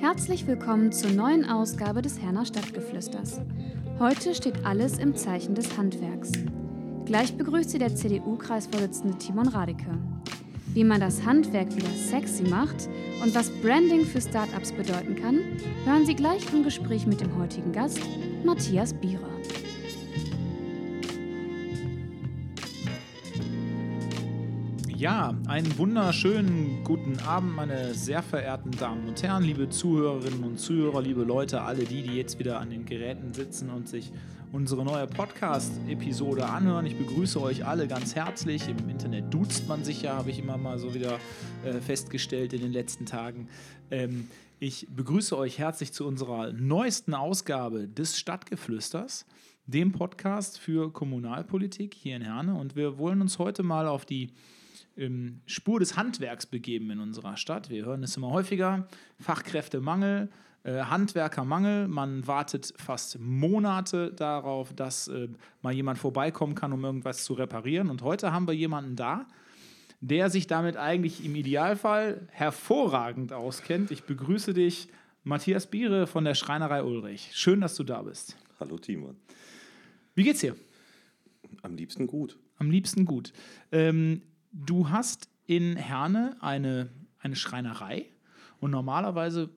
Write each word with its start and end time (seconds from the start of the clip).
Herzlich 0.00 0.46
willkommen 0.46 0.92
zur 0.92 1.10
neuen 1.10 1.44
Ausgabe 1.44 2.02
des 2.02 2.20
Herner 2.20 2.46
Stadtgeflüsters. 2.46 3.40
Heute 3.98 4.32
steht 4.32 4.64
alles 4.64 4.96
im 4.98 5.16
Zeichen 5.16 5.56
des 5.56 5.76
Handwerks. 5.76 6.30
Gleich 7.04 7.36
begrüßt 7.36 7.70
Sie 7.70 7.80
der 7.80 7.96
CDU-Kreisvorsitzende 7.96 9.18
Timon 9.18 9.48
Radeke. 9.48 9.90
Wie 10.72 10.84
man 10.84 11.00
das 11.00 11.24
Handwerk 11.24 11.74
wieder 11.74 11.90
sexy 11.90 12.44
macht 12.44 12.88
und 13.24 13.34
was 13.34 13.50
Branding 13.60 14.04
für 14.04 14.20
Startups 14.20 14.70
bedeuten 14.70 15.16
kann, 15.16 15.40
hören 15.84 16.06
Sie 16.06 16.14
gleich 16.14 16.42
im 16.52 16.62
Gespräch 16.62 17.04
mit 17.04 17.20
dem 17.20 17.36
heutigen 17.36 17.72
Gast, 17.72 18.00
Matthias 18.44 18.94
Bierer. 18.94 19.28
Ja, 24.98 25.32
einen 25.46 25.78
wunderschönen 25.78 26.82
guten 26.82 27.20
Abend, 27.20 27.54
meine 27.54 27.94
sehr 27.94 28.20
verehrten 28.20 28.72
Damen 28.72 29.06
und 29.06 29.22
Herren, 29.22 29.44
liebe 29.44 29.68
Zuhörerinnen 29.68 30.42
und 30.42 30.58
Zuhörer, 30.58 31.00
liebe 31.00 31.22
Leute, 31.22 31.62
alle 31.62 31.84
die, 31.84 32.02
die 32.02 32.16
jetzt 32.16 32.40
wieder 32.40 32.58
an 32.58 32.70
den 32.70 32.84
Geräten 32.84 33.32
sitzen 33.32 33.70
und 33.70 33.88
sich 33.88 34.10
unsere 34.50 34.84
neue 34.84 35.06
Podcast-Episode 35.06 36.46
anhören. 36.46 36.84
Ich 36.84 36.98
begrüße 36.98 37.40
euch 37.40 37.64
alle 37.64 37.86
ganz 37.86 38.16
herzlich. 38.16 38.68
Im 38.68 38.88
Internet 38.88 39.32
duzt 39.32 39.68
man 39.68 39.84
sich 39.84 40.02
ja, 40.02 40.16
habe 40.16 40.30
ich 40.30 40.40
immer 40.40 40.56
mal 40.56 40.80
so 40.80 40.92
wieder 40.94 41.20
äh, 41.64 41.74
festgestellt 41.74 42.52
in 42.52 42.62
den 42.62 42.72
letzten 42.72 43.06
Tagen. 43.06 43.48
Ähm, 43.92 44.28
ich 44.58 44.88
begrüße 44.90 45.38
euch 45.38 45.60
herzlich 45.60 45.92
zu 45.92 46.08
unserer 46.08 46.52
neuesten 46.52 47.14
Ausgabe 47.14 47.86
des 47.86 48.18
Stadtgeflüsters, 48.18 49.26
dem 49.64 49.92
Podcast 49.92 50.58
für 50.58 50.92
Kommunalpolitik 50.92 51.94
hier 51.94 52.16
in 52.16 52.22
Herne. 52.22 52.56
Und 52.56 52.74
wir 52.74 52.98
wollen 52.98 53.20
uns 53.20 53.38
heute 53.38 53.62
mal 53.62 53.86
auf 53.86 54.04
die 54.04 54.32
Spur 55.46 55.80
des 55.80 55.96
Handwerks 55.96 56.46
begeben 56.46 56.90
in 56.90 57.00
unserer 57.00 57.36
Stadt. 57.36 57.70
Wir 57.70 57.84
hören 57.84 58.02
es 58.02 58.16
immer 58.16 58.30
häufiger. 58.30 58.88
Fachkräftemangel, 59.20 60.28
äh, 60.64 60.82
Handwerkermangel. 60.82 61.88
Man 61.88 62.26
wartet 62.26 62.74
fast 62.76 63.18
Monate 63.20 64.12
darauf, 64.12 64.72
dass 64.72 65.08
äh, 65.08 65.28
mal 65.62 65.72
jemand 65.72 65.98
vorbeikommen 65.98 66.54
kann, 66.54 66.72
um 66.72 66.84
irgendwas 66.84 67.24
zu 67.24 67.34
reparieren. 67.34 67.90
Und 67.90 68.02
heute 68.02 68.32
haben 68.32 68.48
wir 68.48 68.54
jemanden 68.54 68.96
da, 68.96 69.26
der 70.00 70.30
sich 70.30 70.46
damit 70.46 70.76
eigentlich 70.76 71.24
im 71.24 71.34
Idealfall 71.34 72.28
hervorragend 72.30 73.32
auskennt. 73.32 73.90
Ich 73.90 74.04
begrüße 74.04 74.54
dich, 74.54 74.88
Matthias 75.24 75.66
Biere 75.66 76.06
von 76.06 76.24
der 76.24 76.34
Schreinerei 76.34 76.82
Ulrich. 76.82 77.30
Schön, 77.34 77.60
dass 77.60 77.74
du 77.74 77.84
da 77.84 78.02
bist. 78.02 78.36
Hallo 78.60 78.78
Timon. 78.78 79.16
Wie 80.14 80.24
geht's 80.24 80.40
dir? 80.40 80.56
Am 81.62 81.74
liebsten 81.76 82.06
gut. 82.06 82.36
Am 82.56 82.70
liebsten 82.70 83.04
gut. 83.04 83.32
Ähm, 83.70 84.22
du 84.52 84.90
hast 84.90 85.28
in 85.46 85.76
Herne 85.76 86.36
eine, 86.40 86.90
eine 87.18 87.36
Schreinerei 87.36 88.06
und 88.60 88.70
normalerweise, 88.70 89.50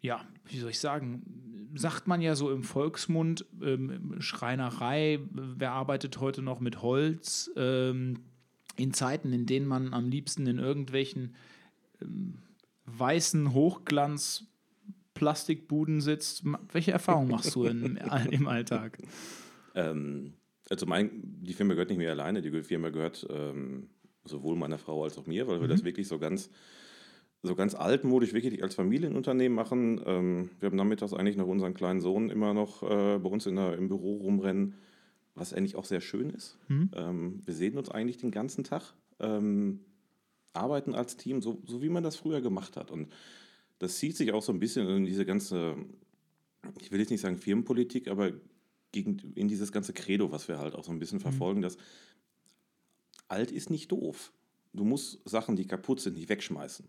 ja, 0.00 0.24
wie 0.46 0.58
soll 0.58 0.70
ich 0.70 0.80
sagen, 0.80 1.70
sagt 1.74 2.06
man 2.06 2.20
ja 2.20 2.34
so 2.34 2.50
im 2.50 2.62
Volksmund, 2.62 3.46
ähm, 3.62 4.16
Schreinerei, 4.20 5.20
wer 5.30 5.72
arbeitet 5.72 6.20
heute 6.20 6.42
noch 6.42 6.60
mit 6.60 6.82
Holz? 6.82 7.50
Ähm, 7.56 8.20
in 8.76 8.94
Zeiten, 8.94 9.32
in 9.32 9.46
denen 9.46 9.66
man 9.66 9.92
am 9.92 10.08
liebsten 10.08 10.46
in 10.46 10.58
irgendwelchen 10.58 11.34
ähm, 12.00 12.38
weißen 12.86 13.52
Hochglanz 13.52 14.46
Plastikbuden 15.14 16.00
sitzt. 16.00 16.42
Welche 16.72 16.92
Erfahrungen 16.92 17.30
machst 17.30 17.54
du 17.54 17.64
in, 17.64 17.96
im 18.30 18.48
Alltag? 18.48 18.98
Ähm, 19.74 20.34
also 20.72 20.86
mein, 20.86 21.10
die 21.22 21.52
Firma 21.52 21.74
gehört 21.74 21.90
nicht 21.90 21.98
mehr 21.98 22.12
alleine, 22.12 22.40
die 22.40 22.62
Firma 22.62 22.88
gehört 22.88 23.26
ähm, 23.28 23.90
sowohl 24.24 24.56
meiner 24.56 24.78
Frau 24.78 25.04
als 25.04 25.18
auch 25.18 25.26
mir, 25.26 25.46
weil 25.46 25.60
wir 25.60 25.66
mhm. 25.66 25.72
das 25.72 25.84
wirklich 25.84 26.08
so 26.08 26.18
ganz, 26.18 26.48
so 27.42 27.54
ganz 27.54 27.74
altmodisch 27.74 28.32
wirklich 28.32 28.62
als 28.62 28.74
Familienunternehmen 28.74 29.54
machen. 29.54 30.00
Ähm, 30.06 30.50
wir 30.60 30.70
haben 30.70 30.76
nachmittags 30.76 31.12
eigentlich 31.12 31.36
noch 31.36 31.46
unseren 31.46 31.74
kleinen 31.74 32.00
Sohn 32.00 32.30
immer 32.30 32.54
noch 32.54 32.82
äh, 32.82 33.18
bei 33.18 33.28
uns 33.28 33.44
in 33.44 33.56
der, 33.56 33.76
im 33.76 33.88
Büro 33.88 34.16
rumrennen, 34.16 34.74
was 35.34 35.52
eigentlich 35.52 35.76
auch 35.76 35.84
sehr 35.84 36.00
schön 36.00 36.30
ist. 36.30 36.58
Mhm. 36.68 36.90
Ähm, 36.94 37.40
wir 37.44 37.52
sehen 37.52 37.76
uns 37.76 37.90
eigentlich 37.90 38.16
den 38.16 38.30
ganzen 38.30 38.64
Tag, 38.64 38.94
ähm, 39.20 39.80
arbeiten 40.54 40.94
als 40.94 41.18
Team, 41.18 41.42
so, 41.42 41.60
so 41.66 41.82
wie 41.82 41.90
man 41.90 42.02
das 42.02 42.16
früher 42.16 42.40
gemacht 42.40 42.78
hat. 42.78 42.90
Und 42.90 43.12
das 43.78 43.98
zieht 43.98 44.16
sich 44.16 44.32
auch 44.32 44.42
so 44.42 44.52
ein 44.52 44.58
bisschen 44.58 44.88
in 44.88 45.04
diese 45.04 45.26
ganze, 45.26 45.76
ich 46.80 46.90
will 46.90 47.00
jetzt 47.00 47.10
nicht 47.10 47.20
sagen 47.20 47.36
Firmenpolitik, 47.36 48.08
aber 48.08 48.32
gegen, 48.92 49.32
in 49.34 49.48
dieses 49.48 49.72
ganze 49.72 49.92
Credo, 49.92 50.30
was 50.30 50.48
wir 50.48 50.58
halt 50.58 50.74
auch 50.74 50.84
so 50.84 50.92
ein 50.92 50.98
bisschen 50.98 51.18
mhm. 51.18 51.22
verfolgen, 51.22 51.62
dass 51.62 51.76
alt 53.28 53.50
ist 53.50 53.70
nicht 53.70 53.90
doof. 53.90 54.32
Du 54.72 54.84
musst 54.84 55.20
Sachen, 55.28 55.56
die 55.56 55.66
kaputt 55.66 56.00
sind, 56.00 56.16
nicht 56.16 56.28
wegschmeißen. 56.28 56.86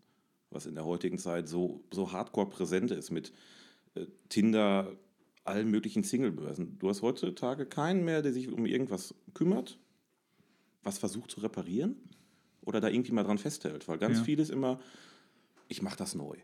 Was 0.50 0.66
in 0.66 0.76
der 0.76 0.86
heutigen 0.86 1.18
Zeit 1.18 1.48
so, 1.48 1.84
so 1.92 2.12
hardcore 2.12 2.50
präsent 2.50 2.92
ist 2.92 3.10
mit 3.10 3.34
äh, 3.96 4.06
Tinder, 4.30 4.96
allen 5.46 5.70
möglichen 5.70 6.04
Singlebörsen. 6.04 6.78
Du 6.80 6.90
hast 6.90 7.02
heutzutage 7.02 7.66
keinen 7.66 8.06
mehr, 8.06 8.22
der 8.22 8.34
sich 8.34 8.50
um 8.50 8.66
irgendwas 8.66 9.16
kümmert, 9.34 9.80
was 10.84 10.98
versucht 10.98 11.32
zu 11.32 11.42
reparieren 11.42 11.96
oder 12.62 12.80
da 12.80 12.90
irgendwie 12.90 13.12
mal 13.12 13.24
dran 13.24 13.38
festhält. 13.38 13.88
Weil 13.88 13.98
ganz 13.98 14.20
ja. 14.20 14.24
vieles 14.24 14.50
immer, 14.50 14.80
ich 15.68 15.82
mache 15.82 15.98
das 15.98 16.16
neu. 16.16 16.38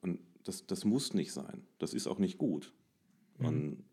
Und 0.00 0.20
das, 0.44 0.66
das 0.66 0.84
muss 0.84 1.14
nicht 1.14 1.32
sein. 1.32 1.66
Das 1.78 1.94
ist 1.94 2.06
auch 2.06 2.18
nicht 2.18 2.38
gut. 2.38 2.72
Mhm. 3.38 3.84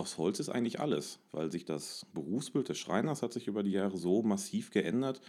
Aus 0.00 0.16
Holz 0.16 0.40
ist 0.40 0.48
eigentlich 0.48 0.80
alles, 0.80 1.18
weil 1.30 1.52
sich 1.52 1.66
das 1.66 2.06
Berufsbild 2.14 2.70
des 2.70 2.78
Schreiners 2.78 3.20
hat 3.20 3.34
sich 3.34 3.48
über 3.48 3.62
die 3.62 3.72
Jahre 3.72 3.98
so 3.98 4.22
massiv 4.22 4.70
geändert. 4.70 5.20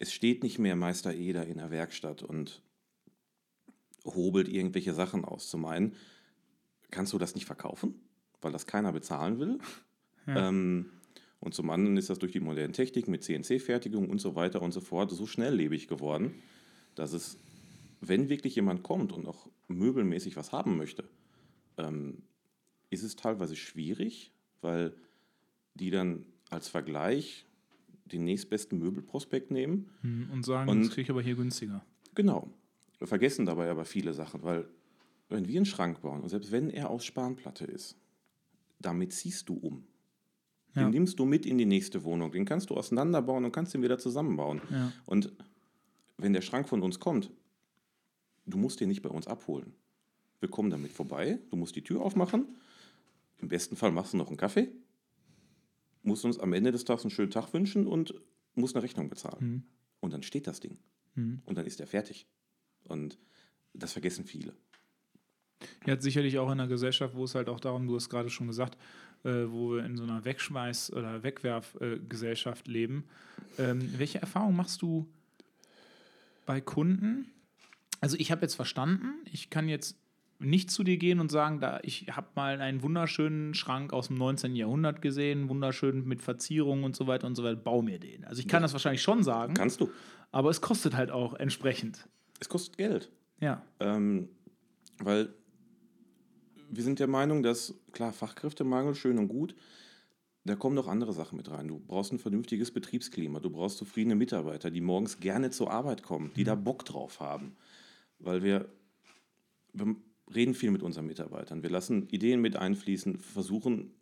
Es 0.00 0.12
steht 0.12 0.42
nicht 0.42 0.58
mehr 0.58 0.74
Meister 0.74 1.14
Eder 1.14 1.46
in 1.46 1.58
der 1.58 1.70
Werkstatt 1.70 2.24
und 2.24 2.62
hobelt 4.04 4.48
irgendwelche 4.48 4.92
Sachen 4.92 5.24
aus. 5.24 5.48
Zum 5.48 5.66
einen 5.66 5.94
kannst 6.90 7.12
du 7.12 7.18
das 7.18 7.36
nicht 7.36 7.44
verkaufen, 7.44 7.94
weil 8.40 8.50
das 8.50 8.66
keiner 8.66 8.92
bezahlen 8.92 9.38
will. 9.38 9.58
Ja. 10.26 10.48
Ähm, 10.48 10.90
und 11.40 11.54
zum 11.54 11.70
anderen 11.70 11.96
ist 11.96 12.10
das 12.10 12.18
durch 12.18 12.30
die 12.30 12.40
modernen 12.40 12.74
Techniken 12.74 13.10
mit 13.10 13.24
CNC-Fertigung 13.24 14.10
und 14.10 14.20
so 14.20 14.34
weiter 14.34 14.60
und 14.60 14.70
so 14.72 14.82
fort 14.82 15.10
so 15.10 15.26
schnelllebig 15.26 15.88
geworden, 15.88 16.34
dass 16.94 17.14
es, 17.14 17.38
wenn 18.02 18.28
wirklich 18.28 18.54
jemand 18.54 18.82
kommt 18.82 19.12
und 19.12 19.26
auch 19.26 19.48
möbelmäßig 19.66 20.36
was 20.36 20.52
haben 20.52 20.76
möchte, 20.76 21.04
ähm, 21.78 22.22
ist 22.90 23.02
es 23.02 23.16
teilweise 23.16 23.56
schwierig, 23.56 24.32
weil 24.60 24.94
die 25.74 25.90
dann 25.90 26.24
als 26.50 26.68
Vergleich 26.68 27.46
den 28.04 28.24
nächstbesten 28.24 28.78
Möbelprospekt 28.78 29.50
nehmen. 29.50 29.88
Hm, 30.02 30.30
und 30.32 30.44
sagen, 30.44 30.68
und, 30.68 30.80
das 30.80 30.90
kriege 30.90 31.02
ich 31.02 31.10
aber 31.10 31.22
hier 31.22 31.36
günstiger. 31.36 31.84
Genau. 32.14 32.50
Wir 32.98 33.06
vergessen 33.06 33.46
dabei 33.46 33.70
aber 33.70 33.84
viele 33.84 34.12
Sachen, 34.12 34.42
weil 34.42 34.68
wenn 35.28 35.46
wir 35.46 35.56
einen 35.56 35.66
Schrank 35.66 36.02
bauen, 36.02 36.20
und 36.20 36.28
selbst 36.28 36.50
wenn 36.50 36.70
er 36.70 36.90
aus 36.90 37.04
Spanplatte 37.04 37.64
ist, 37.64 37.96
damit 38.80 39.12
ziehst 39.12 39.48
du 39.48 39.54
um. 39.54 39.84
Den 40.74 40.82
ja. 40.82 40.90
nimmst 40.90 41.18
du 41.18 41.24
mit 41.24 41.46
in 41.46 41.58
die 41.58 41.66
nächste 41.66 42.04
Wohnung. 42.04 42.30
Den 42.30 42.44
kannst 42.44 42.70
du 42.70 42.76
auseinanderbauen 42.76 43.44
und 43.44 43.52
kannst 43.52 43.74
ihn 43.74 43.82
wieder 43.82 43.98
zusammenbauen. 43.98 44.60
Ja. 44.70 44.92
Und 45.06 45.32
wenn 46.16 46.32
der 46.32 46.42
Schrank 46.42 46.68
von 46.68 46.82
uns 46.82 47.00
kommt, 47.00 47.30
du 48.46 48.58
musst 48.58 48.80
den 48.80 48.88
nicht 48.88 49.02
bei 49.02 49.08
uns 49.08 49.26
abholen. 49.26 49.72
Wir 50.40 50.48
kommen 50.48 50.70
damit 50.70 50.92
vorbei, 50.92 51.38
du 51.50 51.56
musst 51.56 51.76
die 51.76 51.82
Tür 51.82 52.00
aufmachen, 52.02 52.46
im 53.40 53.48
besten 53.48 53.76
Fall 53.76 53.92
machst 53.92 54.12
du 54.12 54.16
noch 54.16 54.28
einen 54.28 54.36
Kaffee, 54.36 54.68
musst 56.02 56.24
uns 56.24 56.38
am 56.38 56.52
Ende 56.52 56.72
des 56.72 56.84
Tages 56.84 57.04
einen 57.04 57.10
schönen 57.10 57.30
Tag 57.30 57.52
wünschen 57.52 57.86
und 57.86 58.14
musst 58.54 58.74
eine 58.76 58.82
Rechnung 58.82 59.08
bezahlen. 59.08 59.38
Mhm. 59.40 59.62
Und 60.00 60.12
dann 60.12 60.22
steht 60.22 60.46
das 60.46 60.60
Ding. 60.60 60.78
Mhm. 61.14 61.42
Und 61.44 61.56
dann 61.56 61.66
ist 61.66 61.80
er 61.80 61.86
fertig. 61.86 62.26
Und 62.84 63.18
das 63.74 63.92
vergessen 63.92 64.24
viele. 64.24 64.54
Ja, 65.86 66.00
sicherlich 66.00 66.38
auch 66.38 66.46
in 66.46 66.52
einer 66.52 66.68
Gesellschaft, 66.68 67.14
wo 67.14 67.24
es 67.24 67.34
halt 67.34 67.48
auch 67.48 67.60
darum, 67.60 67.86
du 67.86 67.94
hast 67.94 68.08
gerade 68.08 68.30
schon 68.30 68.46
gesagt, 68.46 68.78
äh, 69.24 69.44
wo 69.48 69.72
wir 69.72 69.84
in 69.84 69.96
so 69.96 70.04
einer 70.04 70.22
Wegschmeiß- 70.22 70.92
oder 70.92 71.22
Wegwerfgesellschaft 71.22 72.68
äh, 72.68 72.70
leben. 72.70 73.04
Ähm, 73.58 73.98
welche 73.98 74.20
Erfahrungen 74.20 74.56
machst 74.56 74.80
du 74.80 75.06
bei 76.46 76.60
Kunden? 76.60 77.26
Also 78.00 78.16
ich 78.18 78.30
habe 78.30 78.42
jetzt 78.42 78.54
verstanden, 78.54 79.12
ich 79.30 79.50
kann 79.50 79.68
jetzt 79.68 79.96
nicht 80.40 80.70
zu 80.70 80.82
dir 80.82 80.96
gehen 80.96 81.20
und 81.20 81.30
sagen, 81.30 81.60
da 81.60 81.80
ich 81.82 82.06
habe 82.10 82.28
mal 82.34 82.60
einen 82.60 82.82
wunderschönen 82.82 83.54
Schrank 83.54 83.92
aus 83.92 84.08
dem 84.08 84.16
19. 84.16 84.56
Jahrhundert 84.56 85.02
gesehen, 85.02 85.48
wunderschön 85.48 86.06
mit 86.06 86.22
Verzierungen 86.22 86.84
und 86.84 86.96
so 86.96 87.06
weiter 87.06 87.26
und 87.26 87.34
so 87.34 87.44
weiter, 87.44 87.56
bau 87.56 87.82
mir 87.82 87.98
den. 87.98 88.24
Also 88.24 88.40
ich 88.40 88.48
kann 88.48 88.60
ja. 88.60 88.64
das 88.64 88.72
wahrscheinlich 88.72 89.02
schon 89.02 89.22
sagen. 89.22 89.54
Kannst 89.54 89.80
du. 89.80 89.90
Aber 90.32 90.50
es 90.50 90.60
kostet 90.60 90.96
halt 90.96 91.10
auch 91.10 91.34
entsprechend. 91.34 92.08
Es 92.40 92.48
kostet 92.48 92.78
Geld. 92.78 93.10
Ja. 93.40 93.62
Ähm, 93.80 94.28
weil 94.98 95.28
wir 96.70 96.82
sind 96.82 96.98
der 96.98 97.08
Meinung, 97.08 97.42
dass, 97.42 97.74
klar, 97.92 98.12
Fachkräftemangel, 98.12 98.94
schön 98.94 99.18
und 99.18 99.28
gut, 99.28 99.54
da 100.44 100.54
kommen 100.54 100.74
noch 100.74 100.88
andere 100.88 101.12
Sachen 101.12 101.36
mit 101.36 101.50
rein. 101.50 101.68
Du 101.68 101.78
brauchst 101.78 102.12
ein 102.12 102.18
vernünftiges 102.18 102.70
Betriebsklima, 102.70 103.40
du 103.40 103.50
brauchst 103.50 103.76
zufriedene 103.76 104.14
Mitarbeiter, 104.14 104.70
die 104.70 104.80
morgens 104.80 105.20
gerne 105.20 105.50
zur 105.50 105.70
Arbeit 105.70 106.02
kommen, 106.02 106.30
die 106.34 106.42
mhm. 106.42 106.46
da 106.46 106.54
Bock 106.54 106.84
drauf 106.84 107.20
haben. 107.20 107.56
Weil 108.18 108.42
wir, 108.42 108.68
wir 109.72 109.96
reden 110.34 110.54
viel 110.54 110.70
mit 110.70 110.82
unseren 110.82 111.06
Mitarbeitern. 111.06 111.62
Wir 111.62 111.70
lassen 111.70 112.08
Ideen 112.08 112.40
mit 112.40 112.56
einfließen, 112.56 113.18
versuchen 113.18 113.92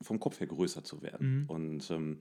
vom 0.00 0.20
Kopf 0.20 0.38
her 0.40 0.46
größer 0.46 0.84
zu 0.84 1.02
werden. 1.02 1.40
Mhm. 1.42 1.46
Und 1.50 1.90
ähm, 1.90 2.20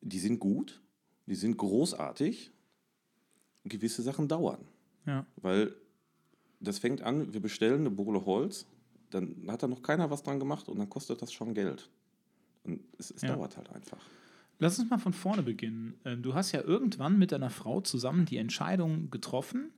die 0.00 0.18
sind 0.18 0.38
gut, 0.40 0.80
die 1.26 1.34
sind 1.34 1.56
großartig. 1.56 2.50
gewisse 3.64 4.00
Sachen 4.02 4.26
dauern. 4.26 4.66
Ja. 5.06 5.26
Weil 5.36 5.74
das 6.60 6.78
fängt 6.78 7.02
an, 7.02 7.32
wir 7.34 7.40
bestellen 7.40 7.80
eine 7.80 7.90
Bohle 7.90 8.24
Holz, 8.24 8.66
dann 9.10 9.44
hat 9.48 9.62
da 9.62 9.68
noch 9.68 9.82
keiner 9.82 10.10
was 10.10 10.22
dran 10.22 10.38
gemacht 10.38 10.68
und 10.68 10.78
dann 10.78 10.88
kostet 10.88 11.20
das 11.20 11.30
schon 11.32 11.52
Geld. 11.52 11.90
Und 12.64 12.80
es, 12.98 13.10
es 13.10 13.20
Ja. 13.22 13.34
dauert 13.34 13.56
halt 13.58 13.68
einfach. 13.70 13.98
Lass 14.58 14.78
uns 14.78 14.88
mal 14.90 14.98
von 14.98 15.12
vorne 15.12 15.42
beginnen. 15.42 15.94
Ähm, 16.06 16.22
Du 16.22 16.32
hast 16.34 16.52
ja 16.52 16.62
irgendwann 16.62 17.18
mit 17.18 17.32
deiner 17.32 17.50
Frau 17.50 17.80
zusammen 17.82 18.24
die 18.26 18.36
Entscheidung 18.38 19.10
getroffen, 19.10 19.70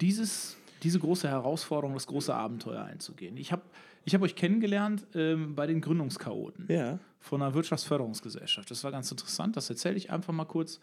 dieses, 0.00 0.56
diese 0.82 0.98
große 0.98 1.28
Herausforderung, 1.28 1.94
das 1.94 2.06
große 2.06 2.34
Abenteuer 2.34 2.84
einzugehen. 2.84 3.36
Ich 3.36 3.52
habe 3.52 3.62
ich 4.06 4.14
hab 4.14 4.20
euch 4.22 4.36
kennengelernt 4.36 5.06
ähm, 5.14 5.54
bei 5.54 5.66
den 5.66 5.80
Gründungschaoten 5.80 6.66
Ja. 6.68 6.98
von 7.20 7.40
einer 7.40 7.54
Wirtschaftsförderungsgesellschaft. 7.54 8.70
Das 8.70 8.84
war 8.84 8.90
ganz 8.90 9.10
interessant, 9.10 9.56
das 9.56 9.70
erzähle 9.70 9.96
ich 9.96 10.10
einfach 10.10 10.32
mal 10.34 10.44
kurz. 10.44 10.78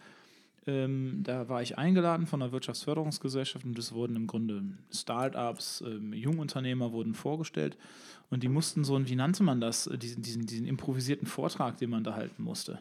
Ähm, 0.68 1.22
da 1.24 1.50
war 1.50 1.62
ich 1.64 1.78
eingeladen 1.78 2.28
von 2.28 2.42
einer 2.42 2.52
Wirtschaftsförderungsgesellschaft 2.52 3.66
und 3.66 3.78
es 3.80 3.94
wurden 3.94 4.16
im 4.16 4.28
Grunde 4.28 4.64
Startups, 4.92 5.84
ähm, 5.86 6.14
Jungunternehmer 6.14 6.92
wurden 6.92 7.16
vorgestellt 7.16 7.78
und 8.30 8.44
die 8.44 8.48
mussten 8.48 8.84
so, 8.84 8.96
ein- 8.96 9.08
wie 9.08 9.16
nannte 9.16 9.42
man 9.44 9.60
das, 9.60 9.90
diesen, 10.02 10.22
diesen, 10.22 10.46
diesen 10.46 10.68
improvisierten 10.68 11.28
Vortrag, 11.28 11.78
den 11.78 11.90
man 11.90 12.04
da 12.04 12.14
halten 12.14 12.44
musste. 12.44 12.80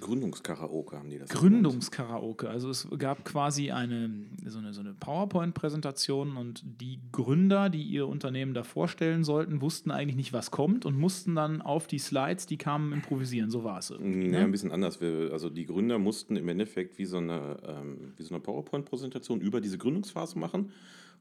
Gründungskaraoke 0.00 0.98
haben 0.98 1.08
die 1.08 1.18
das. 1.18 1.30
Gründungskaraoke. 1.30 2.48
Also 2.48 2.68
es 2.68 2.86
gab 2.98 3.24
quasi 3.24 3.70
eine, 3.70 4.10
so 4.44 4.58
eine, 4.58 4.74
so 4.74 4.80
eine 4.80 4.92
PowerPoint-Präsentation 4.92 6.36
und 6.36 6.62
die 6.64 7.00
Gründer, 7.12 7.70
die 7.70 7.82
ihr 7.82 8.06
Unternehmen 8.06 8.54
da 8.54 8.64
vorstellen 8.64 9.24
sollten, 9.24 9.60
wussten 9.60 9.90
eigentlich 9.90 10.16
nicht, 10.16 10.32
was 10.32 10.50
kommt 10.50 10.84
und 10.84 10.98
mussten 10.98 11.34
dann 11.34 11.62
auf 11.62 11.86
die 11.86 11.98
Slides, 11.98 12.46
die 12.46 12.58
kamen, 12.58 12.92
improvisieren. 12.92 13.50
So 13.50 13.64
war 13.64 13.78
es. 13.78 13.90
Ja, 13.90 13.98
ne? 13.98 14.38
ein 14.40 14.50
bisschen 14.50 14.72
anders. 14.72 15.00
Wir, 15.00 15.30
also 15.32 15.48
die 15.48 15.64
Gründer 15.64 15.98
mussten 15.98 16.36
im 16.36 16.48
Endeffekt 16.48 16.98
wie 16.98 17.06
so 17.06 17.18
eine, 17.18 17.56
ähm, 17.66 18.12
wie 18.16 18.22
so 18.24 18.34
eine 18.34 18.42
PowerPoint-Präsentation 18.42 19.40
über 19.40 19.60
diese 19.60 19.78
Gründungsphase 19.78 20.38
machen. 20.38 20.70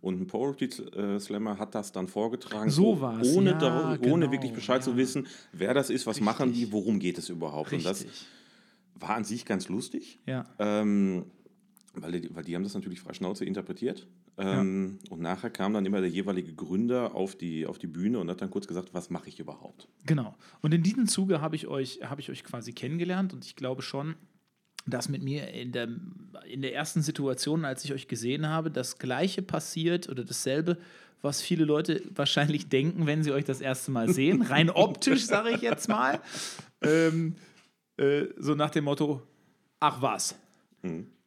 Und 0.03 0.19
ein 0.21 0.27
Poetry 0.27 0.65
äh, 0.65 1.17
Slammer 1.17 1.57
hat 1.57 1.73
das 1.75 1.93
dann 1.93 2.07
vorgetragen, 2.09 2.69
So 2.69 2.99
war's, 2.99 3.25
ohne, 3.35 3.51
ja, 3.51 3.57
dar- 3.57 3.89
ohne 4.01 4.25
genau, 4.27 4.31
wirklich 4.33 4.51
Bescheid 4.51 4.81
ja. 4.81 4.81
zu 4.81 4.97
wissen, 4.97 5.27
wer 5.53 5.73
das 5.73 5.89
ist, 5.89 6.05
was 6.05 6.19
machen 6.19 6.49
Richtig. 6.49 6.67
die, 6.67 6.71
worum 6.73 6.99
geht 6.99 7.17
es 7.17 7.29
überhaupt. 7.29 7.71
Und 7.71 7.85
das 7.85 8.03
Richtig. 8.03 8.27
war 8.95 9.11
an 9.11 9.23
sich 9.23 9.45
ganz 9.45 9.69
lustig. 9.69 10.19
Ja. 10.25 10.45
Ähm, 10.59 11.25
weil, 11.93 12.19
die, 12.19 12.35
weil 12.35 12.43
die 12.43 12.53
haben 12.53 12.63
das 12.63 12.73
natürlich 12.73 12.99
frei 12.99 13.13
Schnauze 13.13 13.45
interpretiert. 13.45 14.05
Ähm, 14.37 14.97
Und 15.09 15.21
nachher 15.21 15.49
kam 15.51 15.73
dann 15.73 15.85
immer 15.85 16.01
der 16.01 16.09
jeweilige 16.09 16.53
Gründer 16.53 17.15
auf 17.15 17.35
die, 17.35 17.65
auf 17.65 17.77
die 17.79 17.87
Bühne 17.87 18.19
und 18.19 18.29
hat 18.29 18.41
dann 18.41 18.49
kurz 18.49 18.67
gesagt, 18.67 18.93
was 18.93 19.09
mache 19.09 19.29
ich 19.29 19.39
überhaupt? 19.39 19.87
Genau. 20.05 20.35
Und 20.61 20.73
in 20.73 20.83
diesem 20.83 21.07
Zuge 21.07 21.39
habe 21.39 21.55
ich 21.55 21.67
euch, 21.67 21.99
habe 22.03 22.19
ich 22.19 22.29
euch 22.29 22.43
quasi 22.43 22.73
kennengelernt 22.73 23.31
und 23.31 23.45
ich 23.45 23.55
glaube 23.55 23.83
schon, 23.83 24.15
dass 24.85 25.09
mit 25.09 25.23
mir 25.23 25.49
in 25.49 25.71
der, 25.71 25.87
in 26.49 26.61
der 26.61 26.73
ersten 26.73 27.01
Situation, 27.01 27.65
als 27.65 27.85
ich 27.85 27.93
euch 27.93 28.07
gesehen 28.07 28.47
habe, 28.47 28.69
das 28.69 28.97
Gleiche 28.97 29.41
passiert 29.41 30.09
oder 30.09 30.23
dasselbe, 30.23 30.77
was 31.21 31.41
viele 31.41 31.65
Leute 31.65 32.01
wahrscheinlich 32.15 32.69
denken, 32.69 33.05
wenn 33.05 33.23
sie 33.23 33.31
euch 33.31 33.45
das 33.45 33.61
erste 33.61 33.91
Mal 33.91 34.09
sehen. 34.09 34.41
Rein 34.41 34.69
optisch, 34.69 35.25
sage 35.25 35.51
ich 35.51 35.61
jetzt 35.61 35.87
mal. 35.87 36.19
Ähm, 36.81 37.35
äh, 37.97 38.25
so 38.37 38.55
nach 38.55 38.71
dem 38.71 38.85
Motto, 38.85 39.21
ach 39.79 40.01
was. 40.01 40.35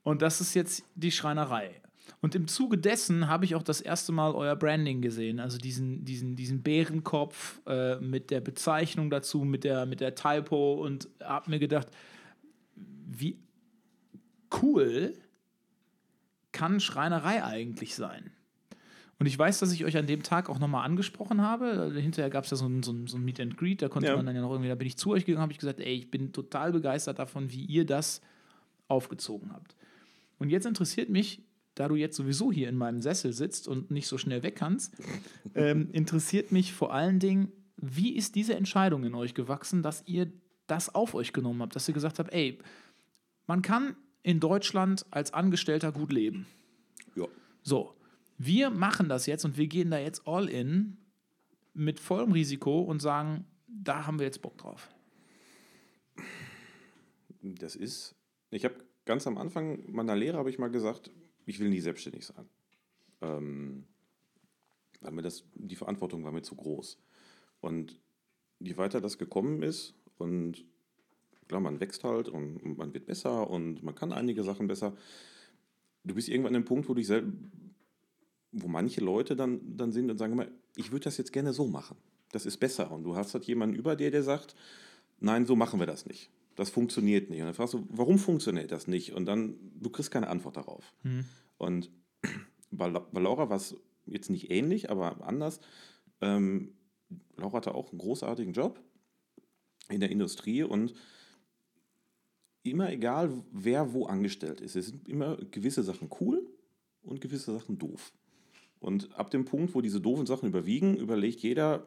Und 0.02 0.22
das 0.22 0.40
ist 0.40 0.54
jetzt 0.54 0.84
die 0.94 1.10
Schreinerei. 1.10 1.80
Und 2.20 2.34
im 2.34 2.46
Zuge 2.46 2.78
dessen 2.78 3.28
habe 3.28 3.44
ich 3.44 3.54
auch 3.54 3.62
das 3.62 3.80
erste 3.80 4.12
Mal 4.12 4.32
euer 4.32 4.56
Branding 4.56 5.02
gesehen, 5.02 5.40
also 5.40 5.58
diesen, 5.58 6.04
diesen, 6.04 6.36
diesen 6.36 6.62
Bärenkopf 6.62 7.60
äh, 7.66 7.96
mit 7.96 8.30
der 8.30 8.40
Bezeichnung 8.40 9.10
dazu, 9.10 9.44
mit 9.44 9.64
der, 9.64 9.86
mit 9.86 10.00
der 10.00 10.14
Typo 10.14 10.74
und 10.74 11.08
habe 11.22 11.50
mir 11.50 11.58
gedacht, 11.58 11.88
cool 14.62 15.14
kann 16.52 16.80
Schreinerei 16.80 17.44
eigentlich 17.44 17.94
sein? 17.94 18.30
Und 19.18 19.26
ich 19.26 19.38
weiß, 19.38 19.58
dass 19.60 19.72
ich 19.72 19.84
euch 19.84 19.96
an 19.96 20.06
dem 20.06 20.22
Tag 20.22 20.50
auch 20.50 20.58
nochmal 20.58 20.84
angesprochen 20.84 21.40
habe. 21.40 21.90
Hinterher 21.94 22.28
gab 22.28 22.44
es 22.44 22.50
ja 22.50 22.56
so 22.58 22.66
ein, 22.66 22.82
so, 22.82 22.92
ein, 22.92 23.06
so 23.06 23.16
ein 23.16 23.24
Meet 23.24 23.40
and 23.40 23.56
Greet, 23.56 23.80
da 23.80 23.88
konnte 23.88 24.08
Ja. 24.08 24.16
man 24.16 24.26
dann 24.26 24.36
ja 24.36 24.42
noch 24.42 24.50
irgendwie, 24.50 24.68
da 24.68 24.74
bin 24.74 24.86
ich 24.86 24.98
zu 24.98 25.10
euch 25.10 25.24
gegangen, 25.24 25.42
habe 25.42 25.52
ich 25.52 25.58
gesagt, 25.58 25.80
ey, 25.80 25.94
ich 25.94 26.10
bin 26.10 26.32
total 26.32 26.72
begeistert 26.72 27.18
davon, 27.18 27.50
wie 27.50 27.64
ihr 27.64 27.86
das 27.86 28.20
aufgezogen 28.88 29.52
habt. 29.52 29.74
Und 30.38 30.50
jetzt 30.50 30.66
interessiert 30.66 31.08
mich, 31.08 31.42
da 31.74 31.88
du 31.88 31.94
jetzt 31.94 32.16
sowieso 32.16 32.52
hier 32.52 32.68
in 32.68 32.76
meinem 32.76 33.00
Sessel 33.00 33.32
sitzt 33.32 33.68
und 33.68 33.90
nicht 33.90 34.06
so 34.06 34.18
schnell 34.18 34.42
weg 34.42 34.56
kannst, 34.56 34.94
ähm, 35.54 35.88
interessiert 35.92 36.52
mich 36.52 36.74
vor 36.74 36.92
allen 36.92 37.18
Dingen, 37.18 37.50
wie 37.78 38.14
ist 38.16 38.34
diese 38.34 38.54
Entscheidung 38.54 39.04
in 39.04 39.14
euch 39.14 39.32
gewachsen, 39.34 39.82
dass 39.82 40.02
ihr 40.06 40.30
das 40.66 40.94
auf 40.94 41.14
euch 41.14 41.32
genommen 41.32 41.62
habt, 41.62 41.74
dass 41.74 41.88
ihr 41.88 41.94
gesagt 41.94 42.18
habt, 42.18 42.32
ey, 42.34 42.58
man 43.46 43.62
kann 43.62 43.96
in 44.26 44.40
Deutschland 44.40 45.06
als 45.12 45.32
Angestellter 45.32 45.92
gut 45.92 46.10
leben. 46.10 46.46
Ja. 47.14 47.28
So, 47.62 47.94
wir 48.38 48.70
machen 48.70 49.08
das 49.08 49.26
jetzt 49.26 49.44
und 49.44 49.56
wir 49.56 49.68
gehen 49.68 49.88
da 49.92 50.00
jetzt 50.00 50.26
all 50.26 50.48
in 50.48 50.96
mit 51.74 52.00
vollem 52.00 52.32
Risiko 52.32 52.80
und 52.80 53.00
sagen, 53.00 53.46
da 53.68 54.04
haben 54.04 54.18
wir 54.18 54.26
jetzt 54.26 54.42
Bock 54.42 54.58
drauf. 54.58 54.88
Das 57.40 57.76
ist, 57.76 58.16
ich 58.50 58.64
habe 58.64 58.74
ganz 59.04 59.28
am 59.28 59.38
Anfang 59.38 59.84
meiner 59.92 60.16
Lehre 60.16 60.38
habe 60.38 60.50
ich 60.50 60.58
mal 60.58 60.72
gesagt, 60.72 61.12
ich 61.44 61.60
will 61.60 61.68
nie 61.68 61.80
selbstständig 61.80 62.26
sein. 62.26 62.48
Ähm, 63.20 63.86
weil 65.02 65.12
mir 65.12 65.22
das, 65.22 65.44
die 65.54 65.76
Verantwortung 65.76 66.24
war 66.24 66.32
mir 66.32 66.42
zu 66.42 66.56
groß. 66.56 66.98
Und 67.60 68.00
je 68.58 68.76
weiter 68.76 69.00
das 69.00 69.18
gekommen 69.18 69.62
ist 69.62 69.94
und 70.18 70.64
klar, 71.48 71.60
man 71.60 71.80
wächst 71.80 72.04
halt 72.04 72.28
und, 72.28 72.56
und 72.58 72.78
man 72.78 72.92
wird 72.94 73.06
besser 73.06 73.48
und 73.48 73.82
man 73.82 73.94
kann 73.94 74.12
einige 74.12 74.42
Sachen 74.44 74.66
besser. 74.66 74.96
Du 76.04 76.14
bist 76.14 76.28
irgendwann 76.28 76.54
an 76.54 76.62
dem 76.62 76.66
Punkt, 76.66 76.88
wo 76.88 76.94
dich 76.94 77.10
wo 78.52 78.68
manche 78.68 79.00
Leute 79.00 79.36
dann, 79.36 79.76
dann 79.76 79.92
sind 79.92 80.10
und 80.10 80.18
sagen 80.18 80.32
immer, 80.32 80.46
ich 80.76 80.90
würde 80.92 81.04
das 81.04 81.18
jetzt 81.18 81.32
gerne 81.32 81.52
so 81.52 81.66
machen. 81.66 81.96
Das 82.32 82.46
ist 82.46 82.56
besser. 82.58 82.90
Und 82.90 83.04
du 83.04 83.14
hast 83.16 83.34
halt 83.34 83.44
jemanden 83.44 83.76
über 83.76 83.96
dir, 83.96 84.10
der 84.10 84.22
sagt, 84.22 84.54
nein, 85.20 85.44
so 85.46 85.56
machen 85.56 85.78
wir 85.78 85.86
das 85.86 86.06
nicht. 86.06 86.30
Das 86.54 86.70
funktioniert 86.70 87.28
nicht. 87.28 87.40
Und 87.40 87.46
dann 87.46 87.54
fragst 87.54 87.74
du, 87.74 87.86
warum 87.90 88.18
funktioniert 88.18 88.72
das 88.72 88.86
nicht? 88.86 89.12
Und 89.12 89.26
dann, 89.26 89.56
du 89.78 89.90
kriegst 89.90 90.10
keine 90.10 90.28
Antwort 90.28 90.56
darauf. 90.56 90.94
Und 91.58 91.90
bei, 92.70 92.88
La- 92.88 93.06
bei 93.12 93.20
Laura 93.20 93.50
war 93.50 93.56
es 93.56 93.76
jetzt 94.06 94.30
nicht 94.30 94.50
ähnlich, 94.50 94.90
aber 94.90 95.26
anders. 95.26 95.60
Ähm, 96.22 96.72
Laura 97.36 97.58
hatte 97.58 97.74
auch 97.74 97.90
einen 97.90 97.98
großartigen 97.98 98.54
Job 98.54 98.80
in 99.90 100.00
der 100.00 100.10
Industrie 100.10 100.62
und 100.62 100.94
immer 102.66 102.92
egal, 102.92 103.32
wer 103.52 103.92
wo 103.92 104.06
angestellt 104.06 104.60
ist, 104.60 104.76
es 104.76 104.86
sind 104.86 105.08
immer 105.08 105.36
gewisse 105.50 105.82
Sachen 105.82 106.10
cool 106.20 106.46
und 107.02 107.20
gewisse 107.20 107.52
Sachen 107.52 107.78
doof. 107.78 108.12
Und 108.80 109.14
ab 109.18 109.30
dem 109.30 109.44
Punkt, 109.44 109.74
wo 109.74 109.80
diese 109.80 110.00
doofen 110.00 110.26
Sachen 110.26 110.48
überwiegen, 110.48 110.96
überlegt 110.96 111.40
jeder, 111.40 111.86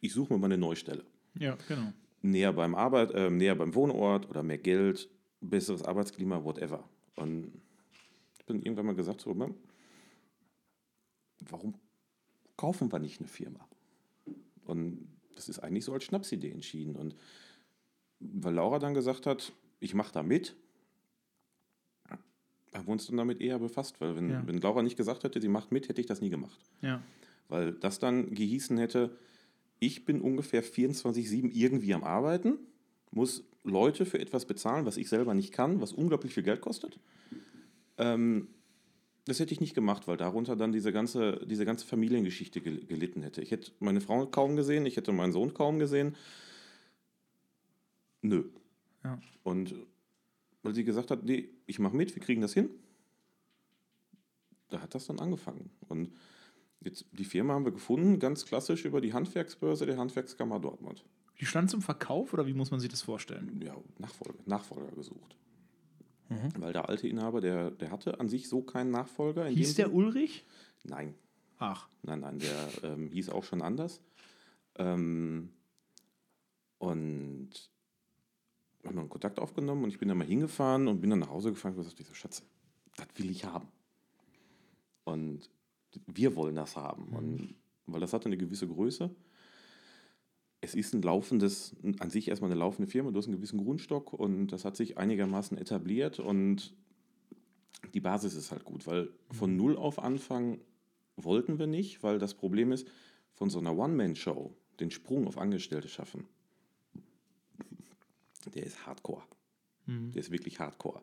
ich 0.00 0.12
suche 0.12 0.32
mir 0.32 0.38
mal 0.38 0.46
eine 0.46 0.58
neue 0.58 0.76
Stelle. 0.76 1.04
Ja, 1.38 1.56
genau. 1.68 1.92
Näher 2.22 2.52
beim 2.52 2.74
Arbeit, 2.74 3.12
äh, 3.12 3.30
näher 3.30 3.54
beim 3.54 3.74
Wohnort 3.74 4.28
oder 4.28 4.42
mehr 4.42 4.58
Geld, 4.58 5.08
besseres 5.40 5.82
Arbeitsklima, 5.82 6.42
whatever. 6.44 6.88
Und 7.16 7.52
ich 8.38 8.46
bin 8.46 8.62
irgendwann 8.62 8.86
mal 8.86 8.94
gesagt, 8.94 9.20
so, 9.20 9.34
warum 11.48 11.74
kaufen 12.56 12.90
wir 12.90 12.98
nicht 12.98 13.20
eine 13.20 13.28
Firma? 13.28 13.68
Und 14.64 15.08
das 15.34 15.48
ist 15.48 15.58
eigentlich 15.60 15.84
so 15.84 15.92
als 15.92 16.04
Schnapsidee 16.04 16.50
entschieden. 16.50 16.96
Und 16.96 17.14
weil 18.20 18.54
Laura 18.54 18.78
dann 18.78 18.94
gesagt 18.94 19.26
hat, 19.26 19.52
ich 19.84 19.94
mache 19.94 20.12
da 20.12 20.22
mit, 20.22 20.56
haben 22.72 22.86
wir 22.88 22.92
uns 22.92 23.06
dann 23.06 23.16
damit 23.16 23.40
eher 23.40 23.58
befasst. 23.60 24.00
Weil 24.00 24.16
wenn, 24.16 24.30
Ja. 24.30 24.42
wenn 24.46 24.60
Laura 24.60 24.82
nicht 24.82 24.96
gesagt 24.96 25.22
hätte, 25.22 25.40
sie 25.40 25.48
macht 25.48 25.70
mit, 25.70 25.88
hätte 25.88 26.00
ich 26.00 26.06
das 26.08 26.20
nie 26.20 26.30
gemacht. 26.30 26.58
Ja. 26.82 27.00
Weil 27.48 27.72
das 27.72 27.98
dann 28.00 28.34
gehießen 28.34 28.78
hätte, 28.78 29.16
ich 29.78 30.04
bin 30.04 30.20
ungefähr 30.20 30.64
24-7 30.64 31.50
irgendwie 31.52 31.94
am 31.94 32.02
Arbeiten, 32.02 32.58
muss 33.12 33.44
Leute 33.62 34.06
für 34.06 34.18
etwas 34.18 34.44
bezahlen, 34.46 34.86
was 34.86 34.96
ich 34.96 35.08
selber 35.08 35.34
nicht 35.34 35.52
kann, 35.52 35.80
was 35.80 35.92
unglaublich 35.92 36.34
viel 36.34 36.42
Geld 36.42 36.60
kostet. 36.60 36.98
Ähm, 37.96 38.48
das 39.26 39.38
hätte 39.40 39.52
ich 39.54 39.60
nicht 39.60 39.74
gemacht, 39.74 40.08
weil 40.08 40.16
darunter 40.16 40.56
dann 40.56 40.72
diese 40.72 40.92
ganze, 40.92 41.46
diese 41.46 41.64
ganze 41.64 41.86
Familiengeschichte 41.86 42.60
gel- 42.60 42.84
gelitten 42.86 43.22
hätte. 43.22 43.40
Ich 43.40 43.52
hätte 43.52 43.70
meine 43.78 44.00
Frau 44.00 44.26
kaum 44.26 44.56
gesehen, 44.56 44.84
ich 44.84 44.96
hätte 44.96 45.12
meinen 45.12 45.32
Sohn 45.32 45.54
kaum 45.54 45.78
gesehen. 45.78 46.16
Nö. 48.22 48.44
Ja. 49.04 49.18
Und 49.42 49.74
weil 50.62 50.74
sie 50.74 50.84
gesagt 50.84 51.10
hat, 51.10 51.24
nee, 51.24 51.50
ich 51.66 51.78
mache 51.78 51.96
mit, 51.96 52.14
wir 52.14 52.22
kriegen 52.22 52.40
das 52.40 52.54
hin. 52.54 52.70
Da 54.70 54.80
hat 54.80 54.94
das 54.94 55.06
dann 55.06 55.20
angefangen. 55.20 55.70
Und 55.88 56.10
jetzt 56.80 57.06
die 57.12 57.24
Firma 57.24 57.54
haben 57.54 57.64
wir 57.64 57.72
gefunden, 57.72 58.18
ganz 58.18 58.44
klassisch 58.46 58.84
über 58.84 59.00
die 59.00 59.12
Handwerksbörse 59.12 59.86
der 59.86 59.98
Handwerkskammer 59.98 60.58
Dortmund. 60.58 61.04
Die 61.40 61.46
stand 61.46 61.70
zum 61.70 61.82
Verkauf 61.82 62.32
oder 62.32 62.46
wie 62.46 62.54
muss 62.54 62.70
man 62.70 62.80
sich 62.80 62.88
das 62.88 63.02
vorstellen? 63.02 63.60
Ja, 63.62 63.76
Nachfolger, 63.98 64.38
Nachfolger 64.46 64.90
gesucht. 64.92 65.36
Weil 66.58 66.72
der 66.72 66.88
alte 66.88 67.06
Inhaber, 67.06 67.40
der, 67.40 67.70
der 67.70 67.90
hatte 67.90 68.18
an 68.18 68.28
sich 68.28 68.48
so 68.48 68.62
keinen 68.62 68.90
Nachfolger. 68.90 69.46
in 69.46 69.54
Hieß 69.54 69.74
der 69.74 69.86
Sinn. 69.86 69.94
Ulrich? 69.94 70.44
Nein, 70.82 71.14
Ach, 71.58 71.88
nein, 72.02 72.20
nein, 72.20 72.38
der 72.38 72.68
ähm, 72.82 73.10
hieß 73.10 73.30
auch 73.30 73.44
schon 73.44 73.62
anders. 73.62 74.00
Ähm, 74.76 75.50
und 76.78 77.50
haben 78.86 78.96
wir 78.96 79.00
einen 79.00 79.08
Kontakt 79.08 79.38
aufgenommen 79.38 79.84
und 79.84 79.90
ich 79.90 79.98
bin 79.98 80.08
dann 80.08 80.18
mal 80.18 80.26
hingefahren 80.26 80.88
und 80.88 81.00
bin 81.00 81.10
dann 81.10 81.20
nach 81.20 81.30
Hause 81.30 81.50
gefahren 81.50 81.72
und 81.72 81.78
gesagt, 81.78 82.00
ich 82.00 82.06
so, 82.06 82.14
Schatz, 82.14 82.42
das 82.96 83.06
will 83.16 83.30
ich 83.30 83.44
haben. 83.44 83.68
Und 85.04 85.50
wir 86.06 86.36
wollen 86.36 86.56
das 86.56 86.76
haben. 86.76 87.08
Und, 87.14 87.54
weil 87.86 88.00
das 88.00 88.12
hat 88.12 88.26
eine 88.26 88.36
gewisse 88.36 88.66
Größe. 88.66 89.14
Es 90.60 90.74
ist 90.74 90.94
ein 90.94 91.02
laufendes, 91.02 91.76
an 91.98 92.10
sich 92.10 92.28
erstmal 92.28 92.50
eine 92.50 92.58
laufende 92.58 92.90
Firma, 92.90 93.10
du 93.10 93.18
hast 93.18 93.26
einen 93.26 93.36
gewissen 93.36 93.62
Grundstock 93.62 94.12
und 94.14 94.48
das 94.48 94.64
hat 94.64 94.76
sich 94.76 94.96
einigermaßen 94.96 95.58
etabliert 95.58 96.20
und 96.20 96.74
die 97.92 98.00
Basis 98.00 98.34
ist 98.34 98.50
halt 98.50 98.64
gut, 98.64 98.86
weil 98.86 99.10
von 99.30 99.56
null 99.56 99.76
auf 99.76 99.98
anfangen 99.98 100.60
wollten 101.16 101.58
wir 101.58 101.66
nicht, 101.66 102.02
weil 102.02 102.18
das 102.18 102.32
Problem 102.32 102.72
ist, 102.72 102.88
von 103.34 103.50
so 103.50 103.58
einer 103.58 103.76
One-Man-Show 103.76 104.56
den 104.80 104.90
Sprung 104.90 105.26
auf 105.26 105.36
Angestellte 105.38 105.88
schaffen, 105.88 106.26
der 108.50 108.64
ist 108.64 108.86
hardcore. 108.86 109.22
Der 110.12 110.20
ist 110.20 110.30
wirklich 110.30 110.60
hardcore. 110.60 111.02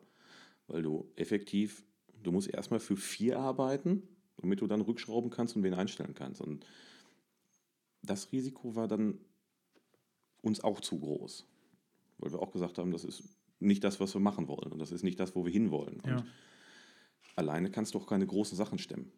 Weil 0.66 0.82
du 0.82 1.10
effektiv, 1.16 1.84
du 2.22 2.32
musst 2.32 2.48
erstmal 2.48 2.80
für 2.80 2.96
vier 2.96 3.38
arbeiten, 3.38 4.02
damit 4.38 4.60
du 4.60 4.66
dann 4.66 4.80
rückschrauben 4.80 5.30
kannst 5.30 5.56
und 5.56 5.62
wen 5.62 5.74
einstellen 5.74 6.14
kannst. 6.14 6.40
Und 6.40 6.64
das 8.02 8.32
Risiko 8.32 8.74
war 8.74 8.88
dann 8.88 9.18
uns 10.40 10.60
auch 10.62 10.80
zu 10.80 10.98
groß. 10.98 11.46
Weil 12.18 12.32
wir 12.32 12.40
auch 12.40 12.50
gesagt 12.52 12.78
haben, 12.78 12.90
das 12.90 13.04
ist 13.04 13.22
nicht 13.60 13.84
das, 13.84 14.00
was 14.00 14.14
wir 14.14 14.20
machen 14.20 14.48
wollen. 14.48 14.72
Und 14.72 14.78
das 14.80 14.90
ist 14.92 15.04
nicht 15.04 15.20
das, 15.20 15.36
wo 15.36 15.44
wir 15.44 15.52
hinwollen. 15.52 16.00
Und 16.00 16.10
Ja. 16.10 16.24
alleine 17.36 17.70
kannst 17.70 17.94
du 17.94 17.98
auch 17.98 18.06
keine 18.06 18.26
großen 18.26 18.56
Sachen 18.56 18.78
stemmen. 18.78 19.12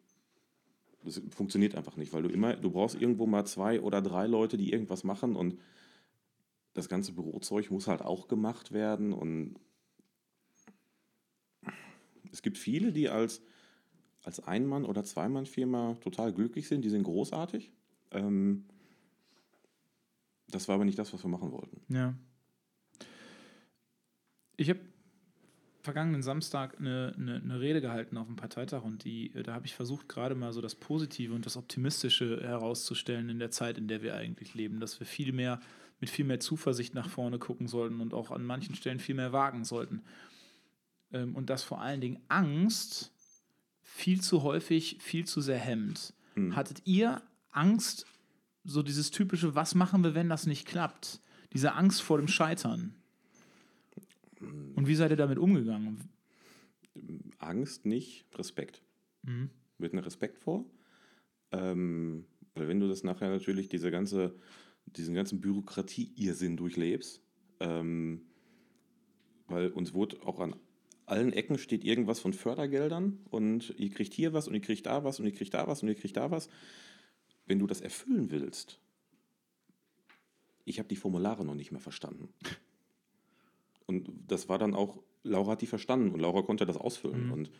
Das 1.03 1.21
funktioniert 1.31 1.75
einfach 1.75 1.97
nicht, 1.97 2.13
weil 2.13 2.23
du 2.23 2.29
immer, 2.29 2.55
du 2.55 2.71
brauchst 2.71 2.99
irgendwo 2.99 3.27
mal 3.27 3.45
zwei 3.45 3.81
oder 3.81 4.01
drei 4.01 4.25
Leute, 4.27 4.57
die 4.57 4.71
irgendwas 4.71 5.03
machen 5.03 5.35
und 5.35 5.59
das 6.75 6.89
ganze 6.89 7.13
Bürozeug 7.13 7.71
muss 7.71 7.87
halt 7.87 8.01
auch 8.01 8.27
gemacht 8.27 8.71
werden 8.71 9.13
und 9.13 9.55
es 12.31 12.41
gibt 12.41 12.57
viele, 12.57 12.91
die 12.91 13.09
als, 13.09 13.41
als 14.23 14.41
Ein-Mann- 14.41 14.85
oder 14.85 15.03
Zweimann-Firma 15.03 15.95
total 16.01 16.33
glücklich 16.33 16.67
sind, 16.67 16.83
die 16.83 16.89
sind 16.89 17.03
großartig. 17.03 17.71
Ähm, 18.11 18.65
das 20.49 20.67
war 20.67 20.75
aber 20.75 20.85
nicht 20.85 20.99
das, 20.99 21.13
was 21.13 21.23
wir 21.23 21.29
machen 21.29 21.51
wollten. 21.53 21.81
Ja. 21.87 22.13
Ich 24.57 24.69
habe 24.69 24.81
vergangenen 25.81 26.23
Samstag 26.23 26.77
eine, 26.77 27.13
eine, 27.17 27.35
eine 27.35 27.59
Rede 27.61 27.79
gehalten 27.79 28.17
auf 28.17 28.27
dem 28.27 28.35
Parteitag 28.35 28.83
und 28.83 29.05
die, 29.05 29.31
da 29.31 29.53
habe 29.53 29.65
ich 29.65 29.75
versucht, 29.75 30.09
gerade 30.09 30.35
mal 30.35 30.51
so 30.51 30.59
das 30.59 30.75
Positive 30.75 31.33
und 31.33 31.45
das 31.45 31.55
Optimistische 31.55 32.41
herauszustellen 32.41 33.29
in 33.29 33.39
der 33.39 33.51
Zeit, 33.51 33.77
in 33.77 33.87
der 33.87 34.01
wir 34.01 34.15
eigentlich 34.15 34.55
leben, 34.55 34.81
dass 34.81 34.99
wir 34.99 35.07
viel 35.07 35.31
mehr 35.31 35.61
mit 35.99 36.09
viel 36.09 36.25
mehr 36.25 36.39
Zuversicht 36.39 36.93
nach 36.93 37.09
vorne 37.09 37.39
gucken 37.39 37.67
sollten 37.67 38.01
und 38.01 38.13
auch 38.13 38.31
an 38.31 38.43
manchen 38.43 38.75
Stellen 38.75 38.99
viel 38.99 39.15
mehr 39.15 39.31
wagen 39.31 39.63
sollten. 39.63 40.03
Ähm, 41.11 41.35
Und 41.35 41.49
dass 41.49 41.63
vor 41.63 41.81
allen 41.81 42.01
Dingen 42.01 42.19
Angst 42.27 43.13
viel 43.81 44.21
zu 44.21 44.43
häufig, 44.43 44.97
viel 45.01 45.25
zu 45.25 45.41
sehr 45.41 45.59
hemmt. 45.59 46.13
Hm. 46.33 46.55
Hattet 46.55 46.81
ihr 46.85 47.21
Angst, 47.51 48.05
so 48.63 48.83
dieses 48.83 49.11
typische, 49.11 49.55
was 49.55 49.75
machen 49.75 50.03
wir, 50.03 50.15
wenn 50.15 50.27
das 50.27 50.45
nicht 50.45 50.67
klappt? 50.67 51.21
Diese 51.53 51.73
Angst 51.73 52.01
vor 52.01 52.17
dem 52.17 52.27
Scheitern. 52.27 52.95
Und 54.75 54.87
wie 54.87 54.95
seid 54.95 55.11
ihr 55.11 55.17
damit 55.17 55.37
umgegangen? 55.37 56.09
Angst 57.37 57.85
nicht, 57.85 58.25
Respekt. 58.37 58.81
Mhm. 59.23 59.49
Mit 59.77 59.93
einem 59.93 60.03
Respekt 60.03 60.39
vor. 60.39 60.65
Ähm, 61.51 62.25
weil 62.53 62.67
wenn 62.67 62.79
du 62.79 62.87
das 62.87 63.03
nachher 63.03 63.29
natürlich 63.29 63.69
diese 63.69 63.91
ganze, 63.91 64.35
diesen 64.85 65.15
ganzen 65.15 65.41
Bürokratie-Irrsinn 65.41 66.57
durchlebst, 66.57 67.21
ähm, 67.59 68.21
weil 69.47 69.69
uns 69.69 69.93
wurde 69.93 70.21
auch 70.25 70.39
an 70.39 70.55
allen 71.05 71.33
Ecken 71.33 71.57
steht 71.57 71.83
irgendwas 71.83 72.19
von 72.19 72.33
Fördergeldern 72.33 73.19
und 73.29 73.73
ihr 73.77 73.89
kriegt 73.91 74.13
hier 74.13 74.33
was 74.33 74.47
und 74.47 74.55
ihr 74.55 74.61
kriegt 74.61 74.85
da 74.85 75.03
was 75.03 75.19
und 75.19 75.25
ihr 75.25 75.33
kriegt 75.33 75.53
da 75.53 75.67
was 75.67 75.83
und 75.83 75.89
ihr 75.89 75.95
kriegt 75.95 76.17
da 76.17 76.31
was. 76.31 76.49
Wenn 77.45 77.59
du 77.59 77.67
das 77.67 77.81
erfüllen 77.81 78.31
willst, 78.31 78.79
ich 80.63 80.79
habe 80.79 80.89
die 80.89 80.95
Formulare 80.95 81.45
noch 81.45 81.53
nicht 81.53 81.71
mehr 81.71 81.81
verstanden. 81.81 82.29
Und 83.85 84.09
das 84.27 84.49
war 84.49 84.57
dann 84.57 84.73
auch, 84.73 85.03
Laura 85.21 85.51
hat 85.51 85.61
die 85.61 85.67
verstanden 85.67 86.09
und 86.09 86.19
Laura 86.19 86.41
konnte 86.41 86.65
das 86.65 86.77
ausfüllen. 86.77 87.27
Mhm. 87.27 87.33
Und 87.33 87.51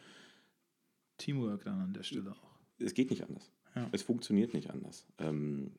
Teamwork 1.17 1.63
dann 1.65 1.82
an 1.82 1.94
der 1.94 2.03
Stelle 2.03 2.32
auch. 2.32 2.58
es 2.79 2.96
geht 2.96 3.12
nicht 3.12 3.24
anders. 3.24 3.51
Ja. 3.75 3.88
Es 3.91 4.01
funktioniert 4.01 4.53
nicht 4.53 4.72
anders. 4.72 5.05
Ähm, 5.20 5.72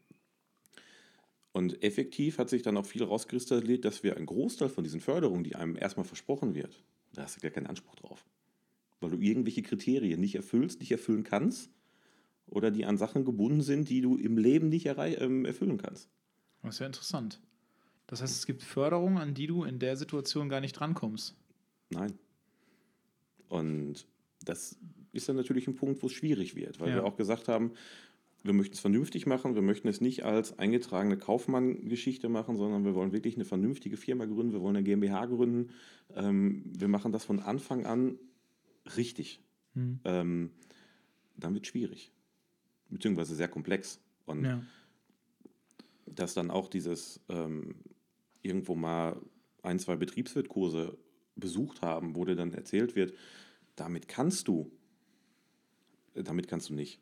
und 1.56 1.82
effektiv 1.82 2.36
hat 2.36 2.50
sich 2.50 2.60
dann 2.60 2.76
auch 2.76 2.84
viel 2.84 3.02
rauskristallisiert, 3.02 3.86
dass 3.86 4.02
wir 4.02 4.18
einen 4.18 4.26
Großteil 4.26 4.68
von 4.68 4.84
diesen 4.84 5.00
Förderungen, 5.00 5.42
die 5.42 5.56
einem 5.56 5.74
erstmal 5.74 6.04
versprochen 6.04 6.54
wird, 6.54 6.84
da 7.14 7.22
hast 7.22 7.38
du 7.38 7.40
gar 7.40 7.50
keinen 7.50 7.66
Anspruch 7.66 7.94
drauf. 7.94 8.26
Weil 9.00 9.12
du 9.12 9.16
irgendwelche 9.16 9.62
Kriterien 9.62 10.20
nicht 10.20 10.34
erfüllst, 10.34 10.80
nicht 10.80 10.92
erfüllen 10.92 11.24
kannst 11.24 11.70
oder 12.44 12.70
die 12.70 12.84
an 12.84 12.98
Sachen 12.98 13.24
gebunden 13.24 13.62
sind, 13.62 13.88
die 13.88 14.02
du 14.02 14.18
im 14.18 14.36
Leben 14.36 14.68
nicht 14.68 14.84
ähm, 14.84 15.46
erfüllen 15.46 15.78
kannst. 15.78 16.10
Das 16.60 16.74
ist 16.74 16.80
ja 16.80 16.86
interessant. 16.86 17.40
Das 18.06 18.20
heißt, 18.20 18.36
es 18.36 18.44
gibt 18.44 18.62
Förderungen, 18.62 19.16
an 19.16 19.32
die 19.32 19.46
du 19.46 19.64
in 19.64 19.78
der 19.78 19.96
Situation 19.96 20.50
gar 20.50 20.60
nicht 20.60 20.74
drankommst. 20.74 21.36
Nein. 21.88 22.18
Und 23.48 24.06
das 24.42 24.78
ist 25.12 25.26
dann 25.26 25.36
natürlich 25.36 25.66
ein 25.68 25.74
Punkt, 25.74 26.02
wo 26.02 26.08
es 26.08 26.12
schwierig 26.12 26.54
wird, 26.54 26.80
weil 26.80 26.90
Ja. 26.90 26.96
wir 26.96 27.04
auch 27.04 27.16
gesagt 27.16 27.48
haben, 27.48 27.72
wir 28.46 28.52
möchten 28.54 28.74
es 28.74 28.80
vernünftig 28.80 29.26
machen, 29.26 29.54
wir 29.54 29.62
möchten 29.62 29.88
es 29.88 30.00
nicht 30.00 30.24
als 30.24 30.58
eingetragene 30.58 31.16
Kaufmann-Geschichte 31.18 32.28
machen, 32.28 32.56
sondern 32.56 32.84
wir 32.84 32.94
wollen 32.94 33.12
wirklich 33.12 33.34
eine 33.34 33.44
vernünftige 33.44 33.96
Firma 33.96 34.24
gründen, 34.24 34.52
wir 34.52 34.60
wollen 34.60 34.76
eine 34.76 34.84
GmbH 34.84 35.26
gründen. 35.26 35.70
Ähm, 36.14 36.62
wir 36.66 36.88
machen 36.88 37.12
das 37.12 37.24
von 37.24 37.40
Anfang 37.40 37.86
an 37.86 38.18
richtig. 38.96 39.40
Mhm. 39.74 40.00
Ähm, 40.04 40.50
dann 41.36 41.54
wird 41.54 41.64
es 41.64 41.70
schwierig, 41.70 42.12
beziehungsweise 42.88 43.34
sehr 43.34 43.48
komplex. 43.48 44.00
Und 44.24 44.44
Ja. 44.44 44.62
dass 46.06 46.34
dann 46.34 46.50
auch 46.50 46.68
dieses 46.68 47.20
ähm, 47.28 47.74
irgendwo 48.42 48.74
mal 48.74 49.20
ein, 49.62 49.78
zwei 49.78 49.96
Betriebswirtkurse 49.96 50.96
besucht 51.34 51.82
haben, 51.82 52.16
wo 52.16 52.24
dir 52.24 52.36
dann 52.36 52.52
erzählt 52.52 52.96
wird, 52.96 53.14
damit 53.76 54.08
kannst 54.08 54.48
du, 54.48 54.70
Äh, 56.14 56.22
damit 56.22 56.48
kannst 56.48 56.70
du 56.70 56.74
nicht. 56.74 57.00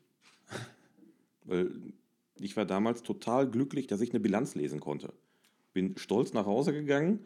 Weil 1.45 1.71
ich 2.39 2.57
war 2.57 2.65
damals 2.65 3.03
total 3.03 3.49
glücklich, 3.49 3.87
dass 3.87 4.01
ich 4.01 4.11
eine 4.11 4.19
Bilanz 4.19 4.55
lesen 4.55 4.79
konnte. 4.79 5.13
Bin 5.73 5.97
stolz 5.97 6.33
nach 6.33 6.45
Hause 6.45 6.73
gegangen. 6.73 7.25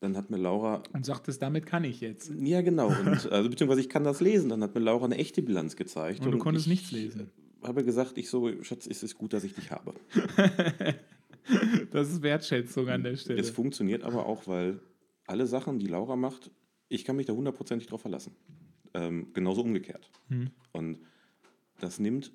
Dann 0.00 0.16
hat 0.16 0.30
mir 0.30 0.38
Laura 0.38 0.82
Und 0.94 1.04
sagtest, 1.04 1.42
damit 1.42 1.66
kann 1.66 1.84
ich 1.84 2.00
jetzt. 2.00 2.32
ja, 2.38 2.62
genau. 2.62 2.88
Und, 2.88 3.30
also, 3.30 3.50
beziehungsweise 3.50 3.82
ich 3.82 3.90
kann 3.90 4.04
das 4.04 4.20
lesen. 4.20 4.48
Dann 4.48 4.62
hat 4.62 4.74
mir 4.74 4.80
Laura 4.80 5.04
eine 5.04 5.16
echte 5.18 5.42
Bilanz 5.42 5.76
gezeigt. 5.76 6.24
Und 6.24 6.32
du 6.32 6.38
konntest 6.38 6.66
ich 6.66 6.70
nichts 6.70 6.90
lesen. 6.90 7.30
habe 7.62 7.84
gesagt, 7.84 8.16
ich 8.16 8.30
so, 8.30 8.50
Schatz, 8.62 8.86
es 8.86 9.02
ist 9.02 9.16
gut, 9.16 9.32
dass 9.34 9.44
ich 9.44 9.54
dich 9.54 9.70
habe. 9.70 9.94
Das 11.90 12.10
ist 12.10 12.22
Wertschätzung 12.22 12.88
an 12.88 13.02
der 13.02 13.16
Stelle. 13.16 13.40
Es 13.40 13.50
funktioniert 13.50 14.04
aber 14.04 14.26
auch, 14.26 14.46
weil 14.46 14.80
alle 15.26 15.46
Sachen, 15.46 15.78
die 15.78 15.86
Laura 15.86 16.14
macht, 16.16 16.50
ich 16.88 17.04
kann 17.04 17.16
mich 17.16 17.26
da 17.26 17.32
hundertprozentig 17.32 17.88
drauf 17.88 18.02
verlassen. 18.02 18.36
Ähm, 18.94 19.32
genauso 19.32 19.62
umgekehrt. 19.62 20.10
Hm. 20.28 20.50
Und 20.72 20.98
das 21.80 21.98
nimmt 21.98 22.32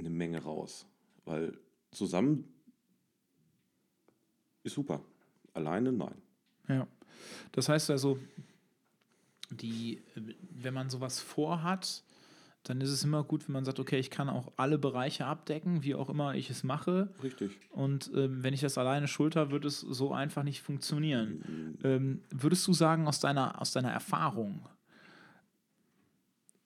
eine 0.00 0.10
Menge 0.10 0.42
raus. 0.42 0.86
Weil 1.24 1.58
zusammen 1.92 2.44
ist 4.62 4.74
super. 4.74 5.02
Alleine 5.54 5.92
nein. 5.92 6.20
Ja. 6.68 6.86
Das 7.52 7.68
heißt 7.68 7.90
also, 7.90 8.18
die, 9.50 10.02
wenn 10.14 10.74
man 10.74 10.90
sowas 10.90 11.20
vorhat, 11.20 12.04
dann 12.62 12.80
ist 12.80 12.90
es 12.90 13.04
immer 13.04 13.24
gut, 13.24 13.48
wenn 13.48 13.54
man 13.54 13.64
sagt, 13.64 13.80
okay, 13.80 13.98
ich 13.98 14.10
kann 14.10 14.28
auch 14.28 14.52
alle 14.56 14.78
Bereiche 14.78 15.24
abdecken, 15.24 15.82
wie 15.82 15.94
auch 15.94 16.10
immer 16.10 16.34
ich 16.34 16.50
es 16.50 16.62
mache. 16.62 17.12
Richtig. 17.22 17.58
Und 17.70 18.10
ähm, 18.14 18.42
wenn 18.42 18.52
ich 18.52 18.60
das 18.60 18.76
alleine 18.76 19.08
schulter, 19.08 19.50
wird 19.50 19.64
es 19.64 19.80
so 19.80 20.12
einfach 20.12 20.42
nicht 20.42 20.60
funktionieren. 20.60 21.78
Ähm, 21.82 22.22
würdest 22.30 22.66
du 22.66 22.74
sagen, 22.74 23.08
aus 23.08 23.18
deiner, 23.18 23.60
aus 23.60 23.72
deiner 23.72 23.90
Erfahrung, 23.90 24.68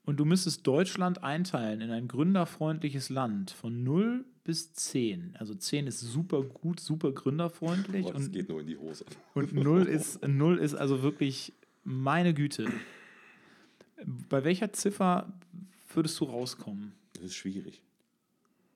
und 0.05 0.19
du 0.19 0.25
müsstest 0.25 0.67
Deutschland 0.67 1.23
einteilen 1.25 1.81
in 1.81 1.91
ein 1.91 2.09
gründerfreundliches 2.09 3.09
Land 3.11 3.51
von 3.51 3.83
0 3.85 4.25
bis 4.45 4.73
10. 4.75 5.37
Also 5.39 5.55
10 5.55 5.87
ist 5.87 6.01
super 6.01 6.43
gut, 6.43 6.81
super 6.81 7.13
gründerfreundlich. 7.13 8.05
Boah, 8.05 8.13
das 8.13 8.27
und 8.27 8.33
geht 8.33 8.49
nur 8.49 8.61
in 8.61 8.67
die 8.67 8.77
Hose. 8.77 9.05
und 9.35 9.53
0 9.55 9.85
ist, 9.87 10.23
0 10.27 10.59
ist 10.59 10.75
also 10.75 11.03
wirklich 11.03 11.53
meine 11.85 12.35
Güte. 12.35 12.67
Bei 14.29 14.45
welcher 14.45 14.73
Ziffer 14.73 15.33
würdest 15.95 16.19
du 16.21 16.25
rauskommen? 16.25 16.93
Das 17.15 17.25
ist 17.25 17.35
schwierig. 17.35 17.81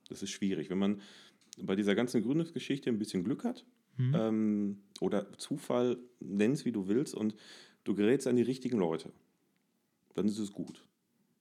Das 0.08 0.22
ist 0.22 0.30
schwierig. 0.30 0.70
Wenn 0.70 0.78
man 0.78 1.00
bei 1.60 1.74
dieser 1.76 1.94
ganzen 1.94 2.22
Gründungsgeschichte 2.22 2.88
ein 2.88 2.98
bisschen 2.98 3.24
Glück 3.24 3.44
hat 3.44 3.64
Mhm. 4.00 4.14
ähm, 4.14 4.78
oder 5.00 5.26
Zufall, 5.38 5.98
nenn 6.20 6.52
es 6.52 6.64
wie 6.64 6.70
du 6.70 6.86
willst, 6.86 7.16
und 7.16 7.34
du 7.82 7.96
gerätst 7.96 8.28
an 8.28 8.36
die 8.36 8.42
richtigen 8.42 8.78
Leute, 8.78 9.10
dann 10.14 10.26
ist 10.28 10.38
es 10.38 10.52
gut. 10.52 10.86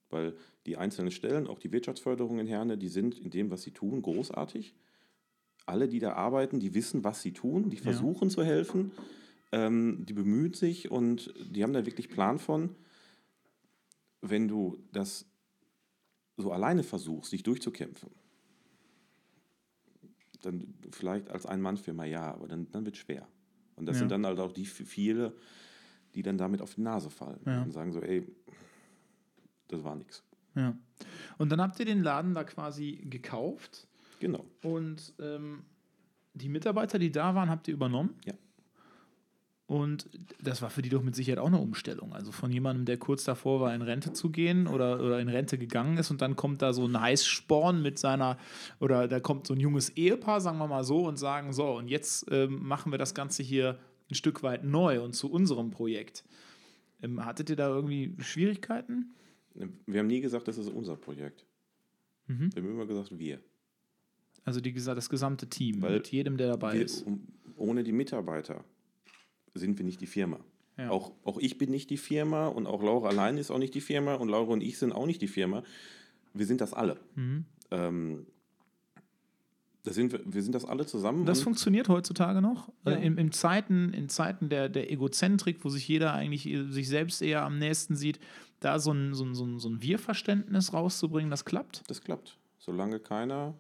Weil 0.10 0.36
die 0.66 0.78
einzelnen 0.78 1.12
Stellen, 1.12 1.48
auch 1.48 1.60
die 1.60 1.72
Wirtschaftsförderung 1.72 2.40
in 2.40 2.48
Herne, 2.48 2.78
die 2.78 2.88
sind 2.88 3.18
in 3.20 3.30
dem, 3.30 3.52
was 3.52 3.64
sie 3.64 3.72
tun, 3.72 4.02
großartig. 4.02 4.74
alle, 5.66 5.90
die 5.90 6.00
da 6.00 6.14
arbeiten, 6.14 6.62
die 6.62 6.74
wissen, 6.74 7.04
was 7.04 7.22
sie 7.22 7.34
tun, 7.34 7.70
die 7.70 7.76
versuchen 7.76 8.30
zu 8.30 8.42
helfen, 8.42 8.92
ähm, 9.52 10.06
die 10.06 10.14
bemühen 10.14 10.54
sich 10.54 10.90
und 10.90 11.34
die 11.52 11.62
haben 11.62 11.74
da 11.74 11.86
wirklich 11.86 12.08
Plan 12.08 12.40
von. 12.40 12.74
Wenn 14.22 14.48
du 14.48 14.78
das 14.94 15.26
so 16.38 16.52
alleine 16.54 16.84
versuchst, 16.84 17.34
dich 17.34 17.44
durchzukämpfen, 17.44 18.10
dann 20.42 20.74
vielleicht 20.92 21.30
als 21.30 21.46
Ein-Mann-Firma 21.46 22.06
ja, 22.06 22.34
aber 22.34 22.48
dann, 22.48 22.72
dann 22.72 22.86
wird 22.86 22.96
es 22.96 23.02
schwer. 23.02 23.28
Und 23.76 23.88
das 23.88 23.98
Ja. 23.98 24.00
sind 24.00 24.12
dann 24.12 24.26
halt 24.26 24.40
auch 24.40 24.54
die 24.54 24.66
viele, 24.66 25.36
die 26.16 26.22
dann 26.22 26.38
damit 26.38 26.62
auf 26.62 26.76
die 26.76 26.82
Nase 26.82 27.10
fallen 27.10 27.42
Ja. 27.46 27.64
und 27.64 27.72
sagen 27.72 27.92
so, 27.92 28.02
ey, 28.02 28.26
das 29.68 29.84
war 29.84 29.96
nichts. 29.96 30.24
Ja. 30.56 30.76
Und 31.38 31.52
dann 31.52 31.62
habt 31.62 31.80
ihr 31.80 31.86
den 31.86 32.02
Laden 32.02 32.34
da 32.34 32.44
quasi 32.44 33.06
gekauft 33.10 33.88
Genau. 34.20 34.44
und 34.64 35.14
ähm, 35.20 35.64
die 36.34 36.50
Mitarbeiter, 36.50 36.98
die 37.00 37.12
da 37.12 37.36
waren, 37.36 37.50
habt 37.50 37.68
ihr 37.68 37.74
übernommen? 37.74 38.16
Ja. 38.26 38.34
Und 39.68 40.10
das 40.42 40.62
war 40.62 40.70
für 40.70 40.82
die 40.82 40.88
doch 40.88 41.04
mit 41.04 41.14
Sicherheit 41.14 41.40
auch 41.40 41.48
eine 41.48 41.60
Umstellung. 41.60 42.14
Also 42.14 42.32
von 42.32 42.52
jemandem, 42.52 42.86
der 42.86 42.98
kurz 42.98 43.26
davor 43.26 43.60
war, 43.60 43.76
in 43.76 43.82
Rente 43.82 44.14
zu 44.14 44.30
gehen 44.30 44.66
oder, 44.66 45.02
oder 45.02 45.20
in 45.20 45.28
Rente 45.28 45.58
gegangen 45.58 45.98
ist 45.98 46.10
und 46.10 46.22
dann 46.22 46.38
kommt 46.38 46.62
da 46.62 46.72
so 46.72 46.86
ein 46.86 47.00
Heißsporn 47.00 47.82
mit 47.82 48.00
seiner, 48.00 48.38
oder 48.80 49.10
da 49.10 49.20
kommt 49.20 49.46
so 49.46 49.54
ein 49.54 49.60
junges 49.60 49.90
Ehepaar, 49.90 50.40
sagen 50.40 50.58
wir 50.58 50.68
mal 50.68 50.86
so, 50.86 51.06
und 51.06 51.18
sagen, 51.18 51.52
so, 51.52 51.76
und 51.78 51.90
jetzt 51.90 52.28
ähm, 52.32 52.66
machen 52.66 52.94
wir 52.94 52.98
das 52.98 53.14
Ganze 53.14 53.44
hier 53.44 53.78
ein 54.10 54.16
Stück 54.16 54.42
weit 54.42 54.64
neu 54.64 55.02
und 55.02 55.14
zu 55.14 55.30
unserem 55.30 55.70
Projekt. 55.70 56.24
Ähm, 57.04 57.26
hattet 57.26 57.50
ihr 57.50 57.58
da 57.58 57.68
irgendwie 57.68 58.16
Schwierigkeiten? 58.20 59.14
Wir 59.86 60.00
haben 60.00 60.08
nie 60.08 60.22
gesagt, 60.22 60.48
das 60.48 60.58
ist 60.58 60.70
unser 60.70 60.96
Projekt. 60.96 61.46
Mhm. 62.28 62.54
Wir 62.54 62.62
haben 62.62 62.72
immer 62.72 62.86
gesagt, 62.86 63.18
wir. 63.18 63.40
Also 64.46 64.62
die, 64.62 64.74
das 64.74 65.10
gesamte 65.10 65.48
Team, 65.48 65.82
Weil 65.82 65.96
mit 65.96 66.08
jedem, 66.12 66.38
der 66.38 66.48
dabei 66.48 66.74
wir 66.74 66.86
ist. 66.86 67.02
um, 67.02 67.28
ohne 67.58 67.84
die 67.84 67.92
Mitarbeiter 67.92 68.64
sind 69.54 69.78
wir 69.78 69.86
nicht 69.86 70.00
die 70.00 70.08
Firma. 70.08 70.40
Ja. 70.78 70.90
Auch, 70.90 71.12
auch 71.24 71.40
ich 71.40 71.58
bin 71.58 71.72
nicht 71.72 71.90
die 71.90 71.98
Firma 71.98 72.48
und 72.48 72.68
auch 72.68 72.84
Laura 72.84 73.10
allein 73.10 73.38
ist 73.38 73.50
auch 73.50 73.58
nicht 73.58 73.74
die 73.74 73.82
Firma 73.82 74.16
und 74.16 74.30
Laura 74.30 74.54
und 74.54 74.62
ich 74.62 74.78
sind 74.78 74.92
auch 74.92 75.08
nicht 75.08 75.22
die 75.22 75.28
Firma. 75.28 75.64
Wir 76.34 76.46
sind 76.46 76.62
das 76.62 76.74
alle. 76.74 77.00
Mhm. 77.16 77.46
Ähm, 77.72 78.28
das 79.84 79.96
sind 79.96 80.12
wir, 80.12 80.20
wir 80.26 80.44
sind 80.44 80.54
das 80.54 80.66
alle 80.66 80.86
zusammen. 80.86 81.26
Das 81.26 81.42
funktioniert 81.42 81.88
heutzutage 81.88 82.42
noch. 82.42 82.70
Ja. 82.86 82.92
Äh, 82.92 83.06
in, 83.06 83.18
in 83.18 83.32
Zeiten, 83.32 83.94
in 83.94 84.10
Zeiten 84.10 84.50
der, 84.50 84.70
der 84.70 84.92
Egozentrik, 84.92 85.64
wo 85.64 85.70
sich 85.70 85.88
jeder 85.88 86.14
eigentlich 86.14 86.46
äh, 86.46 86.66
sich 86.70 86.88
selbst 86.90 87.22
eher 87.22 87.44
am 87.44 87.58
nächsten 87.58 87.96
sieht, 87.96 88.20
da 88.60 88.80
so 88.80 88.92
ein, 88.92 89.14
so 89.14 89.24
ein, 89.24 89.36
so 89.36 89.46
ein, 89.46 89.60
so 89.60 89.70
ein 89.70 89.82
Wir-Verständnis 89.82 90.74
rauszubringen, 90.74 91.30
das 91.30 91.46
klappt. 91.46 91.84
Das 91.88 92.02
klappt. 92.02 92.38
Solange 92.58 93.00
keiner 93.00 93.54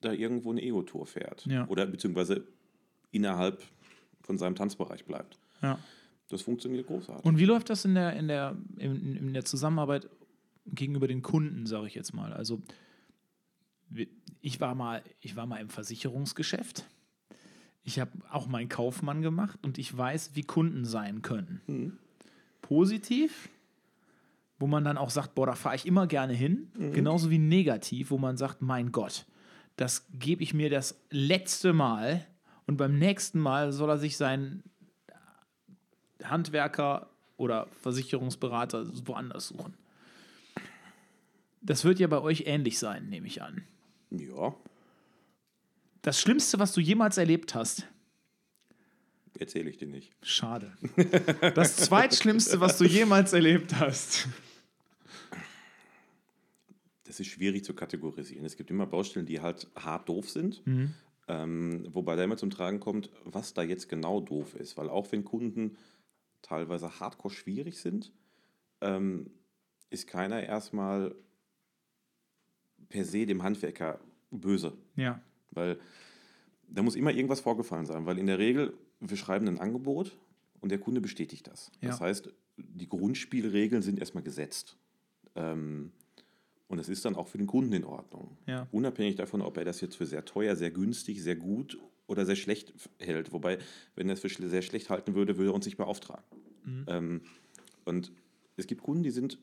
da 0.00 0.12
irgendwo 0.12 0.50
eine 0.50 0.62
Ego-Tour 0.62 1.06
fährt. 1.06 1.46
Ja. 1.46 1.66
Oder 1.68 1.86
beziehungsweise 1.86 2.44
innerhalb 3.10 3.62
von 4.22 4.38
seinem 4.38 4.54
Tanzbereich 4.54 5.04
bleibt. 5.04 5.38
Ja. 5.62 5.78
Das 6.28 6.42
funktioniert 6.42 6.86
großartig. 6.86 7.24
Und 7.24 7.38
wie 7.38 7.44
läuft 7.44 7.70
das 7.70 7.84
in 7.84 7.94
der, 7.94 8.14
in 8.14 8.28
der, 8.28 8.56
in, 8.76 9.16
in 9.16 9.34
der 9.34 9.44
Zusammenarbeit 9.44 10.08
gegenüber 10.66 11.06
den 11.06 11.22
Kunden, 11.22 11.66
sage 11.66 11.86
ich 11.86 11.94
jetzt 11.94 12.14
mal? 12.14 12.32
Also 12.32 12.62
ich 14.40 14.60
war 14.60 14.74
mal, 14.74 15.02
ich 15.20 15.36
war 15.36 15.46
mal 15.46 15.60
im 15.60 15.68
Versicherungsgeschäft. 15.68 16.86
Ich 17.84 17.98
habe 17.98 18.12
auch 18.30 18.46
meinen 18.46 18.68
Kaufmann 18.68 19.22
gemacht 19.22 19.58
und 19.62 19.76
ich 19.76 19.96
weiß, 19.96 20.30
wie 20.34 20.42
Kunden 20.42 20.84
sein 20.84 21.22
können. 21.22 21.60
Mhm. 21.66 21.98
Positiv, 22.62 23.48
wo 24.58 24.66
man 24.66 24.84
dann 24.84 24.96
auch 24.96 25.10
sagt, 25.10 25.34
boah, 25.34 25.46
da 25.46 25.54
fahre 25.54 25.76
ich 25.76 25.86
immer 25.86 26.06
gerne 26.06 26.32
hin. 26.32 26.70
Genauso 26.92 27.30
wie 27.30 27.38
negativ, 27.38 28.10
wo 28.10 28.18
man 28.18 28.36
sagt, 28.36 28.62
mein 28.62 28.92
Gott, 28.92 29.26
das 29.76 30.06
gebe 30.12 30.42
ich 30.42 30.54
mir 30.54 30.70
das 30.70 30.98
letzte 31.10 31.72
Mal 31.72 32.26
und 32.66 32.76
beim 32.76 32.98
nächsten 32.98 33.38
Mal 33.40 33.72
soll 33.72 33.90
er 33.90 33.98
sich 33.98 34.16
seinen 34.16 34.62
Handwerker 36.22 37.08
oder 37.36 37.66
Versicherungsberater 37.80 38.86
woanders 39.06 39.48
suchen. 39.48 39.74
Das 41.60 41.84
wird 41.84 41.98
ja 41.98 42.06
bei 42.06 42.20
euch 42.20 42.44
ähnlich 42.46 42.78
sein, 42.78 43.08
nehme 43.08 43.26
ich 43.26 43.42
an. 43.42 43.62
Ja, 44.10 44.54
Das 46.02 46.20
Schlimmste, 46.20 46.58
was 46.58 46.72
du 46.72 46.80
jemals 46.80 47.16
erlebt 47.16 47.54
hast, 47.54 47.86
erzähle 49.42 49.68
ich 49.68 49.76
dir 49.76 49.88
nicht. 49.88 50.12
schade. 50.22 50.72
Das 51.54 51.76
Zweitschlimmste, 51.76 52.60
was 52.60 52.78
du 52.78 52.84
jemals 52.84 53.32
erlebt 53.32 53.74
hast. 53.76 54.28
Das 57.04 57.20
ist 57.20 57.26
schwierig 57.26 57.64
zu 57.64 57.74
kategorisieren. 57.74 58.46
Es 58.46 58.56
gibt 58.56 58.70
immer 58.70 58.86
Baustellen, 58.86 59.26
die 59.26 59.40
halt 59.40 59.68
hart 59.76 60.08
doof 60.08 60.30
sind. 60.30 60.66
Mhm. 60.66 60.94
Ähm, 61.28 61.86
wobei 61.90 62.16
da 62.16 62.24
immer 62.24 62.36
zum 62.36 62.50
Tragen 62.50 62.80
kommt, 62.80 63.10
was 63.24 63.52
da 63.54 63.62
jetzt 63.62 63.88
genau 63.88 64.20
doof 64.20 64.54
ist. 64.54 64.76
Weil 64.76 64.88
auch 64.88 65.10
wenn 65.12 65.24
Kunden 65.24 65.76
teilweise 66.40 67.00
hardcore 67.00 67.34
schwierig 67.34 67.78
sind, 67.78 68.12
ähm, 68.80 69.30
ist 69.90 70.06
keiner 70.06 70.42
erstmal 70.42 71.14
per 72.88 73.04
se 73.04 73.26
dem 73.26 73.42
Handwerker 73.42 74.00
böse. 74.30 74.72
Ja. 74.96 75.20
Weil 75.50 75.78
da 76.66 76.82
muss 76.82 76.96
immer 76.96 77.12
irgendwas 77.12 77.40
vorgefallen 77.40 77.86
sein. 77.86 78.06
Weil 78.06 78.18
in 78.18 78.26
der 78.26 78.38
Regel, 78.38 78.72
wir 79.10 79.16
schreiben 79.16 79.48
ein 79.48 79.58
Angebot 79.58 80.16
und 80.60 80.70
der 80.70 80.78
Kunde 80.78 81.00
bestätigt 81.00 81.46
das. 81.48 81.70
Das 81.80 81.98
Ja. 81.98 82.06
heißt, 82.06 82.30
die 82.56 82.88
Grundspielregeln 82.88 83.82
sind 83.82 83.98
erstmal 83.98 84.22
gesetzt. 84.22 84.76
Ähm, 85.34 85.92
und 86.68 86.78
es 86.78 86.88
ist 86.88 87.04
dann 87.04 87.16
auch 87.16 87.28
für 87.28 87.38
den 87.38 87.46
Kunden 87.46 87.72
in 87.72 87.84
Ordnung. 87.84 88.36
Ja. 88.46 88.66
Unabhängig 88.72 89.16
davon, 89.16 89.42
ob 89.42 89.56
er 89.58 89.64
das 89.64 89.80
jetzt 89.80 89.96
für 89.96 90.06
sehr 90.06 90.24
teuer, 90.24 90.56
sehr 90.56 90.70
günstig, 90.70 91.22
sehr 91.22 91.36
gut 91.36 91.78
oder 92.06 92.24
sehr 92.24 92.36
schlecht 92.36 92.72
hält. 92.98 93.32
Wobei, 93.32 93.58
wenn 93.94 94.08
er 94.08 94.14
es 94.14 94.20
für 94.20 94.28
sehr 94.28 94.62
schlecht 94.62 94.88
halten 94.88 95.14
würde, 95.14 95.36
würde 95.36 95.50
er 95.50 95.54
uns 95.54 95.66
nicht 95.66 95.76
beauftragen. 95.76 96.24
Mhm. 96.64 96.84
Ähm, 96.88 97.20
und 97.84 98.12
es 98.56 98.66
gibt 98.66 98.82
Kunden, 98.82 99.02
die 99.02 99.10
sind 99.10 99.38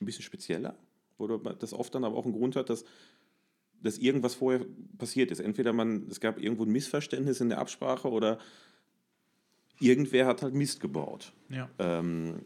ein 0.00 0.06
bisschen 0.06 0.24
spezieller, 0.24 0.76
wo 1.18 1.26
das 1.28 1.72
oft 1.72 1.94
dann 1.94 2.04
aber 2.04 2.16
auch 2.16 2.24
einen 2.24 2.34
Grund 2.34 2.56
hat, 2.56 2.68
dass, 2.68 2.84
dass 3.82 3.98
irgendwas 3.98 4.34
vorher 4.34 4.64
passiert 4.98 5.30
ist. 5.30 5.40
Entweder 5.40 5.72
man, 5.72 6.06
es 6.08 6.20
gab 6.20 6.40
irgendwo 6.40 6.64
ein 6.64 6.70
Missverständnis 6.70 7.40
in 7.40 7.48
der 7.48 7.58
Absprache 7.58 8.08
oder 8.08 8.38
irgendwer 9.80 10.26
hat 10.26 10.42
halt 10.42 10.54
Mist 10.54 10.80
gebaut. 10.80 11.32
Ja. 11.48 11.68
Ähm, 11.78 12.44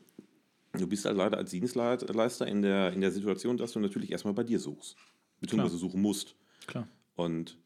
du 0.72 0.86
bist 0.86 1.04
halt 1.04 1.16
leider 1.16 1.36
als 1.36 1.50
Dienstleister 1.50 2.46
in 2.46 2.62
der, 2.62 2.92
in 2.92 3.00
der 3.00 3.10
Situation, 3.10 3.56
dass 3.56 3.72
du 3.72 3.80
natürlich 3.80 4.10
erstmal 4.10 4.34
bei 4.34 4.44
dir 4.44 4.58
suchst, 4.58 4.96
beziehungsweise 5.40 5.76
suchen 5.76 6.00
musst. 6.00 6.34
Klar. 6.66 6.88
Und 7.14 7.58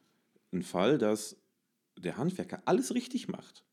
ein 0.53 0.63
Fall, 0.63 0.99
dass 0.99 1.37
der 1.97 2.17
Handwerker 2.17 2.63
alles 2.65 2.95
richtig 2.95 3.29
macht 3.29 3.65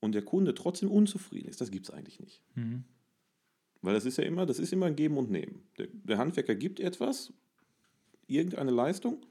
und 0.00 0.12
der 0.12 0.22
Kunde 0.22 0.54
trotzdem 0.54 0.90
unzufrieden 0.90 1.48
ist, 1.48 1.60
das 1.60 1.70
gibt 1.70 1.88
es 1.88 1.94
eigentlich 1.94 2.20
nicht. 2.20 2.42
Mhm. 2.54 2.84
Weil 3.82 3.94
das 3.94 4.04
ist 4.04 4.18
ja 4.18 4.24
immer, 4.24 4.44
das 4.44 4.58
ist 4.58 4.72
immer 4.72 4.86
ein 4.86 4.96
Geben 4.96 5.16
und 5.16 5.30
Nehmen. 5.30 5.62
Der, 5.78 5.88
der 5.90 6.18
Handwerker 6.18 6.54
gibt 6.54 6.80
etwas, 6.80 7.32
irgendeine 8.26 8.70
Leistung 8.70 9.24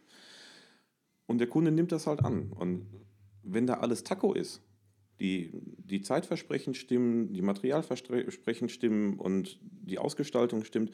und 1.30 1.38
der 1.38 1.48
Kunde 1.48 1.72
nimmt 1.72 1.92
das 1.92 2.08
halt 2.08 2.26
an. 2.26 2.52
Und 2.52 2.88
wenn 3.44 3.68
da 3.68 3.76
alles 3.76 4.04
Taco 4.04 4.34
ist, 4.34 4.62
die, 5.20 5.52
die 5.78 6.02
Zeitversprechen 6.02 6.74
stimmen, 6.74 7.34
die 7.34 7.44
Materialversprechen 7.44 8.68
stimmen 8.68 9.20
und 9.20 9.60
die 9.62 10.00
Ausgestaltung 10.00 10.64
stimmt, 10.64 10.92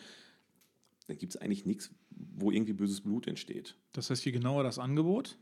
dann 1.07 1.17
gibt 1.17 1.35
es 1.35 1.41
eigentlich 1.41 1.65
nichts, 1.65 1.89
wo 2.09 2.51
irgendwie 2.51 2.73
böses 2.73 2.99
Blut 2.99 3.27
entsteht. 3.27 3.77
Das 3.93 4.09
heißt, 4.09 4.25
je 4.25 4.33
genauer 4.33 4.63
das 4.63 4.77
Angebot, 4.77 5.37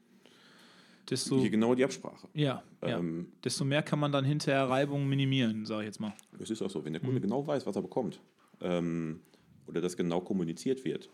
desto, 1.09 1.39
Hier 1.39 1.49
genau 1.49 1.73
die 1.73 1.83
Absprache. 1.83 2.27
ja, 2.35 2.63
ja, 2.83 2.99
Ähm, 2.99 3.31
desto 3.43 3.65
mehr 3.65 3.81
kann 3.81 3.97
man 3.97 4.11
dann 4.11 4.25
hinterher 4.25 4.69
Reibungen 4.69 5.09
minimieren, 5.09 5.65
sage 5.65 5.81
ich 5.83 5.87
jetzt 5.87 5.99
mal. 5.99 6.13
Es 6.39 6.51
ist 6.51 6.61
auch 6.61 6.69
so, 6.69 6.85
wenn 6.85 6.93
der 6.93 7.01
Kunde 7.01 7.19
genau 7.19 7.47
weiß, 7.47 7.65
was 7.65 7.75
er 7.75 7.81
bekommt 7.81 8.21
ähm, 8.61 9.21
oder 9.65 9.81
das 9.81 9.97
genau 9.97 10.21
kommuniziert 10.21 10.85
wird, 10.85 11.09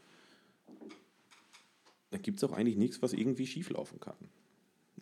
dann 2.10 2.22
gibt 2.22 2.38
es 2.38 2.44
auch 2.44 2.52
eigentlich 2.52 2.78
nichts, 2.78 3.02
was 3.02 3.14
irgendwie 3.14 3.48
schieflaufen 3.48 4.00
kann. 4.00 4.18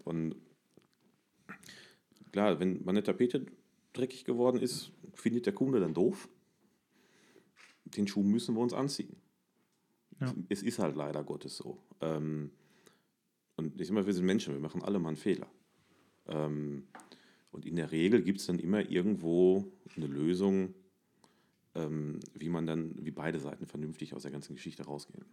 Und 0.03 0.35
klar, 2.31 2.59
wenn 2.59 2.83
meine 2.83 3.03
Tapete 3.03 3.45
dreckig 3.93 4.25
geworden 4.25 4.61
ist, 4.61 4.91
findet 5.13 5.45
der 5.45 5.53
Kunde 5.53 5.79
dann 5.79 5.93
doof. 5.93 6.29
Den 7.85 8.07
Schuh 8.07 8.23
müssen 8.23 8.55
wir 8.55 8.61
uns 8.61 8.73
anziehen. 8.73 9.15
Ja. 10.19 10.33
Es 10.49 10.63
ist 10.63 10.79
halt 10.79 10.95
leider 10.95 11.23
Gottes 11.23 11.57
so. 11.57 11.81
Ähm, 12.01 12.51
und 13.55 13.79
ich 13.79 13.87
sag 13.87 13.93
mal, 13.93 14.05
wir 14.05 14.13
sind 14.13 14.25
Menschen, 14.25 14.53
wir 14.53 14.59
machen 14.59 14.83
alle 14.83 14.99
mal 14.99 15.09
einen 15.09 15.17
Fehler. 15.17 15.47
Ähm, 16.27 16.87
und 17.51 17.65
in 17.65 17.75
der 17.75 17.91
Regel 17.91 18.21
gibt 18.21 18.39
es 18.39 18.45
dann 18.45 18.59
immer 18.59 18.89
irgendwo 18.89 19.71
eine 19.95 20.07
Lösung, 20.07 20.73
ähm, 21.75 22.19
wie 22.33 22.49
man 22.49 22.67
dann, 22.67 22.93
wie 23.03 23.11
beide 23.11 23.39
Seiten 23.39 23.65
vernünftig 23.65 24.13
aus 24.13 24.23
der 24.23 24.31
ganzen 24.31 24.55
Geschichte 24.55 24.83
rausgehen. 24.83 25.25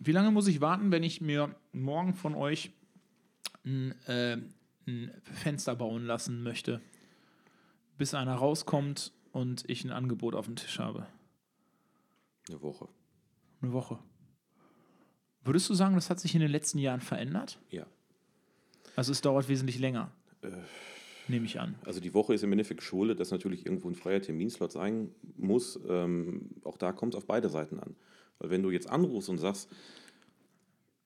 Wie 0.00 0.12
lange 0.12 0.30
muss 0.30 0.46
ich 0.46 0.60
warten, 0.60 0.92
wenn 0.92 1.02
ich 1.02 1.20
mir 1.20 1.54
morgen 1.72 2.14
von 2.14 2.34
euch 2.34 2.70
ein, 3.64 3.94
äh, 4.06 4.38
ein 4.86 5.10
Fenster 5.22 5.74
bauen 5.74 6.04
lassen 6.04 6.42
möchte, 6.42 6.80
bis 7.98 8.14
einer 8.14 8.34
rauskommt 8.34 9.12
und 9.32 9.68
ich 9.68 9.84
ein 9.84 9.90
Angebot 9.90 10.34
auf 10.34 10.46
dem 10.46 10.56
Tisch 10.56 10.78
habe? 10.78 11.06
eine 12.48 12.62
Woche. 12.62 12.88
Eine 13.60 13.72
Woche. 13.72 13.98
Würdest 15.44 15.68
du 15.70 15.74
sagen, 15.74 15.94
das 15.94 16.10
hat 16.10 16.20
sich 16.20 16.34
in 16.34 16.40
den 16.40 16.50
letzten 16.50 16.78
Jahren 16.78 17.00
verändert? 17.00 17.58
Ja. 17.70 17.86
Also 18.94 19.12
es 19.12 19.20
dauert 19.20 19.48
wesentlich 19.48 19.78
länger. 19.78 20.10
Nehme 21.28 21.46
ich 21.46 21.58
an. 21.58 21.74
Also 21.84 22.00
die 22.00 22.14
Woche 22.14 22.34
ist 22.34 22.44
im 22.44 22.52
Endeffekt 22.52 22.80
geschuldet, 22.80 23.18
dass 23.18 23.30
natürlich 23.30 23.66
irgendwo 23.66 23.88
ein 23.88 23.94
freier 23.94 24.22
Terminslot 24.22 24.72
sein 24.72 25.10
muss. 25.36 25.78
Ähm, 25.88 26.50
auch 26.64 26.76
da 26.76 26.92
kommt 26.92 27.14
es 27.14 27.18
auf 27.18 27.26
beide 27.26 27.48
Seiten 27.48 27.80
an. 27.80 27.96
Weil 28.38 28.50
wenn 28.50 28.62
du 28.62 28.70
jetzt 28.70 28.88
anrufst 28.90 29.28
und 29.28 29.38
sagst, 29.38 29.68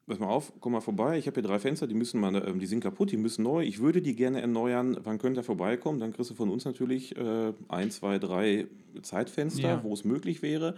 pass 0.06 0.18
mal 0.18 0.26
auf, 0.28 0.52
komm 0.60 0.72
mal 0.72 0.80
vorbei, 0.80 1.18
ich 1.18 1.26
habe 1.26 1.34
hier 1.40 1.48
drei 1.48 1.58
Fenster, 1.60 1.86
die 1.86 1.94
müssen 1.94 2.20
mal, 2.20 2.34
ähm, 2.48 2.58
die 2.58 2.66
sind 2.66 2.80
kaputt, 2.80 3.12
die 3.12 3.16
müssen 3.16 3.42
neu, 3.44 3.62
ich 3.64 3.78
würde 3.80 4.02
die 4.02 4.16
gerne 4.16 4.40
erneuern, 4.40 4.98
wann 5.04 5.18
könnt 5.18 5.36
ihr 5.36 5.44
vorbeikommen? 5.44 6.00
Dann 6.00 6.12
kriegst 6.12 6.30
du 6.30 6.34
von 6.34 6.50
uns 6.50 6.64
natürlich 6.64 7.16
äh, 7.16 7.52
ein, 7.68 7.90
zwei, 7.92 8.18
drei 8.18 8.66
Zeitfenster, 9.02 9.62
Ja. 9.62 9.84
wo 9.84 9.92
es 9.94 10.04
möglich 10.04 10.42
wäre. 10.42 10.76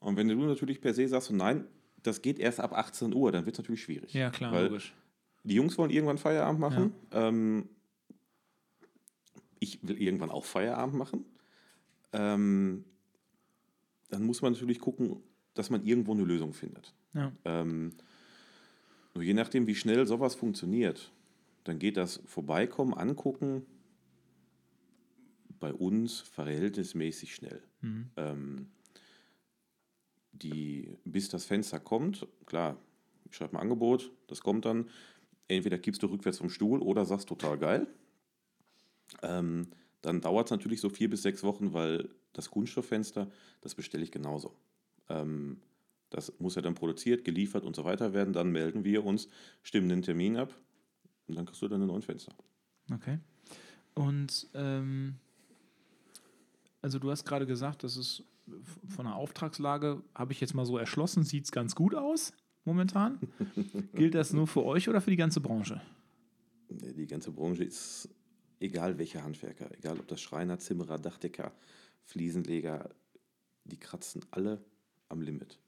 Und 0.00 0.16
wenn 0.16 0.28
du 0.28 0.34
natürlich 0.34 0.80
per 0.82 0.92
se 0.92 1.08
sagst, 1.08 1.30
nein, 1.32 1.64
das 2.02 2.20
geht 2.20 2.38
erst 2.38 2.60
ab 2.60 2.72
18 2.74 3.14
Uhr, 3.14 3.32
dann 3.32 3.46
wird 3.46 3.54
es 3.56 3.58
natürlich 3.62 3.82
schwierig. 3.82 4.12
Ja, 4.12 4.28
klar, 4.30 4.52
Weil 4.52 4.64
logisch. 4.66 4.92
die 5.42 5.54
Jungs 5.54 5.78
wollen 5.78 5.90
irgendwann 5.90 6.18
Feierabend 6.18 6.60
machen. 6.60 6.92
Ähm, 7.12 7.68
ich 9.58 9.78
will 9.82 10.00
irgendwann 10.00 10.30
auch 10.30 10.44
Feierabend 10.44 10.96
machen. 10.96 11.24
Ähm, 12.12 12.84
dann 14.10 14.22
muss 14.24 14.42
man 14.42 14.52
natürlich 14.52 14.78
gucken, 14.80 15.16
dass 15.58 15.70
man 15.70 15.84
irgendwo 15.84 16.12
eine 16.12 16.24
Lösung 16.24 16.52
findet. 16.52 16.94
Ja. 17.14 17.32
Ähm, 17.44 17.92
nur 19.14 19.24
je 19.24 19.34
nachdem, 19.34 19.66
wie 19.66 19.74
schnell 19.74 20.06
sowas 20.06 20.34
funktioniert, 20.34 21.10
dann 21.64 21.78
geht 21.78 21.96
das 21.96 22.20
Vorbeikommen, 22.26 22.94
Angucken 22.94 23.66
bei 25.58 25.72
uns 25.72 26.20
verhältnismäßig 26.20 27.34
schnell. 27.34 27.62
Mhm. 27.80 28.10
Ähm, 28.16 28.66
die, 30.32 30.96
bis 31.04 31.28
das 31.28 31.44
Fenster 31.44 31.80
kommt, 31.80 32.26
klar, 32.44 32.76
ich 33.30 33.36
schreibe 33.36 33.54
ein 33.54 33.62
Angebot, 33.62 34.12
das 34.26 34.40
kommt 34.40 34.64
dann. 34.64 34.88
Entweder 35.48 35.78
kippst 35.78 36.02
du 36.02 36.06
rückwärts 36.08 36.38
vom 36.38 36.50
Stuhl 36.50 36.80
oder 36.80 37.04
sagst 37.04 37.28
total 37.28 37.58
geil. 37.58 37.86
Ähm, 39.22 39.68
dann 40.02 40.20
dauert 40.20 40.46
es 40.46 40.50
natürlich 40.50 40.80
so 40.80 40.88
vier 40.88 41.08
bis 41.08 41.22
sechs 41.22 41.42
Wochen, 41.42 41.72
weil 41.72 42.08
das 42.32 42.50
Kunststofffenster, 42.50 43.30
das 43.60 43.74
bestelle 43.74 44.04
ich 44.04 44.12
genauso. 44.12 44.54
Ähm, 45.08 45.60
das 46.10 46.32
muss 46.38 46.54
ja 46.54 46.62
dann 46.62 46.74
produziert, 46.74 47.24
geliefert 47.24 47.64
und 47.64 47.74
so 47.76 47.84
weiter 47.84 48.12
werden. 48.14 48.32
Dann 48.32 48.50
melden 48.52 48.84
wir 48.84 49.04
uns, 49.04 49.28
stimmen 49.62 49.88
den 49.88 50.02
Termin 50.02 50.36
ab 50.36 50.56
und 51.26 51.36
dann 51.36 51.44
kriegst 51.46 51.60
du 51.62 51.68
dann 51.68 51.82
ein 51.82 51.88
neues 51.88 52.04
Fenster. 52.04 52.32
Okay. 52.92 53.18
Und 53.94 54.48
ähm, 54.54 55.16
also 56.82 56.98
du 56.98 57.10
hast 57.10 57.24
gerade 57.24 57.46
gesagt, 57.46 57.82
dass 57.82 57.96
es 57.96 58.22
f- 58.46 58.78
von 58.94 59.06
der 59.06 59.16
Auftragslage, 59.16 60.02
habe 60.14 60.32
ich 60.32 60.40
jetzt 60.40 60.54
mal 60.54 60.64
so 60.66 60.78
erschlossen, 60.78 61.24
sieht 61.24 61.44
es 61.44 61.52
ganz 61.52 61.74
gut 61.74 61.94
aus 61.94 62.32
momentan. 62.64 63.18
Gilt 63.94 64.14
das 64.14 64.32
nur 64.32 64.46
für 64.46 64.64
euch 64.64 64.88
oder 64.88 65.00
für 65.00 65.10
die 65.10 65.16
ganze 65.16 65.40
Branche? 65.40 65.80
Die 66.68 67.06
ganze 67.06 67.32
Branche 67.32 67.64
ist, 67.64 68.08
egal 68.60 68.98
welcher 68.98 69.22
Handwerker, 69.24 69.70
egal 69.76 69.98
ob 69.98 70.06
das 70.08 70.20
Schreiner, 70.20 70.58
Zimmerer, 70.58 70.98
Dachdecker, 70.98 71.52
Fliesenleger, 72.04 72.90
die 73.64 73.78
kratzen 73.78 74.24
alle 74.30 74.64
am 75.08 75.20
Limit. 75.20 75.58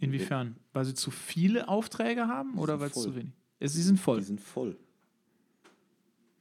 Inwiefern? 0.00 0.56
Weil 0.72 0.84
sie 0.84 0.94
zu 0.94 1.10
viele 1.10 1.68
Aufträge 1.68 2.26
haben 2.26 2.58
oder 2.58 2.80
weil 2.80 2.88
es 2.88 2.94
zu 2.94 3.14
wenig? 3.14 3.32
Sie 3.60 3.82
sind 3.82 3.98
voll. 3.98 4.18
Die 4.18 4.24
sind 4.24 4.40
voll. 4.40 4.76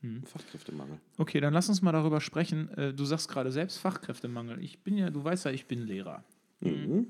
Hm. 0.01 0.23
Fachkräftemangel. 0.23 0.99
Okay, 1.17 1.39
dann 1.39 1.53
lass 1.53 1.69
uns 1.69 1.81
mal 1.81 1.93
darüber 1.93 2.19
sprechen. 2.19 2.69
Äh, 2.77 2.93
Du 2.93 3.05
sagst 3.05 3.29
gerade 3.29 3.51
selbst 3.51 3.77
Fachkräftemangel. 3.77 4.61
Ich 4.61 4.79
bin 4.79 4.97
ja, 4.97 5.09
du 5.09 5.23
weißt 5.23 5.45
ja, 5.45 5.51
ich 5.51 5.65
bin 5.65 5.81
Lehrer. 5.81 6.23
Mhm. 6.59 7.07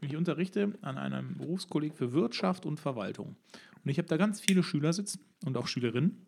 Ich 0.00 0.16
unterrichte 0.16 0.72
an 0.82 0.98
einem 0.98 1.36
Berufskolleg 1.36 1.94
für 1.94 2.12
Wirtschaft 2.12 2.66
und 2.66 2.80
Verwaltung. 2.80 3.36
Und 3.84 3.90
ich 3.90 3.98
habe 3.98 4.08
da 4.08 4.16
ganz 4.16 4.40
viele 4.40 4.62
Schüler 4.62 4.92
sitzen 4.92 5.20
und 5.44 5.56
auch 5.56 5.68
Schülerinnen, 5.68 6.26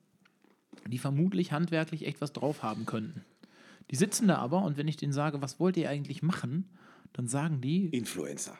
die 0.86 0.98
vermutlich 0.98 1.52
handwerklich 1.52 2.06
echt 2.06 2.20
was 2.20 2.32
drauf 2.32 2.62
haben 2.62 2.86
könnten. 2.86 3.24
Die 3.90 3.96
sitzen 3.96 4.28
da 4.28 4.36
aber 4.36 4.62
und 4.62 4.76
wenn 4.76 4.88
ich 4.88 4.96
denen 4.96 5.12
sage, 5.12 5.40
was 5.40 5.58
wollt 5.58 5.76
ihr 5.76 5.88
eigentlich 5.88 6.22
machen, 6.22 6.68
dann 7.12 7.26
sagen 7.26 7.60
die 7.60 7.88
Influencer. 7.88 8.58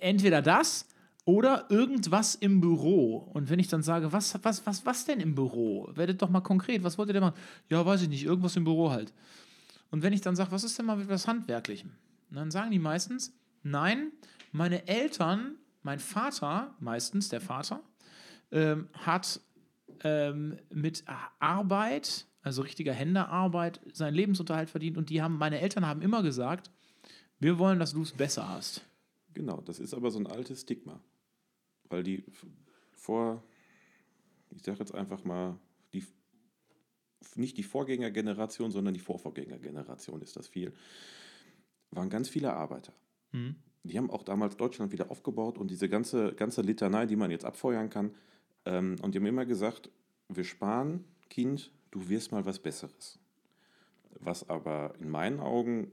entweder 0.00 0.42
das 0.42 0.86
oder 1.24 1.66
irgendwas 1.68 2.34
im 2.34 2.60
Büro. 2.60 3.18
Und 3.34 3.50
wenn 3.50 3.58
ich 3.58 3.68
dann 3.68 3.82
sage, 3.82 4.12
was, 4.12 4.42
was, 4.42 4.66
was, 4.66 4.86
was 4.86 5.04
denn 5.04 5.20
im 5.20 5.34
Büro? 5.34 5.90
Werdet 5.94 6.22
doch 6.22 6.30
mal 6.30 6.40
konkret, 6.40 6.82
was 6.82 6.98
wollt 6.98 7.10
ihr 7.10 7.12
denn 7.12 7.22
machen? 7.22 7.38
Ja, 7.68 7.84
weiß 7.84 8.02
ich 8.02 8.08
nicht, 8.08 8.24
irgendwas 8.24 8.56
im 8.56 8.64
Büro 8.64 8.90
halt. 8.90 9.12
Und 9.90 10.02
wenn 10.02 10.12
ich 10.12 10.20
dann 10.20 10.36
sage, 10.36 10.50
was 10.52 10.64
ist 10.64 10.78
denn 10.78 10.86
mal 10.86 10.96
mit 10.96 11.08
was 11.08 11.28
Handwerklichem? 11.28 11.90
Und 12.30 12.36
dann 12.36 12.50
sagen 12.50 12.70
die 12.70 12.78
meistens, 12.78 13.32
nein, 13.62 14.12
meine 14.52 14.86
Eltern, 14.88 15.56
mein 15.82 15.98
Vater, 15.98 16.74
meistens 16.80 17.28
der 17.28 17.40
Vater, 17.40 17.80
ähm, 18.50 18.88
hat 18.94 19.40
ähm, 20.02 20.58
mit 20.72 21.04
Arbeit, 21.38 22.26
also 22.42 22.62
richtiger 22.62 22.92
Händearbeit, 22.92 23.80
seinen 23.92 24.14
Lebensunterhalt 24.14 24.70
verdient. 24.70 24.96
Und 24.96 25.10
die 25.10 25.22
haben, 25.22 25.36
meine 25.36 25.60
Eltern 25.60 25.86
haben 25.86 26.02
immer 26.02 26.22
gesagt, 26.22 26.70
wir 27.38 27.58
wollen, 27.58 27.78
dass 27.78 27.92
du 27.92 28.02
es 28.02 28.12
besser 28.12 28.48
hast. 28.48 28.84
Genau, 29.34 29.60
das 29.60 29.78
ist 29.78 29.94
aber 29.94 30.10
so 30.10 30.18
ein 30.18 30.26
altes 30.26 30.62
Stigma. 30.62 31.00
Weil 31.88 32.02
die 32.02 32.24
vor, 32.92 33.42
ich 34.50 34.62
sage 34.62 34.78
jetzt 34.78 34.94
einfach 34.94 35.24
mal, 35.24 35.58
die, 35.92 36.04
nicht 37.34 37.56
die 37.56 37.62
Vorgängergeneration, 37.62 38.70
sondern 38.70 38.94
die 38.94 39.00
Vorvorgängergeneration 39.00 40.22
ist 40.22 40.36
das 40.36 40.48
viel, 40.48 40.72
waren 41.90 42.10
ganz 42.10 42.28
viele 42.28 42.52
Arbeiter. 42.52 42.92
Mhm. 43.32 43.56
Die 43.82 43.96
haben 43.96 44.10
auch 44.10 44.22
damals 44.22 44.56
Deutschland 44.56 44.92
wieder 44.92 45.10
aufgebaut 45.10 45.56
und 45.56 45.70
diese 45.70 45.88
ganze, 45.88 46.34
ganze 46.34 46.60
Litanei, 46.60 47.06
die 47.06 47.16
man 47.16 47.30
jetzt 47.30 47.44
abfeuern 47.44 47.88
kann. 47.88 48.14
Ähm, 48.66 48.96
und 49.02 49.14
die 49.14 49.18
haben 49.18 49.26
immer 49.26 49.46
gesagt, 49.46 49.90
wir 50.28 50.44
sparen, 50.44 51.04
Kind, 51.30 51.72
du 51.90 52.08
wirst 52.08 52.32
mal 52.32 52.44
was 52.44 52.58
Besseres. 52.58 53.18
Was 54.18 54.48
aber 54.48 54.94
in 54.98 55.08
meinen 55.08 55.40
Augen 55.40 55.92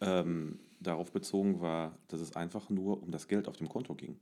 ähm, 0.00 0.60
darauf 0.80 1.12
bezogen 1.12 1.60
war, 1.60 1.98
dass 2.08 2.20
es 2.20 2.36
einfach 2.36 2.70
nur 2.70 3.02
um 3.02 3.10
das 3.10 3.28
Geld 3.28 3.48
auf 3.48 3.56
dem 3.56 3.68
Konto 3.68 3.94
ging. 3.94 4.18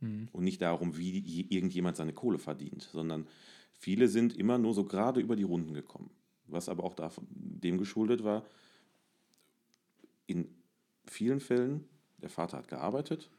Mhm. 0.00 0.28
Und 0.32 0.44
nicht 0.44 0.62
darum, 0.62 0.96
wie 0.96 1.18
je- 1.18 1.46
irgendjemand 1.48 1.96
seine 1.96 2.12
Kohle 2.12 2.38
verdient, 2.38 2.82
sondern 2.92 3.26
viele 3.72 4.08
sind 4.08 4.36
immer 4.36 4.58
nur 4.58 4.74
so 4.74 4.84
gerade 4.84 5.20
über 5.20 5.36
die 5.36 5.42
Runden 5.42 5.74
gekommen. 5.74 6.10
Was 6.46 6.68
aber 6.68 6.84
auch 6.84 6.94
davon, 6.94 7.26
dem 7.30 7.78
geschuldet 7.78 8.22
war, 8.22 8.44
in 10.26 10.48
vielen 11.06 11.40
Fällen, 11.40 11.84
der 12.18 12.30
Vater 12.30 12.58
hat 12.58 12.68
gearbeitet, 12.68 13.30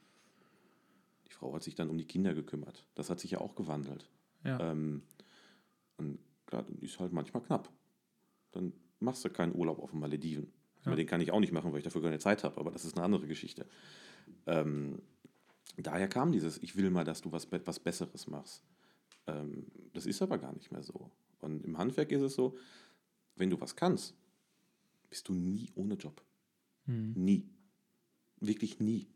die 1.28 1.32
Frau 1.32 1.54
hat 1.54 1.64
sich 1.64 1.76
dann 1.76 1.90
um 1.90 1.98
die 1.98 2.06
Kinder 2.06 2.34
gekümmert. 2.34 2.86
Das 2.96 3.10
hat 3.10 3.20
sich 3.20 3.32
ja 3.32 3.40
auch 3.40 3.56
gewandelt. 3.56 4.10
Ja. 4.44 4.72
Ähm, 4.72 5.02
und 5.98 6.20
klar, 6.46 6.64
dann 6.64 6.78
ist 6.80 7.00
halt 7.00 7.14
manchmal 7.14 7.44
knapp. 7.44 7.72
Dann 8.52 8.74
machst 9.00 9.26
du 9.26 9.30
keinen 9.30 9.56
Urlaub 9.56 9.80
auf 9.80 9.92
den 9.92 10.00
Malediven. 10.00 10.52
Ja. 10.86 10.96
Den 10.96 11.08
kann 11.08 11.22
ich 11.22 11.32
auch 11.32 11.40
nicht 11.40 11.52
machen, 11.52 11.72
weil 11.72 11.80
ich 11.80 11.84
dafür 11.84 12.02
keine 12.02 12.20
Zeit 12.20 12.44
habe, 12.44 12.60
aber 12.60 12.72
das 12.72 12.86
ist 12.86 12.96
eine 12.96 13.06
andere 13.06 13.28
Geschichte. 13.28 13.66
Ähm, 14.46 15.02
daher 15.78 16.08
kam 16.08 16.32
dieses, 16.32 16.62
ich 16.62 16.76
will 16.76 16.90
mal, 16.90 17.04
dass 17.04 17.22
du 17.22 17.32
was, 17.32 17.52
was 17.52 17.80
Besseres 17.80 18.28
machst. 18.28 18.64
Ähm, 19.28 19.66
das 19.94 20.06
ist 20.06 20.22
aber 20.22 20.38
gar 20.38 20.54
nicht 20.54 20.72
mehr 20.72 20.84
so. 20.84 21.12
Und 21.40 21.64
im 21.64 21.78
Handwerk 21.78 22.12
ist 22.12 22.22
es 22.22 22.36
so, 22.36 22.58
wenn 23.36 23.50
du 23.50 23.60
was 23.60 23.76
kannst, 23.76 24.16
bist 25.10 25.28
du 25.28 25.34
nie 25.34 25.70
ohne 25.76 25.96
Job. 25.96 26.22
Mhm. 26.86 27.14
Nie. 27.16 27.50
Wirklich 28.40 28.80
nie. 28.80 29.08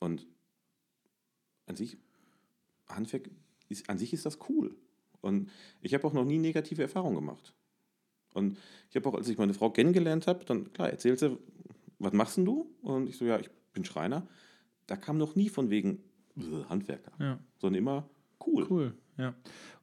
Und 0.00 0.26
an 1.66 1.76
sich, 1.76 1.98
Handwerk 2.88 3.30
ist, 3.68 3.88
an 3.88 3.98
sich 3.98 4.12
ist 4.12 4.26
das 4.26 4.38
cool. 4.48 4.76
Und 5.20 5.50
ich 5.82 5.94
habe 5.94 6.06
auch 6.06 6.12
noch 6.12 6.24
nie 6.24 6.38
negative 6.38 6.82
Erfahrungen 6.82 7.16
gemacht. 7.16 7.54
Und 8.32 8.56
ich 8.90 8.96
habe 8.96 9.08
auch, 9.08 9.14
als 9.14 9.28
ich 9.28 9.38
meine 9.38 9.54
Frau 9.54 9.70
kennengelernt 9.70 10.26
habe, 10.26 10.44
dann, 10.44 10.72
klar, 10.72 10.88
erzählt 10.90 11.18
sie, 11.18 11.36
was 11.98 12.12
machst 12.12 12.36
denn 12.36 12.44
du? 12.44 12.70
Und 12.82 13.08
ich 13.08 13.16
so, 13.16 13.24
ja, 13.24 13.38
ich 13.38 13.50
bin 13.72 13.84
Schreiner. 13.84 14.26
Da 14.86 14.96
kam 14.96 15.18
noch 15.18 15.34
nie 15.34 15.48
von 15.48 15.68
wegen 15.70 16.02
"Bäh, 16.34 16.64
Handwerker, 16.68 17.12
Ja, 17.18 17.38
sondern 17.58 17.78
immer 17.78 18.08
cool. 18.46 18.66
cool. 18.70 18.94
Ja. 19.18 19.34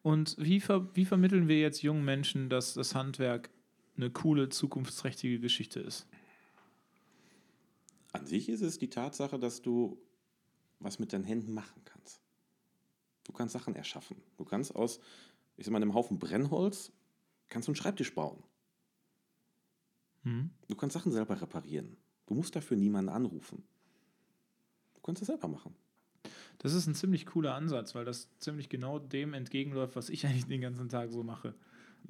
Und 0.01 0.35
wie, 0.39 0.59
ver 0.59 0.89
wie 0.95 1.05
vermitteln 1.05 1.47
wir 1.47 1.59
jetzt 1.59 1.81
jungen 1.83 2.03
Menschen, 2.05 2.49
dass 2.49 2.73
das 2.73 2.95
Handwerk 2.95 3.49
eine 3.95 4.09
coole, 4.09 4.49
zukunftsträchtige 4.49 5.39
Geschichte 5.39 5.79
ist? 5.79 6.07
An 8.13 8.25
sich 8.25 8.49
ist 8.49 8.61
es 8.61 8.79
die 8.79 8.89
Tatsache, 8.89 9.37
dass 9.37 9.61
du 9.61 9.97
was 10.79 10.99
mit 10.99 11.13
deinen 11.13 11.23
Händen 11.25 11.53
machen 11.53 11.81
kannst. 11.85 12.21
Du 13.27 13.33
kannst 13.33 13.53
Sachen 13.53 13.75
erschaffen. 13.75 14.17
Du 14.37 14.45
kannst 14.45 14.75
aus, 14.75 14.99
ich 15.57 15.65
sag 15.65 15.71
mal, 15.71 15.81
einem 15.81 15.93
Haufen 15.93 16.17
Brennholz, 16.17 16.91
kannst 17.49 17.67
du 17.67 17.71
einen 17.71 17.75
Schreibtisch 17.75 18.15
bauen. 18.15 18.41
Mhm. 20.23 20.49
Du 20.67 20.75
kannst 20.75 20.93
Sachen 20.93 21.11
selber 21.11 21.39
reparieren. 21.39 21.97
Du 22.25 22.33
musst 22.33 22.55
dafür 22.55 22.77
niemanden 22.77 23.09
anrufen. 23.09 23.63
Du 24.95 25.01
kannst 25.01 25.21
es 25.21 25.27
selber 25.27 25.47
machen. 25.47 25.75
Das 26.59 26.73
ist 26.73 26.87
ein 26.87 26.95
ziemlich 26.95 27.25
cooler 27.25 27.53
Ansatz, 27.53 27.93
weil 27.95 28.05
das 28.05 28.29
ziemlich 28.39 28.69
genau 28.69 28.99
dem 28.99 29.33
entgegenläuft, 29.33 29.95
was 29.95 30.09
ich 30.09 30.25
eigentlich 30.27 30.47
den 30.47 30.61
ganzen 30.61 30.89
Tag 30.89 31.11
so 31.11 31.23
mache. 31.23 31.53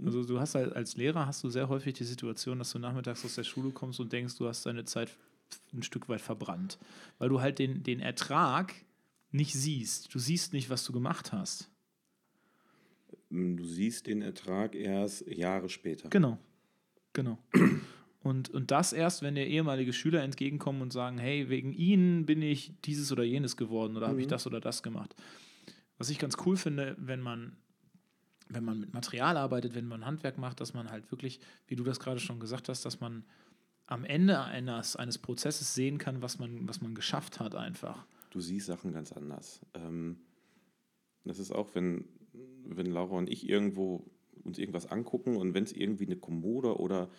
Also 0.04 0.24
du 0.24 0.40
hast 0.40 0.54
halt 0.54 0.74
als 0.76 0.96
Lehrer 0.96 1.26
hast 1.26 1.44
du 1.44 1.50
sehr 1.50 1.70
häufig 1.70 1.96
die 1.96 2.04
Situation, 2.04 2.60
dass 2.60 2.72
du 2.72 2.80
nachmittags 2.80 3.26
aus 3.26 3.36
der 3.36 3.44
Schule 3.44 3.72
kommst 3.72 4.00
und 4.00 4.14
denkst, 4.14 4.38
du 4.38 4.48
hast 4.48 4.66
deine 4.66 4.86
Zeit 4.86 5.18
ein 5.74 5.82
Stück 5.82 6.08
weit 6.08 6.22
verbrannt. 6.22 6.78
Weil 7.18 7.30
du 7.30 7.42
halt 7.42 7.58
den, 7.58 7.82
den 7.84 8.00
Ertrag 8.00 8.76
nicht 9.38 9.54
siehst. 9.54 10.14
Du 10.14 10.20
siehst 10.20 10.52
nicht, 10.54 10.70
was 10.70 10.84
du 10.84 10.92
gemacht 10.92 11.32
hast. 11.32 11.72
Du 13.30 13.64
siehst 13.64 14.08
den 14.08 14.22
Ertrag 14.22 14.76
erst 14.76 15.26
Jahre 15.28 15.70
später. 15.70 16.10
Genau. 16.10 16.38
Genau. 17.14 17.40
Und, 18.22 18.50
und 18.50 18.72
das 18.72 18.94
erst, 18.94 19.22
wenn 19.22 19.36
dir 19.36 19.48
ehemalige 19.48 19.94
Schüler 19.94 20.22
entgegenkommen 20.22 20.82
und 20.82 20.92
sagen, 20.92 21.18
hey, 21.18 21.50
wegen 21.50 21.72
ihnen 21.74 22.26
bin 22.26 22.42
ich 22.42 22.74
dieses 22.84 23.12
oder 23.12 23.24
jenes 23.24 23.56
geworden 23.56 23.96
oder 23.96 24.08
habe 24.10 24.20
ich 24.20 24.28
das 24.28 24.46
oder 24.46 24.60
das 24.60 24.84
gemacht. 24.84 25.16
Was 25.98 26.10
ich 26.10 26.20
ganz 26.20 26.36
cool 26.46 26.58
finde, 26.58 26.96
wenn 27.00 27.22
man, 27.22 27.56
wenn 28.50 28.64
man 28.64 28.80
mit 28.80 28.94
Material 28.94 29.38
arbeitet, 29.38 29.76
wenn 29.76 29.88
man 29.88 30.06
Handwerk 30.06 30.38
macht, 30.38 30.60
dass 30.60 30.74
man 30.74 30.92
halt 30.92 31.10
wirklich, 31.12 31.40
wie 31.68 31.76
du 31.76 31.84
das 31.84 32.00
gerade 32.00 32.20
schon 32.20 32.40
gesagt 32.40 32.70
hast, 32.70 32.86
dass 32.86 33.00
man 33.00 33.24
am 33.86 34.04
Ende 34.04 34.42
eines, 34.42 34.96
eines 34.96 35.18
Prozesses 35.18 35.74
sehen 35.74 35.98
kann, 35.98 36.22
was 36.22 36.38
man, 36.38 36.68
was 36.68 36.82
man 36.82 36.94
geschafft 36.94 37.40
hat 37.40 37.56
einfach. 37.56 38.06
Du 38.30 38.40
siehst 38.40 38.68
Sachen 38.68 38.92
ganz 38.92 39.12
anders. 39.12 39.62
Ähm, 39.74 40.18
das 41.24 41.40
ist 41.40 41.52
auch, 41.52 41.76
wenn, 41.76 42.06
wenn 42.66 42.88
Laura 42.88 43.18
und 43.18 43.30
ich 43.30 43.48
irgendwo 43.48 44.06
uns 44.44 44.58
irgendwas 44.58 44.86
angucken 44.88 45.36
und 45.36 45.54
wenn 45.54 45.64
es 45.64 45.74
irgendwie 45.74 46.06
eine 46.06 46.18
Kommode 46.18 46.78
oder 46.80 47.10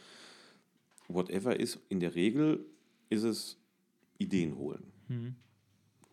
whatever 1.08 1.58
ist, 1.58 1.80
in 1.88 2.00
der 2.00 2.14
Regel 2.14 2.64
ist 3.10 3.22
es 3.22 3.58
Ideen 4.18 4.56
holen. 4.56 4.84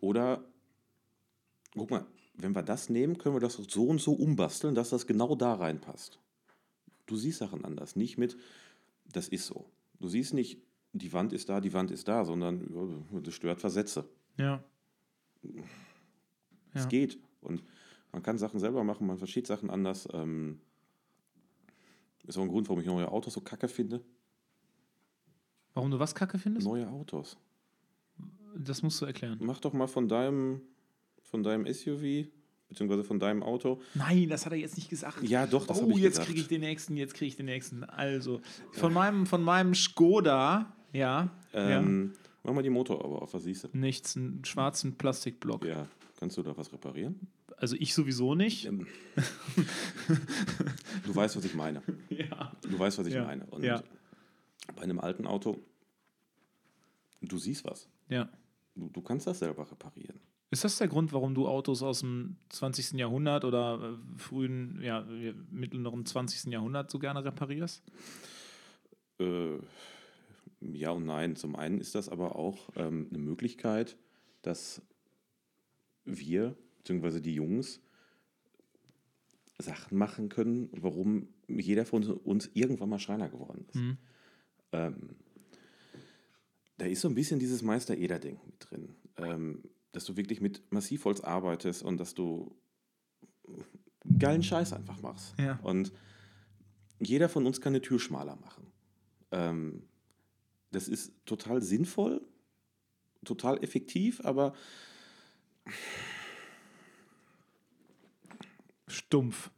Oder, 0.00 0.44
guck 1.74 1.90
mal, 1.90 2.06
wenn 2.34 2.54
wir 2.54 2.62
das 2.62 2.90
nehmen, 2.90 3.18
können 3.18 3.34
wir 3.34 3.40
das 3.40 3.54
so 3.54 3.86
und 3.86 4.00
so 4.00 4.12
umbasteln, 4.12 4.74
dass 4.74 4.90
das 4.90 5.06
genau 5.06 5.34
da 5.34 5.54
reinpasst. 5.54 6.18
Du 7.06 7.16
siehst 7.16 7.38
Sachen 7.38 7.64
anders, 7.64 7.96
nicht 7.96 8.18
mit, 8.18 8.36
das 9.12 9.28
ist 9.28 9.46
so. 9.46 9.70
Du 10.00 10.08
siehst 10.08 10.34
nicht, 10.34 10.60
die 10.92 11.12
Wand 11.12 11.32
ist 11.32 11.48
da, 11.48 11.60
die 11.60 11.72
Wand 11.72 11.90
ist 11.90 12.08
da, 12.08 12.24
sondern 12.24 12.68
das 13.22 13.34
stört 13.34 13.60
Versätze. 13.60 14.08
Ja. 14.38 14.62
Es 16.74 16.82
Ja. 16.82 16.88
geht. 16.88 17.18
Und 17.40 17.62
man 18.12 18.22
kann 18.22 18.38
Sachen 18.38 18.60
selber 18.60 18.84
machen, 18.84 19.06
man 19.06 19.18
versteht 19.18 19.46
Sachen 19.46 19.70
anders. 19.70 20.08
Ähm, 20.12 20.60
ist 22.26 22.36
auch 22.38 22.42
ein 22.42 22.48
Grund, 22.48 22.68
warum 22.68 22.80
ich 22.80 22.86
neue 22.86 23.10
Autos 23.10 23.34
so 23.34 23.40
kacke 23.40 23.68
finde. 23.68 24.02
Warum 25.74 25.90
du 25.90 25.98
was 25.98 26.14
kacke 26.14 26.38
findest? 26.38 26.66
Neue 26.66 26.88
Autos. 26.88 27.36
Das 28.56 28.82
musst 28.82 29.00
du 29.00 29.04
erklären. 29.04 29.38
Mach 29.42 29.60
doch 29.60 29.72
mal 29.74 29.86
von 29.86 30.08
deinem, 30.08 30.62
von 31.22 31.42
deinem 31.42 31.66
SUV, 31.72 32.26
beziehungsweise 32.68 33.04
von 33.04 33.20
deinem 33.20 33.42
Auto. 33.42 33.80
Nein, 33.94 34.28
das 34.28 34.46
hat 34.46 34.52
er 34.52 34.58
jetzt 34.58 34.76
nicht 34.76 34.88
gesagt. 34.88 35.22
Ja, 35.22 35.46
doch, 35.46 35.66
das 35.66 35.78
oh, 35.78 35.82
habe 35.82 35.92
ich 35.92 35.98
jetzt 35.98 36.22
kriege 36.22 36.40
ich 36.40 36.48
den 36.48 36.62
nächsten, 36.62 36.96
jetzt 36.96 37.14
kriege 37.14 37.28
ich 37.28 37.36
den 37.36 37.46
nächsten. 37.46 37.84
Also, 37.84 38.40
von 38.72 38.92
meinem, 38.92 39.26
von 39.26 39.42
meinem 39.42 39.74
Skoda, 39.74 40.74
ja, 40.92 41.30
Ähm, 41.52 42.14
Mach 42.46 42.54
mal 42.54 42.62
die 42.62 42.70
Motor 42.70 43.04
aber 43.04 43.22
auf, 43.22 43.34
was 43.34 43.42
siehst 43.42 43.64
du? 43.64 43.68
nichts, 43.76 44.16
einen 44.16 44.44
schwarzen 44.44 44.96
Plastikblock. 44.96 45.64
Ja, 45.64 45.88
kannst 46.20 46.36
du 46.38 46.42
da 46.44 46.56
was 46.56 46.72
reparieren? 46.72 47.26
Also 47.56 47.74
ich 47.76 47.92
sowieso 47.92 48.36
nicht. 48.36 48.66
Ähm, 48.66 48.86
du 51.04 51.14
weißt, 51.14 51.36
was 51.36 51.44
ich 51.44 51.54
meine. 51.54 51.82
Ja. 52.08 52.52
Du 52.62 52.78
weißt, 52.78 52.98
was 52.98 53.06
ich 53.08 53.14
Ja, 53.14 53.24
meine. 53.24 53.46
Und 53.46 53.64
ja. 53.64 53.82
bei 54.76 54.82
einem 54.82 55.00
alten 55.00 55.26
Auto, 55.26 55.58
du 57.20 57.36
siehst 57.38 57.64
was. 57.64 57.88
ja. 58.08 58.28
Du, 58.76 58.90
du 58.90 59.00
kannst 59.00 59.26
das 59.26 59.38
selber 59.38 59.68
reparieren. 59.70 60.20
Ist 60.50 60.62
das 60.62 60.76
der 60.78 60.86
Grund, 60.86 61.12
warum 61.14 61.34
du 61.34 61.48
Autos 61.48 61.82
aus 61.82 62.00
dem 62.00 62.36
20. 62.50 62.92
Jahrhundert 62.92 63.44
oder 63.46 63.96
äh, 63.98 64.18
frühen, 64.18 64.80
ja, 64.82 65.04
mittleren 65.50 66.04
20. 66.06 66.52
Jahrhundert 66.52 66.90
so 66.90 66.98
gerne 66.98 67.24
reparierst? 67.24 67.82
Äh, 69.18 69.56
ja 70.60 70.90
und 70.90 71.06
nein. 71.06 71.36
Zum 71.36 71.56
einen 71.56 71.80
ist 71.80 71.94
das 71.94 72.08
aber 72.08 72.36
auch 72.36 72.70
ähm, 72.76 73.08
eine 73.10 73.18
Möglichkeit, 73.18 73.96
dass 74.42 74.82
wir, 76.04 76.56
beziehungsweise 76.78 77.20
die 77.20 77.34
Jungs, 77.34 77.80
Sachen 79.58 79.96
machen 79.96 80.28
können, 80.28 80.68
warum 80.72 81.28
jeder 81.48 81.86
von 81.86 82.04
uns 82.04 82.50
irgendwann 82.52 82.90
mal 82.90 82.98
Schreiner 82.98 83.28
geworden 83.28 83.64
ist. 83.68 83.76
Mhm. 83.76 83.96
Ähm, 84.72 85.16
da 86.78 86.84
ist 86.84 87.00
so 87.00 87.08
ein 87.08 87.14
bisschen 87.14 87.38
dieses 87.38 87.62
Meister-Eder-Denken 87.62 88.46
mit 88.46 88.70
drin. 88.70 88.94
Ähm, 89.16 89.62
dass 89.92 90.04
du 90.04 90.16
wirklich 90.18 90.42
mit 90.42 90.62
Massivholz 90.70 91.20
arbeitest 91.20 91.82
und 91.82 91.98
dass 91.98 92.12
du 92.12 92.54
geilen 94.18 94.42
Scheiß 94.42 94.74
einfach 94.74 95.00
machst. 95.00 95.34
Ja. 95.38 95.58
Und 95.62 95.90
jeder 96.98 97.30
von 97.30 97.46
uns 97.46 97.62
kann 97.62 97.72
eine 97.72 97.80
Tür 97.80 97.98
schmaler 97.98 98.36
machen. 98.36 98.66
Ähm, 99.30 99.84
das 100.76 100.88
ist 100.88 101.14
total 101.24 101.62
sinnvoll, 101.62 102.20
total 103.24 103.64
effektiv, 103.64 104.20
aber 104.22 104.52
Stumpf. 108.86 109.50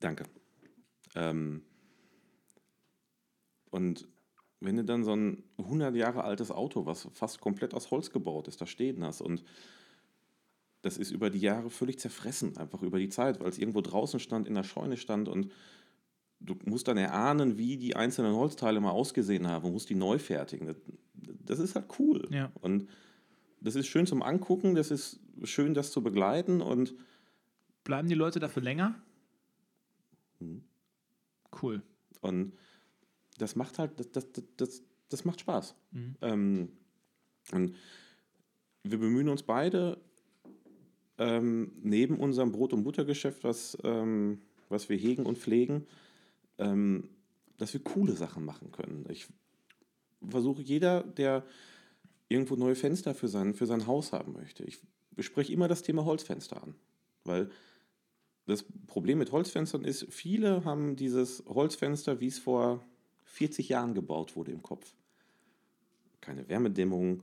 Danke. 0.00 0.24
Ähm, 1.14 1.62
und 3.70 4.08
wenn 4.60 4.76
du 4.76 4.84
dann 4.86 5.04
so 5.04 5.14
ein 5.14 5.44
100 5.58 5.94
Jahre 5.96 6.24
altes 6.24 6.50
Auto, 6.50 6.86
was 6.86 7.08
fast 7.12 7.42
komplett 7.42 7.74
aus 7.74 7.90
Holz 7.90 8.10
gebaut 8.10 8.48
ist, 8.48 8.62
da 8.62 8.66
stehen 8.66 9.04
hast 9.04 9.20
und 9.20 9.44
das 10.80 10.96
ist 10.96 11.10
über 11.10 11.28
die 11.28 11.40
Jahre 11.40 11.68
völlig 11.68 11.98
zerfressen, 11.98 12.56
einfach 12.56 12.80
über 12.80 12.98
die 12.98 13.10
Zeit, 13.10 13.38
weil 13.38 13.50
es 13.50 13.58
irgendwo 13.58 13.82
draußen 13.82 14.18
stand, 14.18 14.48
in 14.48 14.54
der 14.54 14.64
Scheune 14.64 14.96
stand 14.96 15.28
und 15.28 15.52
du 16.40 16.56
musst 16.64 16.88
dann 16.88 16.96
erahnen, 16.96 17.58
wie 17.58 17.76
die 17.76 17.96
einzelnen 17.96 18.34
Holzteile 18.34 18.80
mal 18.80 18.90
ausgesehen 18.90 19.48
haben 19.48 19.66
und 19.66 19.72
musst 19.72 19.90
die 19.90 19.94
neu 19.94 20.18
fertigen. 20.18 20.66
Das, 20.66 20.76
das 21.44 21.58
ist 21.58 21.74
halt 21.74 21.86
cool. 21.98 22.26
Ja. 22.30 22.50
Und 22.60 22.88
das 23.60 23.76
ist 23.76 23.86
schön 23.86 24.06
zum 24.06 24.22
Angucken, 24.22 24.74
das 24.74 24.90
ist 24.90 25.20
schön, 25.42 25.74
das 25.74 25.90
zu 25.90 26.02
begleiten 26.02 26.60
und 26.60 26.94
Bleiben 27.84 28.08
die 28.08 28.14
Leute 28.14 28.40
dafür 28.40 28.62
länger? 28.62 28.94
Mhm. 30.40 30.64
Cool. 31.62 31.82
Und 32.22 32.54
das 33.38 33.56
macht 33.56 33.78
halt, 33.78 34.00
das, 34.00 34.10
das, 34.10 34.44
das, 34.56 34.82
das, 35.10 35.24
macht 35.24 35.40
Spaß. 35.40 35.74
Mhm. 35.90 36.16
Ähm, 36.22 36.68
und 37.52 37.76
wir 38.82 38.98
bemühen 38.98 39.28
uns 39.28 39.42
beide, 39.42 40.00
ähm, 41.18 41.72
neben 41.82 42.18
unserem 42.18 42.52
Brot- 42.52 42.72
und 42.72 42.84
Buttergeschäft, 42.84 43.44
was, 43.44 43.76
ähm, 43.84 44.40
was 44.70 44.88
wir 44.88 44.96
hegen 44.96 45.26
und 45.26 45.38
pflegen, 45.38 45.86
ähm, 46.58 47.08
dass 47.58 47.72
wir 47.72 47.82
coole 47.82 48.12
Sachen 48.12 48.44
machen 48.44 48.72
können. 48.72 49.06
Ich 49.08 49.26
versuche 50.28 50.62
jeder, 50.62 51.02
der 51.02 51.44
irgendwo 52.28 52.56
neue 52.56 52.74
Fenster 52.74 53.14
für 53.14 53.28
sein, 53.28 53.54
für 53.54 53.66
sein 53.66 53.86
Haus 53.86 54.12
haben 54.12 54.32
möchte. 54.32 54.64
Ich 54.64 54.78
bespreche 55.12 55.52
immer 55.52 55.68
das 55.68 55.82
Thema 55.82 56.04
Holzfenster 56.04 56.62
an, 56.62 56.74
weil 57.24 57.50
das 58.46 58.64
Problem 58.86 59.18
mit 59.18 59.32
Holzfenstern 59.32 59.84
ist, 59.84 60.06
viele 60.10 60.64
haben 60.64 60.96
dieses 60.96 61.42
Holzfenster, 61.46 62.20
wie 62.20 62.26
es 62.26 62.38
vor 62.38 62.84
40 63.24 63.68
Jahren 63.70 63.94
gebaut 63.94 64.36
wurde, 64.36 64.52
im 64.52 64.62
Kopf. 64.62 64.94
Keine 66.20 66.46
Wärmedämmung, 66.48 67.22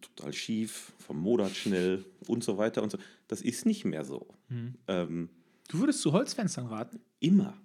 total 0.00 0.32
schief, 0.32 0.92
vermodert 0.98 1.52
schnell 1.56 2.04
und 2.26 2.44
so 2.44 2.58
weiter 2.58 2.82
und 2.82 2.90
so. 2.90 2.98
Das 3.28 3.40
ist 3.42 3.64
nicht 3.66 3.84
mehr 3.84 4.04
so. 4.04 4.26
Mhm. 4.48 4.74
Ähm, 4.88 5.28
Du 5.68 5.78
würdest 5.78 6.00
zu 6.00 6.12
Holzfenstern 6.12 6.66
raten? 6.66 7.00
immer. 7.20 7.56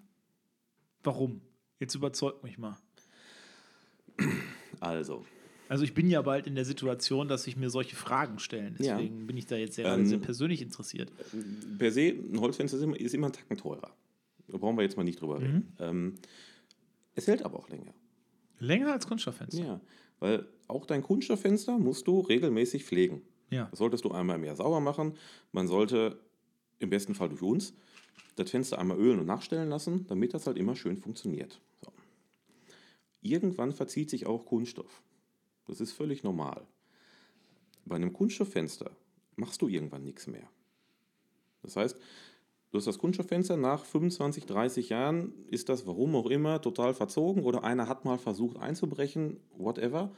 Warum? 1.06 1.42
Jetzt 1.80 1.96
überzeug 1.96 2.44
mich 2.44 2.58
mal. 2.58 2.78
Also, 4.80 5.26
Also 5.68 5.84
ich 5.84 5.94
bin 5.94 6.10
ja 6.10 6.22
bald 6.22 6.48
in 6.48 6.56
der 6.56 6.66
Situation, 6.66 7.28
dass 7.28 7.44
sich 7.44 7.58
mir 7.58 7.70
solche 7.70 7.96
Fragen 7.96 8.40
stellen. 8.40 8.76
Ja. 8.80 8.98
Deswegen 8.98 9.26
bin 9.28 9.36
ich 9.38 9.46
da 9.46 9.56
jetzt 9.56 9.76
sehr, 9.76 9.86
Ähm, 9.86 10.06
sehr 10.06 10.20
persönlich 10.20 10.62
interessiert. 10.62 11.12
per 11.80 11.92
se, 11.92 12.10
ein 12.10 12.40
Holzfenster 12.40 12.78
ist 12.78 12.84
immer, 12.84 13.00
ist 13.00 13.14
immer 13.14 13.28
einen 13.28 13.34
Tacken 13.34 13.58
teurer. 13.58 13.96
Da 14.48 14.58
brauchen 14.58 14.78
wir 14.78 14.84
jetzt 14.84 14.96
mal 14.96 15.04
nicht 15.04 15.20
drüber 15.22 15.42
reden. 15.42 15.74
Ähm, 15.80 16.16
es 17.16 17.26
hält 17.28 17.42
aber 17.44 17.58
auch 17.58 17.70
länger. 17.70 17.94
Länger 18.60 18.92
als 18.94 19.08
Kunststofffenster. 19.08 19.64
Ja, 19.64 19.82
weil 20.20 20.46
auch 20.68 20.86
dein 20.86 21.02
Kunststofffenster 21.02 21.78
musst 21.80 22.08
du 22.08 22.20
regelmäßig 22.22 22.84
pflegen. 22.86 23.22
Ja. 23.50 23.68
Das 23.72 23.80
solltest 23.80 24.06
du 24.06 24.12
einmal 24.12 24.36
im 24.38 24.44
Jahr 24.44 24.56
sauber 24.56 24.80
machen. 24.80 25.18
Man 25.52 25.68
sollte 25.68 26.20
im 26.80 26.90
besten 26.90 27.16
Fall 27.16 27.30
durch 27.30 27.42
uns 27.42 27.74
das 28.36 28.52
Fenster 28.52 28.80
einmal 28.80 28.98
ölen 28.98 29.20
und 29.20 29.26
nachstellen 29.26 29.70
lassen, 29.70 30.06
damit 30.08 30.34
das 30.34 30.48
halt 30.48 30.58
immer 30.58 30.76
schön 30.76 30.98
funktioniert. 30.98 31.60
So. 31.84 31.92
Irgendwann 33.22 33.72
verzieht 33.72 34.10
sich 34.10 34.26
auch 34.26 34.46
Kunststoff. 34.46 35.02
Das 35.68 35.82
ist 35.82 35.92
völlig 35.92 36.24
normal. 36.24 36.62
Bei 37.86 37.96
einem 37.96 38.14
Kunststofffenster 38.14 38.92
machst 39.36 39.62
du 39.62 39.68
irgendwann 39.68 40.04
nichts 40.04 40.28
mehr. 40.28 40.48
Das 41.62 41.76
heißt, 41.76 41.98
du 42.72 42.78
hast 42.78 42.86
das 42.86 42.98
Kunststofffenster 42.98 43.58
nach 43.58 43.86
25, 43.86 44.46
30 44.46 44.90
Jahren, 44.90 45.34
ist 45.50 45.70
das 45.70 45.88
warum 45.88 46.16
auch 46.16 46.28
immer 46.28 46.62
total 46.62 46.94
verzogen 46.94 47.44
oder 47.44 47.64
einer 47.64 47.88
hat 47.88 48.06
mal 48.06 48.18
versucht 48.18 48.58
einzubrechen, 48.58 49.38
whatever. 49.58 50.12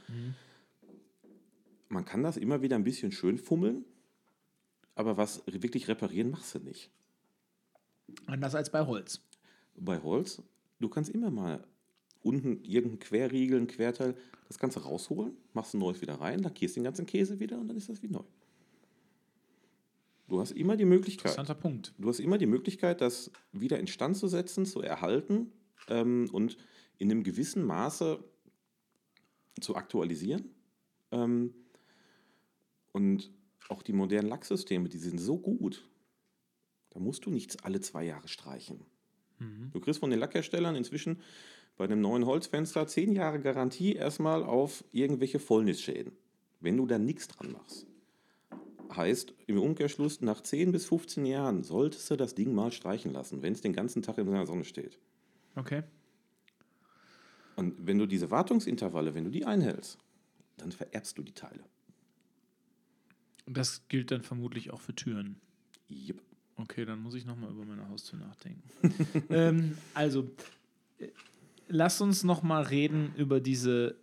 Man 1.89 2.05
kann 2.05 2.23
das 2.23 2.35
immer 2.37 2.61
wieder 2.61 2.75
ein 2.75 2.83
bisschen 2.83 3.11
schön 3.11 3.37
fummeln, 3.37 3.85
aber 4.95 5.15
was 5.17 5.43
wirklich 5.45 5.87
reparieren 5.87 6.31
machst 6.31 6.55
du 6.55 6.59
nicht. 6.59 6.89
Anders 8.25 8.55
als 8.55 8.69
bei 8.71 8.85
Holz. 8.85 9.21
Bei 9.75 10.01
Holz, 10.01 10.41
du 10.79 10.89
kannst 10.89 11.09
immer 11.09 11.29
mal 11.29 11.65
unten 12.23 12.63
irgendein 12.63 12.99
Querriegel, 12.99 13.59
ein 13.59 13.67
Querteil, 13.67 14.15
das 14.47 14.59
Ganze 14.59 14.81
rausholen, 14.81 15.35
machst 15.53 15.73
ein 15.73 15.79
neues 15.79 16.01
wieder 16.01 16.15
rein, 16.15 16.39
lackierst 16.39 16.75
den 16.75 16.83
ganzen 16.83 17.05
Käse 17.05 17.39
wieder 17.39 17.59
und 17.59 17.67
dann 17.67 17.77
ist 17.77 17.89
das 17.89 18.01
wie 18.01 18.07
neu. 18.07 18.23
Du 20.27 20.41
hast 20.41 20.51
immer 20.51 20.75
die 20.75 20.85
Möglichkeit. 20.85 21.31
Interessanter 21.31 21.55
Punkt. 21.55 21.93
Du 21.97 22.09
hast 22.09 22.19
immer 22.19 22.37
die 22.37 22.47
Möglichkeit, 22.47 22.99
das 22.99 23.31
wieder 23.53 23.79
instand 23.79 24.17
zu 24.17 24.27
setzen, 24.27 24.65
zu 24.65 24.81
erhalten 24.81 25.51
ähm, 25.87 26.29
und 26.33 26.57
in 26.97 27.09
einem 27.09 27.23
gewissen 27.23 27.63
Maße 27.63 28.21
zu 29.61 29.75
aktualisieren. 29.75 30.49
Ähm, 31.11 31.53
und 32.91 33.31
auch 33.69 33.83
die 33.83 33.93
modernen 33.93 34.27
Lacksysteme, 34.27 34.89
die 34.89 34.97
sind 34.97 35.19
so 35.19 35.37
gut, 35.37 35.87
da 36.97 37.03
musst 37.03 37.27
du 37.27 37.29
nichts 37.29 37.63
alle 37.63 37.79
zwei 37.79 38.05
Jahre 38.05 38.27
streichen. 38.27 38.79
Du 39.71 39.79
kriegst 39.79 39.99
von 39.99 40.09
den 40.09 40.17
Lackherstellern 40.17 40.75
inzwischen 40.75 41.21
bei 41.77 41.85
einem 41.85 42.01
neuen 42.01 42.25
Holzfenster 42.25 42.87
zehn 42.87 43.11
Jahre 43.11 43.39
Garantie 43.39 43.93
erstmal 43.93 44.43
auf 44.43 44.83
irgendwelche 44.91 45.37
Fäulnisschäden, 45.37 46.13
wenn 46.59 46.75
du 46.75 46.87
da 46.87 46.97
nichts 46.97 47.27
dran 47.27 47.51
machst. 47.51 47.85
Heißt 48.95 49.35
im 49.45 49.59
Umkehrschluss, 49.59 50.21
nach 50.21 50.41
10 50.41 50.71
bis 50.71 50.87
15 50.87 51.27
Jahren 51.27 51.61
solltest 51.61 52.09
du 52.09 52.15
das 52.15 52.33
Ding 52.33 52.55
mal 52.55 52.71
streichen 52.71 53.13
lassen, 53.13 53.43
wenn 53.43 53.53
es 53.53 53.61
den 53.61 53.73
ganzen 53.73 54.01
Tag 54.01 54.17
in 54.17 54.25
der 54.25 54.47
Sonne 54.47 54.63
steht. 54.63 54.97
Okay. 55.55 55.83
Und 57.57 57.85
wenn 57.85 57.99
du 57.99 58.07
diese 58.07 58.31
Wartungsintervalle, 58.31 59.13
wenn 59.13 59.25
du 59.25 59.29
die 59.29 59.45
einhältst, 59.45 59.99
dann 60.57 60.71
vererbst 60.71 61.15
du 61.15 61.21
die 61.21 61.33
Teile. 61.33 61.63
Und 63.45 63.55
das 63.55 63.87
gilt 63.87 64.09
dann 64.09 64.23
vermutlich 64.23 64.71
auch 64.71 64.81
für 64.81 64.95
Türen. 64.95 65.39
Yep. 65.91 66.26
Okay, 66.57 66.85
dann 66.85 66.99
muss 67.01 67.13
ich 67.13 67.25
nochmal 67.25 67.51
über 67.51 67.65
meine 67.65 67.87
Haustür 67.89 68.19
nachdenken. 68.19 68.63
ähm, 69.29 69.77
also, 69.93 70.29
äh, 70.99 71.07
lass 71.67 72.01
uns 72.01 72.23
nochmal 72.23 72.63
reden 72.63 73.13
über 73.15 73.39
diese, 73.39 73.95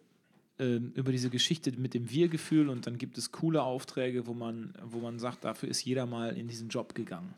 ähm, 0.61 0.93
über 0.95 1.11
diese 1.11 1.31
Geschichte 1.31 1.73
mit 1.73 1.95
dem 1.95 2.11
Wir-Gefühl 2.11 2.69
und 2.69 2.87
dann 2.87 2.97
gibt 2.97 3.19
es 3.19 3.33
coole 3.33 3.62
Aufträge, 3.64 4.29
wo 4.29 4.35
man, 4.35 4.73
wo 4.85 5.01
man 5.01 5.19
sagt, 5.19 5.45
dafür 5.45 5.69
ist 5.69 5.85
jeder 5.85 6.07
mal 6.07 6.37
in 6.37 6.47
diesen 6.47 6.69
Job 6.69 6.95
gegangen. 6.95 7.35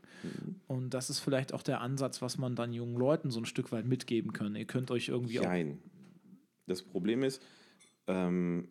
Und 0.66 0.90
das 0.90 1.09
ist 1.09 1.20
vielleicht 1.20 1.55
auch 1.55 1.62
der 1.62 1.81
Ansatz, 1.81 2.20
was 2.20 2.37
man 2.37 2.55
dann 2.57 2.72
jungen 2.74 2.96
Leuten 2.96 3.31
so 3.31 3.40
ein 3.40 3.46
Stück 3.46 3.72
weit 3.72 3.87
mitgeben 3.87 4.33
kann. 4.35 4.55
Ihr 4.55 4.64
könnt 4.66 4.90
euch 4.90 5.09
irgendwie. 5.09 5.38
Nein. 5.38 5.79
Das 6.66 6.83
Problem 6.83 7.22
ist, 7.22 7.40
ähm, 8.07 8.68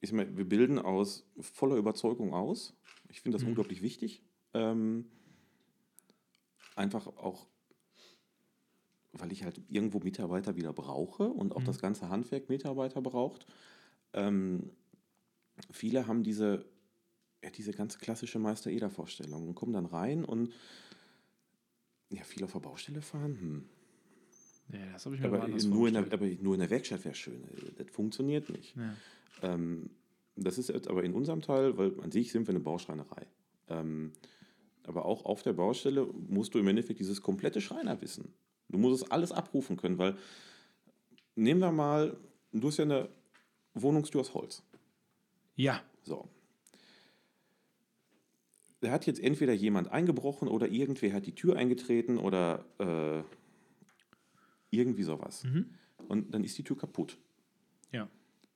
ich 0.00 0.12
meine, 0.12 0.36
wir 0.36 0.44
bilden 0.44 0.78
aus 0.78 1.24
voller 1.40 1.76
Überzeugung 1.76 2.34
aus. 2.34 2.74
Ich 3.10 3.20
finde 3.20 3.36
das 3.36 3.42
Mhm. 3.42 3.48
unglaublich 3.50 3.80
wichtig. 3.80 4.22
Ähm, 4.54 5.06
einfach 6.78 7.06
auch, 7.06 7.46
weil 9.12 9.32
ich 9.32 9.44
halt 9.44 9.60
irgendwo 9.68 9.98
Mitarbeiter 9.98 10.56
wieder 10.56 10.72
brauche 10.72 11.28
und 11.28 11.48
Mhm. 11.48 11.52
auch 11.52 11.64
das 11.64 11.78
ganze 11.78 12.08
Handwerk 12.08 12.48
Mitarbeiter 12.48 13.00
braucht. 13.02 13.46
Ähm, 14.12 14.70
viele 15.70 16.06
haben 16.06 16.22
diese, 16.22 16.64
ja, 17.42 17.50
diese 17.50 17.72
ganz 17.72 17.98
klassische 17.98 18.38
Meister-Eder-Vorstellung 18.38 19.48
und 19.48 19.54
kommen 19.54 19.72
dann 19.72 19.86
rein 19.86 20.24
und 20.24 20.52
ja, 22.10 22.22
viel 22.22 22.44
auf 22.44 22.52
der 22.52 22.60
Baustelle 22.60 23.02
fahren. 23.02 23.38
Hm. 23.40 23.68
Ja, 24.72 24.92
das 24.92 25.04
habe 25.06 25.16
ich 25.16 25.22
mir 25.22 25.28
Aber 25.28 25.48
nur, 25.48 25.88
in 25.88 25.94
der, 25.94 26.12
aber 26.12 26.26
nur 26.26 26.54
in 26.54 26.60
der 26.60 26.70
Werkstatt 26.70 27.04
wäre 27.04 27.14
schön. 27.14 27.42
Das 27.76 27.90
funktioniert 27.90 28.50
nicht. 28.50 28.76
Ja. 28.76 28.94
Ähm, 29.42 29.90
das 30.36 30.58
ist 30.58 30.70
aber 30.88 31.02
in 31.04 31.14
unserem 31.14 31.40
Teil, 31.40 31.76
weil 31.76 31.98
an 32.00 32.12
sich 32.12 32.30
sind 32.32 32.46
wir 32.46 32.54
eine 32.54 32.60
Bauschreinerei. 32.60 33.26
Ähm, 33.68 34.12
aber 34.88 35.04
auch 35.04 35.24
auf 35.24 35.42
der 35.42 35.52
Baustelle 35.52 36.06
musst 36.28 36.54
du 36.54 36.58
im 36.58 36.66
Endeffekt 36.66 36.98
dieses 36.98 37.22
komplette 37.22 37.60
Schreinerwissen. 37.60 38.34
Du 38.68 38.78
musst 38.78 39.02
es 39.02 39.10
alles 39.10 39.32
abrufen 39.32 39.76
können, 39.76 39.98
weil 39.98 40.16
nehmen 41.36 41.60
wir 41.60 41.70
mal, 41.72 42.16
du 42.52 42.68
hast 42.68 42.78
ja 42.78 42.84
eine 42.84 43.08
Wohnungstür 43.74 44.22
aus 44.22 44.34
Holz. 44.34 44.62
ja, 45.54 45.82
So. 46.02 46.28
Da 48.80 48.92
hat 48.92 49.06
jetzt 49.06 49.20
entweder 49.20 49.52
jemand 49.52 49.90
eingebrochen 49.90 50.46
oder 50.46 50.68
irgendwer 50.68 51.12
hat 51.12 51.26
die 51.26 51.34
Tür 51.34 51.56
eingetreten 51.56 52.16
oder 52.16 52.64
äh, 52.78 53.24
irgendwie 54.70 55.02
sowas. 55.02 55.44
Und 56.06 56.32
dann 56.32 56.44
ist 56.44 56.56
die 56.58 56.62
Tür 56.64 56.76
kaputt. 56.76 57.18
ja. 57.92 58.08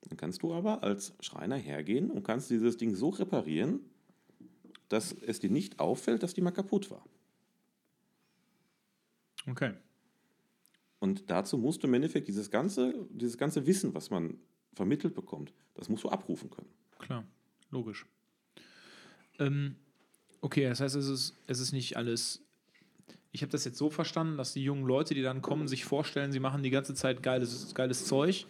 Dann 0.07 0.17
kannst 0.17 0.41
du 0.43 0.53
aber 0.53 0.83
als 0.83 1.13
Schreiner 1.21 1.55
hergehen 1.55 2.11
und 2.11 2.23
kannst 2.23 2.49
dieses 2.49 2.75
Ding 2.77 2.93
so 2.95 3.09
reparieren, 3.09 3.79
dass 4.93 5.11
es 5.11 5.39
dir 5.39 5.49
nicht 5.49 5.79
auffällt, 5.79 6.23
dass 6.23 6.33
die 6.33 6.41
mal 6.41 6.51
kaputt 6.51 6.91
war. 6.91 7.03
Okay. 9.47 9.73
Und 10.99 11.29
dazu 11.29 11.57
musst 11.57 11.83
du 11.83 11.87
im 11.87 11.95
Endeffekt 11.95 12.27
dieses 12.27 12.49
ganze, 12.49 12.93
dieses 13.09 13.37
ganze 13.37 13.65
Wissen, 13.65 13.93
was 13.93 14.09
man 14.09 14.37
vermittelt 14.73 15.15
bekommt, 15.15 15.53
das 15.73 15.89
musst 15.89 16.03
du 16.03 16.09
abrufen 16.09 16.49
können. 16.49 16.69
Klar, 16.99 17.25
logisch. 17.71 18.05
Ähm, 19.39 19.75
okay, 20.41 20.69
das 20.69 20.79
heißt, 20.79 20.95
es 20.95 21.07
ist, 21.07 21.35
es 21.47 21.59
ist 21.59 21.73
nicht 21.73 21.97
alles. 21.97 22.41
Ich 23.31 23.41
habe 23.41 23.51
das 23.51 23.65
jetzt 23.65 23.77
so 23.77 23.89
verstanden, 23.89 24.37
dass 24.37 24.53
die 24.53 24.63
jungen 24.63 24.85
Leute, 24.85 25.15
die 25.15 25.23
dann 25.23 25.41
kommen, 25.41 25.67
sich 25.67 25.83
vorstellen, 25.85 26.31
sie 26.31 26.39
machen 26.39 26.63
die 26.63 26.69
ganze 26.69 26.93
Zeit 26.93 27.23
geiles, 27.23 27.73
geiles 27.73 28.05
Zeug. 28.05 28.45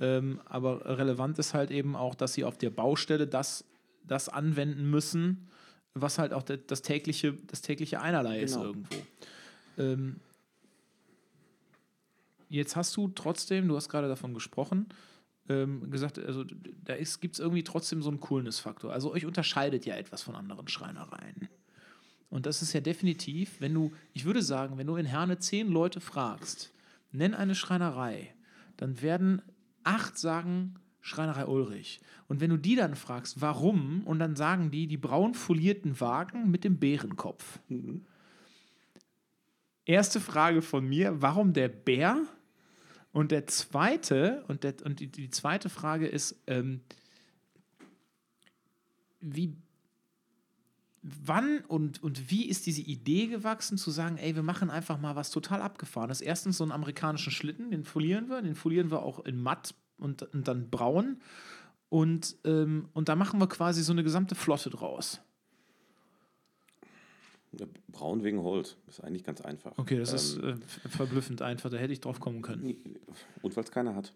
Ähm, 0.00 0.40
aber 0.46 0.98
relevant 0.98 1.38
ist 1.38 1.54
halt 1.54 1.70
eben 1.70 1.96
auch, 1.96 2.14
dass 2.14 2.34
sie 2.34 2.44
auf 2.44 2.56
der 2.56 2.70
Baustelle 2.70 3.26
das, 3.26 3.64
das 4.06 4.28
anwenden 4.28 4.88
müssen, 4.88 5.48
was 5.94 6.18
halt 6.18 6.32
auch 6.32 6.42
das, 6.42 6.82
tägliche, 6.82 7.34
das 7.46 7.62
tägliche 7.62 8.00
Einerlei 8.00 8.40
ist 8.40 8.54
Genau. 8.54 8.66
irgendwo. 8.66 8.96
Ähm, 9.78 10.16
jetzt 12.48 12.76
hast 12.76 12.96
du 12.96 13.08
trotzdem, 13.08 13.68
du 13.68 13.76
hast 13.76 13.88
gerade 13.88 14.08
davon 14.08 14.34
gesprochen, 14.34 14.86
ähm, 15.48 15.90
gesagt, 15.90 16.18
also 16.18 16.44
da 16.84 16.96
gibt 16.96 17.34
es 17.34 17.40
irgendwie 17.40 17.64
trotzdem 17.64 18.02
so 18.02 18.10
einen 18.10 18.20
Coolness-Faktor. 18.20 18.92
Also 18.92 19.12
euch 19.12 19.26
unterscheidet 19.26 19.86
ja 19.86 19.96
etwas 19.96 20.22
von 20.22 20.34
anderen 20.34 20.68
Schreinereien. 20.68 21.48
Und 22.30 22.46
das 22.46 22.62
ist 22.62 22.72
ja 22.72 22.80
definitiv, 22.80 23.60
wenn 23.60 23.74
du, 23.74 23.92
ich 24.14 24.24
würde 24.24 24.42
sagen, 24.42 24.78
wenn 24.78 24.86
du 24.86 24.96
in 24.96 25.04
Herne 25.04 25.38
zehn 25.38 25.68
Leute 25.68 26.00
fragst, 26.00 26.72
nenn 27.10 27.34
eine 27.34 27.54
Schreinerei, 27.54 28.34
dann 28.78 29.02
werden 29.02 29.42
acht 29.84 30.16
sagen 30.16 30.76
Schreinerei 31.02 31.46
Ulrich. 31.46 32.00
Und 32.28 32.40
wenn 32.40 32.50
du 32.50 32.56
die 32.56 32.76
dann 32.76 32.94
fragst, 32.94 33.40
warum, 33.40 34.06
und 34.06 34.20
dann 34.20 34.36
sagen 34.36 34.70
die, 34.70 34.86
die 34.86 34.96
braun 34.96 35.34
folierten 35.34 36.00
Wagen 36.00 36.50
mit 36.50 36.62
dem 36.62 36.78
Bärenkopf. 36.78 37.58
Erste 39.84 40.20
Frage 40.20 40.62
von 40.62 40.88
mir, 40.88 41.20
warum 41.20 41.52
der 41.52 41.68
Bär? 41.68 42.22
Und 43.10 43.32
der 43.32 43.48
zweite, 43.48 44.44
und, 44.46 44.62
der, 44.62 44.74
und 44.84 45.00
die, 45.00 45.08
die 45.08 45.28
zweite 45.28 45.68
Frage 45.68 46.06
ist, 46.06 46.40
ähm, 46.46 46.80
wie, 49.20 49.56
wann 51.02 51.64
und, 51.66 52.00
und 52.00 52.30
wie 52.30 52.48
ist 52.48 52.64
diese 52.66 52.80
Idee 52.80 53.26
gewachsen, 53.26 53.76
zu 53.76 53.90
sagen, 53.90 54.18
ey, 54.18 54.36
wir 54.36 54.44
machen 54.44 54.70
einfach 54.70 55.00
mal 55.00 55.16
was 55.16 55.30
total 55.30 55.62
abgefahrenes. 55.62 56.20
Erstens 56.20 56.58
so 56.58 56.64
einen 56.64 56.72
amerikanischen 56.72 57.32
Schlitten, 57.32 57.72
den 57.72 57.84
folieren 57.84 58.28
wir, 58.28 58.40
den 58.40 58.54
folieren 58.54 58.92
wir 58.92 59.02
auch 59.02 59.24
in 59.24 59.42
matt 59.42 59.74
und, 60.02 60.22
und 60.34 60.46
dann 60.48 60.68
braun. 60.70 61.20
Und, 61.88 62.36
ähm, 62.44 62.88
und 62.94 63.08
da 63.08 63.16
machen 63.16 63.38
wir 63.40 63.48
quasi 63.48 63.82
so 63.82 63.92
eine 63.92 64.02
gesamte 64.02 64.34
Flotte 64.34 64.70
draus. 64.70 65.20
Braun 67.88 68.24
wegen 68.24 68.40
Holz, 68.42 68.76
ist 68.88 69.00
eigentlich 69.04 69.24
ganz 69.24 69.42
einfach. 69.42 69.76
Okay, 69.76 69.98
das 69.98 70.14
ist 70.14 70.36
Ähm, 70.38 70.42
äh, 70.44 70.50
f- 70.64 70.80
verblüffend 70.88 71.42
einfach, 71.42 71.68
da 71.68 71.76
hätte 71.76 71.92
ich 71.92 72.00
drauf 72.00 72.18
kommen 72.18 72.40
können. 72.40 72.64
Und 73.42 73.54
weil 73.54 73.64
es 73.64 73.70
keiner 73.70 73.94
hat. 73.94 74.14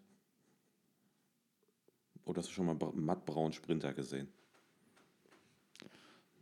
Oder 2.24 2.38
hast 2.40 2.48
du 2.48 2.52
schon 2.54 2.64
mal 2.66 2.74
bra- 2.74 2.92
mattbraun 2.94 3.52
Sprinter 3.52 3.92
gesehen? 3.92 4.28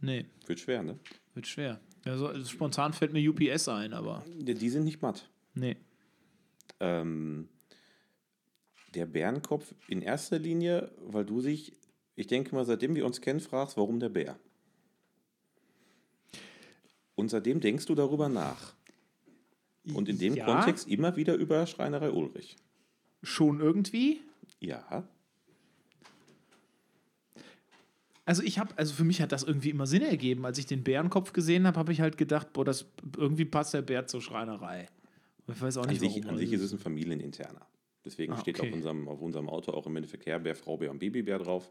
Nee, 0.01 0.27
Wird 0.47 0.61
schwer, 0.61 0.83
ne? 0.85 0.99
wird 1.35 1.47
schwer. 1.49 1.81
Also, 2.05 2.29
also 2.29 2.45
spontan 2.49 2.93
fällt 2.93 3.13
mir 3.13 3.29
UPS 3.29 3.69
ein, 3.69 3.93
aber 3.93 4.23
Die, 4.41 4.55
die 4.55 4.69
sind 4.71 4.85
nicht 4.85 5.03
matt. 5.03 5.29
nee. 5.55 5.77
Ähm, 6.81 7.49
der 8.95 9.07
Bärenkopf 9.07 9.75
in 9.89 10.03
erster 10.03 10.39
Linie, 10.39 10.91
weil 11.07 11.25
du 11.25 11.41
dich, 11.41 11.73
ich 12.17 12.27
denke 12.27 12.55
mal, 12.55 12.65
seitdem 12.65 12.95
wir 12.95 13.07
uns 13.07 13.21
kennen, 13.21 13.41
fragst, 13.41 13.77
warum 13.77 14.01
der 14.01 14.09
Bär? 14.09 14.39
Und 17.15 17.29
seitdem 17.31 17.61
denkst 17.61 17.87
du 17.87 17.95
darüber 17.95 18.29
nach. 18.29 18.75
Und 19.95 20.09
in 20.09 20.19
dem 20.19 20.35
Ja. 20.35 20.47
Kontext 20.47 20.89
immer 20.89 21.17
wieder 21.17 21.35
über 21.35 21.67
Schreinerei 21.67 22.11
Ulrich. 22.11 22.57
Schon 23.23 23.61
irgendwie? 23.61 24.21
Ja, 24.61 25.07
Also 28.27 28.43
ich 28.43 28.59
habe, 28.59 28.77
also 28.79 28.95
für 28.95 29.05
mich 29.05 29.21
hat 29.21 29.33
das 29.33 29.43
irgendwie 29.43 29.71
immer 29.71 29.87
Sinn 29.87 30.03
ergeben. 30.03 30.47
Als 30.47 30.57
ich 30.59 30.67
den 30.67 30.83
Bärenkopf 30.83 31.33
gesehen 31.33 31.67
habe, 31.67 31.79
habe 31.79 31.93
ich 31.93 32.01
halt 32.01 32.17
gedacht, 32.17 32.53
boah, 32.53 32.65
das 32.65 32.87
irgendwie 33.17 33.45
passt 33.45 33.75
der 33.75 33.83
Bär 33.83 34.07
zur 34.07 34.23
Schreinerei. 34.23 34.89
Ich 35.47 35.61
weiß 35.61 35.77
auch 35.77 35.83
an 35.83 35.91
nicht, 35.91 36.01
sich, 36.01 36.15
warum. 36.23 36.31
an 36.31 36.39
sich 36.39 36.51
ist 36.53 36.63
es 36.63 36.73
ein 36.73 36.79
Familieninterner. 36.79 37.67
Deswegen 38.05 38.33
Ah, 38.35 38.39
steht 38.39 38.59
okay. 38.59 38.69
auf 38.69 38.75
unserem, 38.75 39.09
auf 39.09 39.21
unserem 39.21 39.49
Auto 39.49 39.73
auch 39.73 39.87
im 39.87 39.97
Endeffekt 39.97 40.27
Herr 40.27 40.39
Bär, 40.39 40.55
Frau 40.55 40.77
Bär 40.77 40.91
und 40.91 40.99
Babybär 40.99 41.39
drauf. 41.39 41.71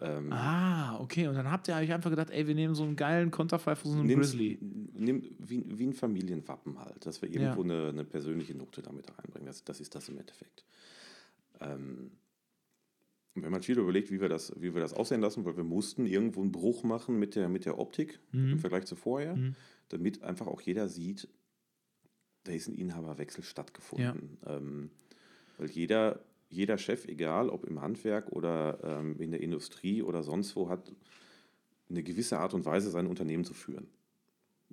Ähm, 0.00 0.30
Ah, 0.30 1.00
okay. 1.00 1.26
Und 1.28 1.34
dann 1.36 1.50
habt 1.50 1.68
ihr 1.68 1.74
euch 1.76 1.90
einfach 1.92 2.10
gedacht, 2.10 2.28
ey, 2.30 2.46
wir 2.46 2.54
nehmen 2.54 2.74
so 2.74 2.82
einen 2.84 2.96
geilen 2.96 3.30
Konterfei 3.30 3.74
für 3.74 3.88
so 3.88 3.94
einen 3.94 4.06
nimm's- 4.06 4.32
Grizzly. 4.32 4.58
Nimm, 4.60 5.22
wie, 5.38 5.64
wie 5.78 5.86
ein 5.86 5.94
Familienwappen 5.94 6.78
halt, 6.78 7.06
dass 7.06 7.22
wir 7.22 7.30
Ja. 7.30 7.40
irgendwo 7.40 7.62
eine, 7.62 7.88
eine 7.88 8.04
persönliche 8.04 8.54
Note 8.54 8.82
damit 8.82 9.08
reinbringen. 9.16 9.46
Das, 9.46 9.64
das 9.64 9.80
ist 9.80 9.94
das 9.94 10.08
im 10.10 10.18
Endeffekt. 10.18 10.66
Ähm, 11.60 12.10
und 13.34 13.42
wenn 13.42 13.50
man 13.52 13.62
viel 13.62 13.78
überlegt, 13.78 14.10
wie 14.10 14.20
wir, 14.20 14.28
das, 14.28 14.52
wie 14.60 14.74
wir 14.74 14.80
das 14.80 14.92
aussehen 14.92 15.20
lassen, 15.22 15.44
weil 15.46 15.56
wir 15.56 15.64
mussten 15.64 16.04
irgendwo 16.06 16.42
einen 16.42 16.52
Bruch 16.52 16.84
machen 16.84 17.18
mit 17.18 17.34
der, 17.34 17.48
mit 17.48 17.64
der 17.64 17.78
Optik 17.78 18.20
Mhm. 18.32 18.52
im 18.52 18.58
Vergleich 18.58 18.84
zu 18.86 18.96
vorher, 18.96 19.36
Mhm. 19.36 19.54
damit 19.88 20.22
einfach 20.22 20.46
auch 20.46 20.60
jeder 20.60 20.88
sieht, 20.88 21.28
da 22.44 22.52
ist 22.52 22.68
ein 22.68 22.74
Inhaberwechsel 22.74 23.42
stattgefunden. 23.44 24.38
Ähm, 24.46 24.90
weil 25.58 25.70
jeder, 25.70 26.20
jeder 26.48 26.78
Chef, 26.78 27.06
egal 27.06 27.48
ob 27.48 27.64
im 27.64 27.80
Handwerk 27.80 28.30
oder 28.30 28.78
ähm, 28.82 29.20
in 29.20 29.30
der 29.30 29.40
Industrie 29.40 30.02
oder 30.02 30.22
sonst 30.22 30.56
wo, 30.56 30.68
hat 30.68 30.92
eine 31.88 32.02
gewisse 32.02 32.38
Art 32.38 32.54
und 32.54 32.64
Weise, 32.64 32.90
sein 32.90 33.06
Unternehmen 33.06 33.44
zu 33.44 33.54
führen. 33.54 33.88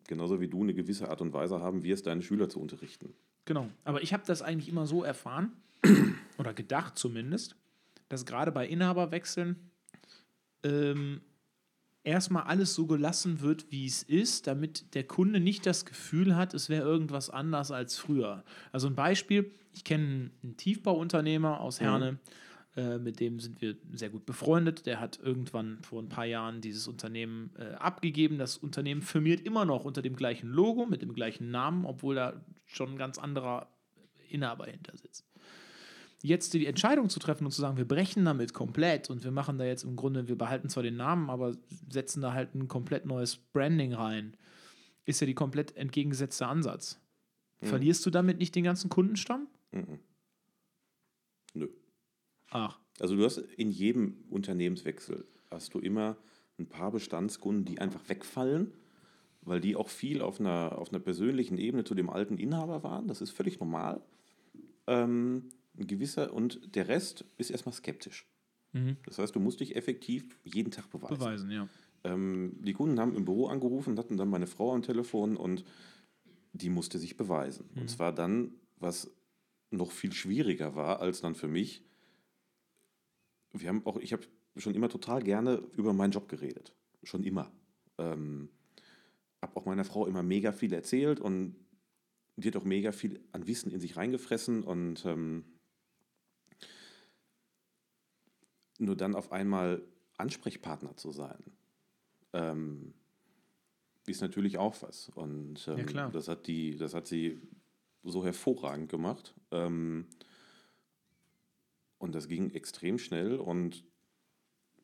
Genauso 0.08 0.42
wie 0.42 0.48
du 0.48 0.64
eine 0.64 0.74
gewisse 0.74 1.10
Art 1.10 1.22
und 1.22 1.34
Weise 1.34 1.62
haben 1.62 1.84
wirst, 1.84 2.08
deine 2.08 2.22
Schüler 2.22 2.50
zu 2.50 2.60
unterrichten. 2.60 3.14
Genau. 3.46 3.70
Aber 3.84 4.02
ich 4.02 4.14
habe 4.14 4.24
das 4.26 4.42
eigentlich 4.42 4.70
immer 4.70 4.86
so 4.86 5.04
erfahren, 5.04 5.54
oder 6.38 6.54
gedacht 6.54 6.98
zumindest, 6.98 7.56
dass 8.10 8.26
gerade 8.26 8.52
bei 8.52 8.68
Inhaberwechseln 8.68 9.72
ähm, 10.64 11.22
erstmal 12.04 12.44
alles 12.44 12.74
so 12.76 12.86
gelassen 12.86 13.42
wird, 13.42 13.72
wie 13.72 13.86
es 13.86 14.04
ist, 14.04 14.48
damit 14.48 14.94
der 14.94 15.06
Kunde 15.06 15.40
nicht 15.40 15.66
das 15.66 15.86
Gefühl 15.86 16.36
hat, 16.36 16.54
es 16.54 16.70
wäre 16.70 16.86
irgendwas 16.86 17.30
anders 17.30 17.72
als 17.72 17.98
früher. 17.98 18.44
Also 18.72 18.88
ein 18.88 18.96
Beispiel, 18.96 19.52
ich 19.74 19.84
kenne 19.84 20.32
einen 20.44 20.58
Tiefbauunternehmer 20.58 21.60
aus 21.60 21.80
Herne, 21.80 22.20
äh, 22.76 22.98
mit 22.98 23.20
dem 23.20 23.40
sind 23.40 23.62
wir 23.62 23.76
sehr 23.92 24.10
gut 24.10 24.26
befreundet. 24.26 24.86
Der 24.86 25.00
hat 25.00 25.20
irgendwann 25.22 25.80
vor 25.84 26.02
ein 26.02 26.10
paar 26.10 26.26
Jahren 26.26 26.60
dieses 26.60 26.88
Unternehmen 26.88 27.52
äh, 27.58 27.74
abgegeben. 27.76 28.38
Das 28.38 28.58
Unternehmen 28.58 29.02
firmiert 29.02 29.42
immer 29.42 29.64
noch 29.66 29.86
unter 29.86 30.02
dem 30.02 30.16
gleichen 30.16 30.50
Logo, 30.50 30.86
mit 30.86 31.02
dem 31.02 31.14
gleichen 31.14 31.52
Namen, 31.52 31.86
obwohl 31.86 32.16
da 32.16 32.42
schon 32.66 32.92
ein 32.92 32.98
ganz 32.98 33.20
anderer 33.20 33.68
Inhaber 34.30 34.66
hinter 34.66 34.98
sitzt. 34.98 35.26
Jetzt 36.26 36.54
die 36.54 36.66
Entscheidung 36.66 37.10
zu 37.10 37.20
treffen 37.20 37.44
und 37.44 37.52
zu 37.52 37.60
sagen, 37.60 37.76
wir 37.76 37.86
brechen 37.86 38.24
damit 38.24 38.54
komplett 38.54 39.10
und 39.10 39.26
wir 39.26 39.32
machen 39.32 39.58
da 39.58 39.66
jetzt 39.66 39.84
im 39.84 39.98
Grunde, 39.98 40.30
wir 40.30 40.38
behalten 40.38 40.70
zwar 40.70 40.82
den 40.82 40.96
Namen, 40.96 41.30
aber 41.30 41.54
setzen 41.90 42.22
da 42.22 42.32
halt 42.32 42.56
ein 42.56 42.70
komplett 42.70 43.06
neues 43.06 43.36
Branding 43.36 43.94
rein, 43.94 44.38
ist 45.06 45.20
ja 45.20 45.28
die 45.28 45.34
komplett 45.34 45.76
entgegengesetzte 45.76 46.48
Ansatz. 46.48 46.98
Verlierst 47.62 48.06
du 48.06 48.10
damit 48.10 48.38
nicht 48.38 48.56
den 48.56 48.64
ganzen 48.64 48.90
Kundenstamm? 48.90 49.48
Mhm. 49.72 50.00
Nö. 51.54 51.68
Ach, 52.52 52.80
Also 53.00 53.18
du 53.18 53.26
hast 53.26 53.38
in 53.38 53.72
jedem 53.72 54.24
Unternehmenswechsel 54.30 55.26
hast 55.52 55.74
du 55.74 55.80
immer 55.80 56.18
ein 56.58 56.68
paar 56.68 56.92
Bestandskunden, 56.92 57.66
die 57.66 57.80
einfach 57.80 58.08
wegfallen, 58.08 58.72
weil 59.42 59.60
die 59.60 59.76
auch 59.76 59.90
viel 59.90 60.22
auf 60.22 60.40
einer, 60.40 60.78
auf 60.78 60.90
einer 60.90 61.00
persönlichen 61.00 61.58
Ebene 61.58 61.84
zu 61.84 61.96
dem 61.96 62.10
alten 62.10 62.38
Inhaber 62.38 62.82
waren. 62.84 63.08
Das 63.08 63.20
ist 63.20 63.32
völlig 63.32 63.60
normal. 63.60 64.02
Ähm, 64.88 65.50
ein 65.78 65.88
gewisser 65.88 66.34
und 66.34 66.76
der 66.76 66.88
Rest 66.88 67.26
ist 67.38 67.50
erstmal 67.50 67.74
skeptisch. 67.74 68.28
Mhm. 68.74 68.98
Das 69.06 69.18
heißt, 69.18 69.36
du 69.36 69.40
musst 69.40 69.60
dich 69.60 69.76
effektiv 69.76 70.40
jeden 70.44 70.72
Tag 70.72 70.90
beweisen. 70.90 71.18
beweisen, 71.18 71.52
ja. 71.52 71.68
Ähm, 72.04 72.58
die 72.62 72.74
Kunden 72.74 73.00
haben 73.00 73.16
im 73.16 73.26
Büro 73.26 73.48
angerufen, 73.48 73.98
hatten 73.98 74.18
dann 74.18 74.30
meine 74.30 74.48
Frau 74.48 74.74
am 74.74 74.82
Telefon 74.82 75.38
und 75.38 75.64
die 76.52 76.70
musste 76.70 77.00
sich 77.00 77.18
beweisen. 77.18 77.70
Und 77.76 77.90
zwar 77.90 78.14
dann, 78.14 78.52
was 78.78 79.10
noch 79.72 79.92
viel 79.92 80.14
schwieriger 80.14 80.76
war 80.76 81.00
als 81.00 81.22
dann 81.22 81.36
für 81.36 81.48
mich. 81.48 81.84
Wir 83.54 83.70
haben 83.70 83.86
auch, 83.86 83.98
ich 83.98 84.14
habe 84.14 84.24
schon 84.58 84.76
immer 84.76 84.90
total 84.90 85.24
gerne 85.24 85.64
über 85.76 85.94
meinen 85.94 86.12
Job 86.12 86.30
geredet. 86.30 86.76
Schon 87.04 87.24
immer. 87.24 87.52
Ähm, 87.98 88.50
habe 89.42 89.58
auch 89.58 89.66
meiner 89.66 89.84
Frau 89.84 90.06
immer 90.06 90.24
mega 90.24 90.52
viel 90.52 90.74
erzählt 90.74 91.20
und 91.20 91.56
die 92.36 92.48
hat 92.48 92.56
auch 92.56 92.66
mega 92.66 92.92
viel 92.92 93.20
an 93.32 93.48
Wissen 93.48 93.72
in 93.72 93.80
sich 93.80 93.98
reingefressen 93.98 94.64
und 94.64 95.06
ähm, 95.06 95.46
nur 98.80 98.96
dann 98.96 99.16
auf 99.16 99.32
einmal 99.32 99.84
Ansprechpartner 100.18 100.96
zu 100.96 101.12
sein, 101.12 101.44
ähm, 102.34 102.94
ist 104.06 104.22
natürlich 104.22 104.58
auch 104.58 104.76
was. 104.82 105.10
Und 105.10 105.68
ähm, 105.68 105.88
Ja. 105.94 106.10
Das, 106.10 106.28
hat 106.28 106.48
die, 106.48 106.76
das 106.76 106.94
hat 106.94 107.08
sie 107.08 107.42
so 108.04 108.24
hervorragend 108.24 108.90
gemacht. 108.90 109.34
Ähm, 109.52 110.08
und 111.98 112.14
das 112.16 112.28
ging 112.28 112.52
extrem 112.52 113.00
schnell 113.00 113.38
und 113.38 113.86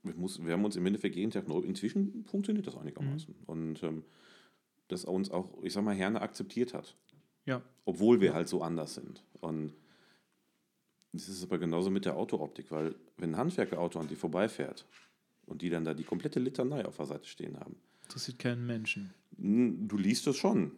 wir, 0.04 0.16
muss, 0.16 0.44
wir 0.44 0.54
haben 0.54 0.64
uns 0.64 0.78
im 0.78 0.86
Endeffekt 0.86 1.18
jeden 1.18 1.32
Tag 1.32 1.48
neu. 1.48 1.60
Inzwischen 1.60 2.24
funktioniert 2.26 2.66
das 2.66 2.78
einigermaßen. 2.78 3.36
Und 3.46 3.84
ähm, 3.84 4.06
dass 4.88 5.04
uns 5.06 5.30
auch, 5.30 5.62
ich 5.62 5.74
sag 5.74 5.84
mal, 5.84 5.96
Herne 5.96 6.22
akzeptiert 6.22 6.74
hat. 6.74 6.96
Ja. 7.46 7.62
Obwohl 7.86 8.22
wir 8.22 8.34
halt 8.34 8.48
so 8.48 8.62
anders 8.62 8.96
sind. 8.96 9.24
Und 9.42 9.74
das 11.12 11.28
ist 11.30 11.43
aber 11.43 11.57
genauso 11.57 11.89
mit 11.89 12.05
der 12.05 12.16
Autooptik, 12.18 12.72
weil 12.72 12.95
wenn 13.18 13.32
ein 13.32 13.38
Handwerkerauto 13.38 13.99
an 13.99 14.07
die 14.07 14.16
vorbeifährt 14.16 14.86
und 15.45 15.62
die 15.62 15.70
dann 15.70 15.84
da 15.86 15.93
die 15.93 16.03
komplette 16.03 16.39
Litanei 16.39 16.86
auf 16.86 16.97
der 16.97 17.05
Seite 17.05 17.28
stehen 17.28 17.60
haben, 17.60 17.76
Interessiert 18.03 18.39
keinen 18.39 18.66
Menschen. 18.66 19.14
du 19.38 19.95
liest 19.97 20.26
das 20.26 20.36
schon. 20.36 20.72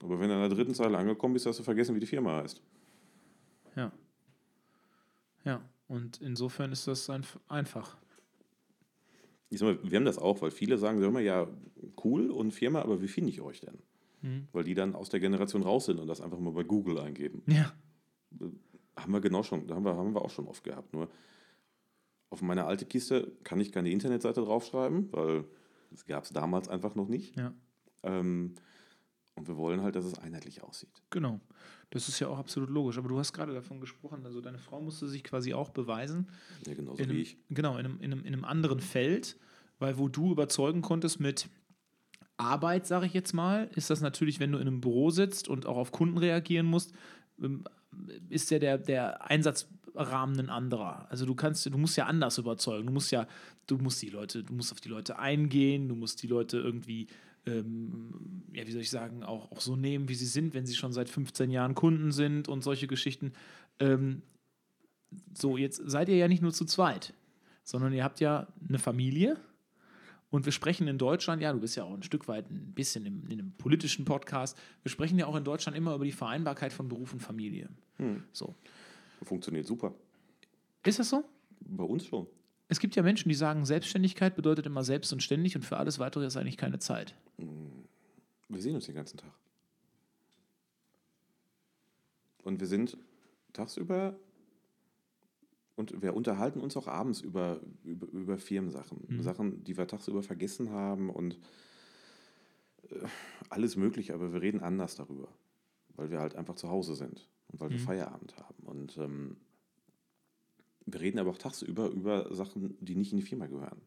Aber 0.00 0.20
wenn 0.20 0.28
du 0.28 0.34
an 0.34 0.40
der 0.40 0.50
dritten 0.50 0.74
Zeile 0.74 0.96
angekommen 0.98 1.34
bist, 1.34 1.46
hast 1.46 1.58
du 1.58 1.62
vergessen, 1.64 1.94
wie 1.96 2.00
die 2.00 2.06
Firma 2.06 2.42
heißt. 2.42 2.62
Ja. 3.74 3.90
Ja, 5.44 5.60
und 5.88 6.20
insofern 6.20 6.70
ist 6.72 6.86
das 6.86 7.10
einf- 7.10 7.38
einfach. 7.48 7.96
Ich 9.50 9.58
sag 9.58 9.66
mal, 9.82 9.90
wir 9.90 9.96
haben 9.96 10.04
das 10.04 10.18
auch, 10.18 10.42
weil 10.42 10.50
viele 10.52 10.78
sagen 10.78 11.02
immer, 11.02 11.20
ja, 11.20 11.48
cool 12.04 12.30
und 12.30 12.52
Firma, 12.52 12.82
aber 12.82 13.02
wie 13.02 13.08
finde 13.08 13.30
ich 13.30 13.40
euch 13.40 13.60
denn? 13.60 13.78
Mhm. 14.22 14.48
Weil 14.52 14.64
die 14.64 14.74
dann 14.74 14.94
aus 14.94 15.08
der 15.10 15.20
Generation 15.20 15.62
raus 15.62 15.86
sind 15.86 15.98
und 15.98 16.06
das 16.06 16.20
einfach 16.20 16.38
mal 16.38 16.52
bei 16.52 16.62
Google 16.64 16.98
eingeben. 16.98 17.42
Ja. 17.46 17.72
Haben 18.96 19.12
wir 19.12 19.20
genau 19.20 19.42
schon, 19.42 19.68
haben 19.70 19.84
wir, 19.84 19.96
haben 19.96 20.14
wir 20.14 20.22
auch 20.22 20.30
schon 20.30 20.46
oft 20.46 20.62
gehabt. 20.64 20.92
Nur 20.92 21.08
auf 22.30 22.42
meine 22.42 22.64
alte 22.64 22.84
Kiste 22.84 23.32
kann 23.44 23.60
ich 23.60 23.72
keine 23.72 23.90
Internetseite 23.90 24.40
draufschreiben, 24.40 25.12
weil 25.12 25.44
das 25.90 26.04
gab 26.06 26.24
es 26.24 26.30
damals 26.30 26.68
einfach 26.68 26.94
noch 26.94 27.08
nicht. 27.08 27.36
Ja. 27.36 27.54
Ähm, 28.02 28.54
und 29.36 29.48
wir 29.48 29.56
wollen 29.56 29.82
halt, 29.82 29.96
dass 29.96 30.04
es 30.04 30.18
einheitlich 30.18 30.62
aussieht. 30.62 31.02
Genau. 31.10 31.40
Das 31.90 32.08
ist 32.08 32.20
ja 32.20 32.28
auch 32.28 32.38
absolut 32.38 32.70
logisch. 32.70 32.98
Aber 32.98 33.08
du 33.08 33.18
hast 33.18 33.32
gerade 33.32 33.52
davon 33.52 33.80
gesprochen, 33.80 34.24
also 34.24 34.40
deine 34.40 34.58
Frau 34.58 34.80
musste 34.80 35.08
sich 35.08 35.24
quasi 35.24 35.54
auch 35.54 35.70
beweisen. 35.70 36.28
Ja, 36.66 36.74
genauso 36.74 37.02
in 37.02 37.08
wie 37.08 37.12
einem, 37.12 37.22
ich. 37.22 37.38
Genau, 37.50 37.76
in 37.78 37.86
einem, 37.86 38.00
in, 38.00 38.12
einem, 38.12 38.24
in 38.24 38.32
einem 38.32 38.44
anderen 38.44 38.80
Feld, 38.80 39.36
weil 39.78 39.98
wo 39.98 40.08
du 40.08 40.30
überzeugen 40.32 40.82
konntest 40.82 41.18
mit 41.18 41.48
Arbeit, 42.36 42.86
sage 42.86 43.06
ich 43.06 43.12
jetzt 43.12 43.32
mal, 43.32 43.70
ist 43.74 43.90
das 43.90 44.00
natürlich, 44.00 44.40
wenn 44.40 44.52
du 44.52 44.58
in 44.58 44.66
einem 44.66 44.80
Büro 44.80 45.10
sitzt 45.10 45.48
und 45.48 45.66
auch 45.66 45.76
auf 45.76 45.92
Kunden 45.92 46.18
reagieren 46.18 46.66
musst, 46.66 46.92
ähm, 47.40 47.64
ist 48.28 48.50
ja 48.50 48.58
der, 48.58 48.78
der 48.78 49.28
Einsatzrahmen 49.30 50.38
ein 50.38 50.50
anderer. 50.50 51.06
Also 51.10 51.26
du 51.26 51.34
kannst, 51.34 51.66
du 51.66 51.78
musst 51.78 51.96
ja 51.96 52.06
anders 52.06 52.38
überzeugen. 52.38 52.86
Du 52.86 52.92
musst 52.92 53.10
ja, 53.12 53.26
du 53.66 53.78
musst 53.78 54.02
die 54.02 54.10
Leute, 54.10 54.42
du 54.42 54.54
musst 54.54 54.72
auf 54.72 54.80
die 54.80 54.88
Leute 54.88 55.18
eingehen, 55.18 55.88
du 55.88 55.94
musst 55.94 56.22
die 56.22 56.26
Leute 56.26 56.58
irgendwie, 56.58 57.06
ähm, 57.46 58.42
ja, 58.52 58.66
wie 58.66 58.72
soll 58.72 58.80
ich 58.80 58.90
sagen, 58.90 59.22
auch, 59.22 59.50
auch 59.52 59.60
so 59.60 59.76
nehmen, 59.76 60.08
wie 60.08 60.14
sie 60.14 60.26
sind, 60.26 60.54
wenn 60.54 60.66
sie 60.66 60.74
schon 60.74 60.92
seit 60.92 61.08
15 61.08 61.50
Jahren 61.50 61.74
Kunden 61.74 62.12
sind 62.12 62.48
und 62.48 62.62
solche 62.62 62.86
Geschichten. 62.86 63.32
Ähm, 63.78 64.22
so, 65.32 65.56
jetzt 65.56 65.82
seid 65.84 66.08
ihr 66.08 66.16
ja 66.16 66.28
nicht 66.28 66.42
nur 66.42 66.52
zu 66.52 66.64
zweit, 66.64 67.14
sondern 67.62 67.92
ihr 67.92 68.04
habt 68.04 68.20
ja 68.20 68.48
eine 68.68 68.78
Familie. 68.78 69.36
Und 70.34 70.46
wir 70.46 70.52
sprechen 70.52 70.88
in 70.88 70.98
Deutschland, 70.98 71.40
ja, 71.40 71.52
du 71.52 71.60
bist 71.60 71.76
ja 71.76 71.84
auch 71.84 71.94
ein 71.94 72.02
Stück 72.02 72.26
weit 72.26 72.50
ein 72.50 72.72
bisschen 72.74 73.06
im, 73.06 73.22
in 73.28 73.38
einem 73.38 73.52
politischen 73.52 74.04
Podcast, 74.04 74.58
wir 74.82 74.90
sprechen 74.90 75.16
ja 75.16 75.26
auch 75.26 75.36
in 75.36 75.44
Deutschland 75.44 75.78
immer 75.78 75.94
über 75.94 76.04
die 76.04 76.10
Vereinbarkeit 76.10 76.72
von 76.72 76.88
Beruf 76.88 77.12
und 77.12 77.20
Familie. 77.20 77.68
So. 78.32 78.52
Funktioniert 79.22 79.64
super. 79.64 79.94
Ist 80.84 80.98
das 80.98 81.10
so? 81.10 81.22
Bei 81.60 81.84
uns 81.84 82.06
schon. 82.06 82.26
Es 82.66 82.80
gibt 82.80 82.96
ja 82.96 83.04
Menschen, 83.04 83.28
die 83.28 83.36
sagen, 83.36 83.64
Selbstständigkeit 83.64 84.34
bedeutet 84.34 84.66
immer 84.66 84.82
selbst 84.82 85.12
und 85.12 85.22
ständig 85.22 85.54
und 85.54 85.62
für 85.62 85.76
alles 85.76 86.00
weitere 86.00 86.26
ist 86.26 86.36
eigentlich 86.36 86.56
keine 86.56 86.80
Zeit. 86.80 87.14
Wir 88.48 88.60
sehen 88.60 88.74
uns 88.74 88.86
den 88.86 88.96
ganzen 88.96 89.18
Tag. 89.18 89.30
Und 92.42 92.58
wir 92.58 92.66
sind 92.66 92.96
tagsüber 93.52 94.16
und 95.76 96.02
wir 96.02 96.14
unterhalten 96.14 96.60
uns 96.60 96.76
auch 96.76 96.86
abends 96.86 97.20
über, 97.20 97.60
über, 97.82 98.06
über 98.08 98.38
Firmensachen. 98.38 99.20
Sachen, 99.22 99.64
die 99.64 99.76
wir 99.76 99.86
tagsüber 99.86 100.22
vergessen 100.22 100.70
haben 100.70 101.10
und 101.10 101.38
äh, 102.90 103.06
alles 103.50 103.76
Mögliche, 103.76 104.14
aber 104.14 104.32
wir 104.32 104.40
reden 104.40 104.60
anders 104.60 104.94
darüber, 104.96 105.28
weil 105.96 106.10
wir 106.10 106.20
halt 106.20 106.36
einfach 106.36 106.54
zu 106.54 106.68
Hause 106.68 106.94
sind 106.94 107.28
und 107.48 107.60
weil 107.60 107.70
wir 107.70 107.78
Feierabend 107.78 108.36
haben. 108.36 108.62
Und 108.64 108.96
ähm, 108.98 109.36
wir 110.86 111.00
reden 111.00 111.18
aber 111.18 111.30
auch 111.30 111.38
tagsüber 111.38 111.88
über 111.88 112.34
Sachen, 112.34 112.76
die 112.80 112.94
nicht 112.94 113.12
in 113.12 113.18
die 113.18 113.24
Firma 113.24 113.46
gehören. 113.46 113.80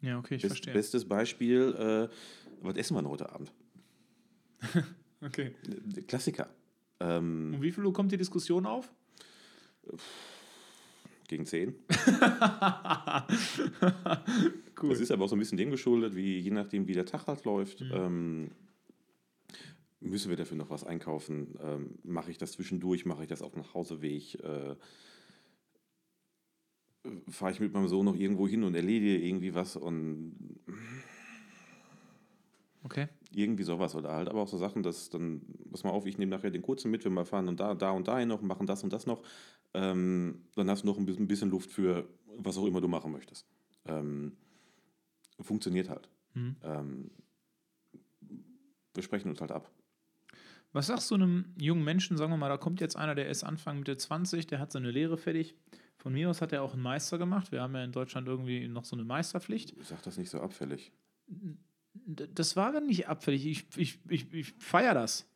Ja, 0.00 0.18
okay, 0.18 0.36
ich 0.36 0.42
Best, 0.42 0.64
bestes 0.72 1.04
Beispiel, 1.08 1.74
äh, 1.78 2.14
was 2.62 2.76
essen 2.76 2.94
wir 2.94 3.02
denn 3.02 3.10
heute 3.10 3.32
Abend? 3.32 3.52
Okay. 5.20 5.52
Der 5.66 6.04
Klassiker. 6.04 6.48
Ähm, 7.00 7.54
Um 7.54 7.62
wie 7.62 7.72
viel 7.72 7.84
Uhr 7.84 7.92
kommt 7.92 8.12
die 8.12 8.16
Diskussion 8.16 8.66
auf? 8.66 8.92
Gegen 11.28 11.46
10. 11.46 11.68
cool. 14.82 14.90
Das 14.90 14.98
ist 14.98 15.10
aber 15.10 15.24
auch 15.24 15.28
so 15.28 15.36
ein 15.36 15.38
bisschen 15.38 15.58
dem 15.58 15.70
geschuldet, 15.70 16.16
wie 16.16 16.38
je 16.38 16.50
nachdem, 16.50 16.88
wie 16.88 16.94
der 16.94 17.04
Tag 17.06 17.26
halt 17.26 17.44
läuft. 17.44 17.82
Mhm. 17.82 17.90
Ähm, 17.92 18.50
müssen 20.00 20.30
wir 20.30 20.36
dafür 20.36 20.56
noch 20.56 20.70
was 20.70 20.84
einkaufen? 20.84 21.54
Ähm, 21.62 21.98
mache 22.02 22.30
ich 22.30 22.38
das 22.38 22.52
zwischendurch? 22.52 23.04
Mache 23.04 23.22
ich 23.22 23.28
das 23.28 23.42
auf 23.42 23.52
dem 23.52 23.62
Nachhauseweg? 23.62 24.42
Äh, 24.42 24.74
Fahre 27.28 27.52
ich 27.52 27.60
mit 27.60 27.72
meinem 27.72 27.88
Sohn 27.88 28.06
noch 28.06 28.16
irgendwo 28.16 28.48
hin 28.48 28.64
und 28.64 28.74
erledige 28.74 29.16
irgendwie 29.18 29.54
was 29.54 29.76
und 29.76 30.34
Okay. 32.84 33.06
Irgendwie 33.30 33.62
sowas 33.62 33.94
oder 33.94 34.12
halt 34.12 34.28
aber 34.28 34.40
auch 34.40 34.48
so 34.48 34.56
Sachen, 34.56 34.82
dass 34.82 35.10
dann, 35.10 35.42
pass 35.70 35.84
mal 35.84 35.90
auf, 35.90 36.06
ich 36.06 36.18
nehme 36.18 36.30
nachher 36.30 36.50
den 36.50 36.62
kurzen 36.62 36.90
mit, 36.90 37.04
wir 37.04 37.10
mal 37.10 37.24
fahren 37.24 37.48
und 37.48 37.60
da, 37.60 37.74
da 37.74 37.90
und 37.90 38.08
dahin 38.08 38.28
noch, 38.28 38.40
machen 38.42 38.66
das 38.66 38.82
und 38.82 38.92
das 38.92 39.06
noch. 39.06 39.22
Ähm, 39.74 40.46
dann 40.54 40.70
hast 40.70 40.82
du 40.82 40.86
noch 40.86 40.98
ein 40.98 41.04
bisschen, 41.04 41.24
ein 41.24 41.28
bisschen 41.28 41.50
Luft 41.50 41.70
für 41.70 42.08
was 42.38 42.56
auch 42.56 42.66
immer 42.66 42.80
du 42.80 42.88
machen 42.88 43.12
möchtest. 43.12 43.46
Ähm, 43.84 44.36
funktioniert 45.40 45.88
halt. 45.88 46.08
Mhm. 46.34 46.56
Ähm, 46.62 47.10
wir 48.94 49.02
sprechen 49.02 49.28
uns 49.28 49.40
halt 49.40 49.52
ab. 49.52 49.70
Was 50.72 50.86
sagst 50.86 51.10
du 51.10 51.14
einem 51.14 51.54
jungen 51.58 51.84
Menschen, 51.84 52.16
sagen 52.16 52.32
wir 52.32 52.36
mal, 52.36 52.48
da 52.48 52.58
kommt 52.58 52.80
jetzt 52.80 52.96
einer, 52.96 53.14
der 53.14 53.28
ist 53.28 53.42
Anfang 53.42 53.78
Mitte 53.78 53.96
20, 53.96 54.46
der 54.46 54.58
hat 54.58 54.72
seine 54.72 54.90
Lehre 54.90 55.16
fertig. 55.16 55.54
Von 55.96 56.12
mir 56.12 56.30
aus 56.30 56.40
hat 56.40 56.52
er 56.52 56.62
auch 56.62 56.74
einen 56.74 56.82
Meister 56.82 57.18
gemacht. 57.18 57.50
Wir 57.50 57.62
haben 57.62 57.74
ja 57.74 57.82
in 57.82 57.92
Deutschland 57.92 58.28
irgendwie 58.28 58.68
noch 58.68 58.84
so 58.84 58.94
eine 58.94 59.04
Meisterpflicht. 59.04 59.74
Ich 59.78 59.88
sag 59.88 60.02
das 60.02 60.18
nicht 60.18 60.30
so 60.30 60.40
abfällig. 60.40 60.92
Das 62.06 62.56
war 62.56 62.72
gar 62.72 62.80
nicht 62.80 63.08
abfällig. 63.08 63.46
Ich, 63.46 63.66
ich, 63.76 63.98
ich, 64.08 64.32
ich 64.32 64.52
feiere 64.58 64.94
das. 64.94 65.26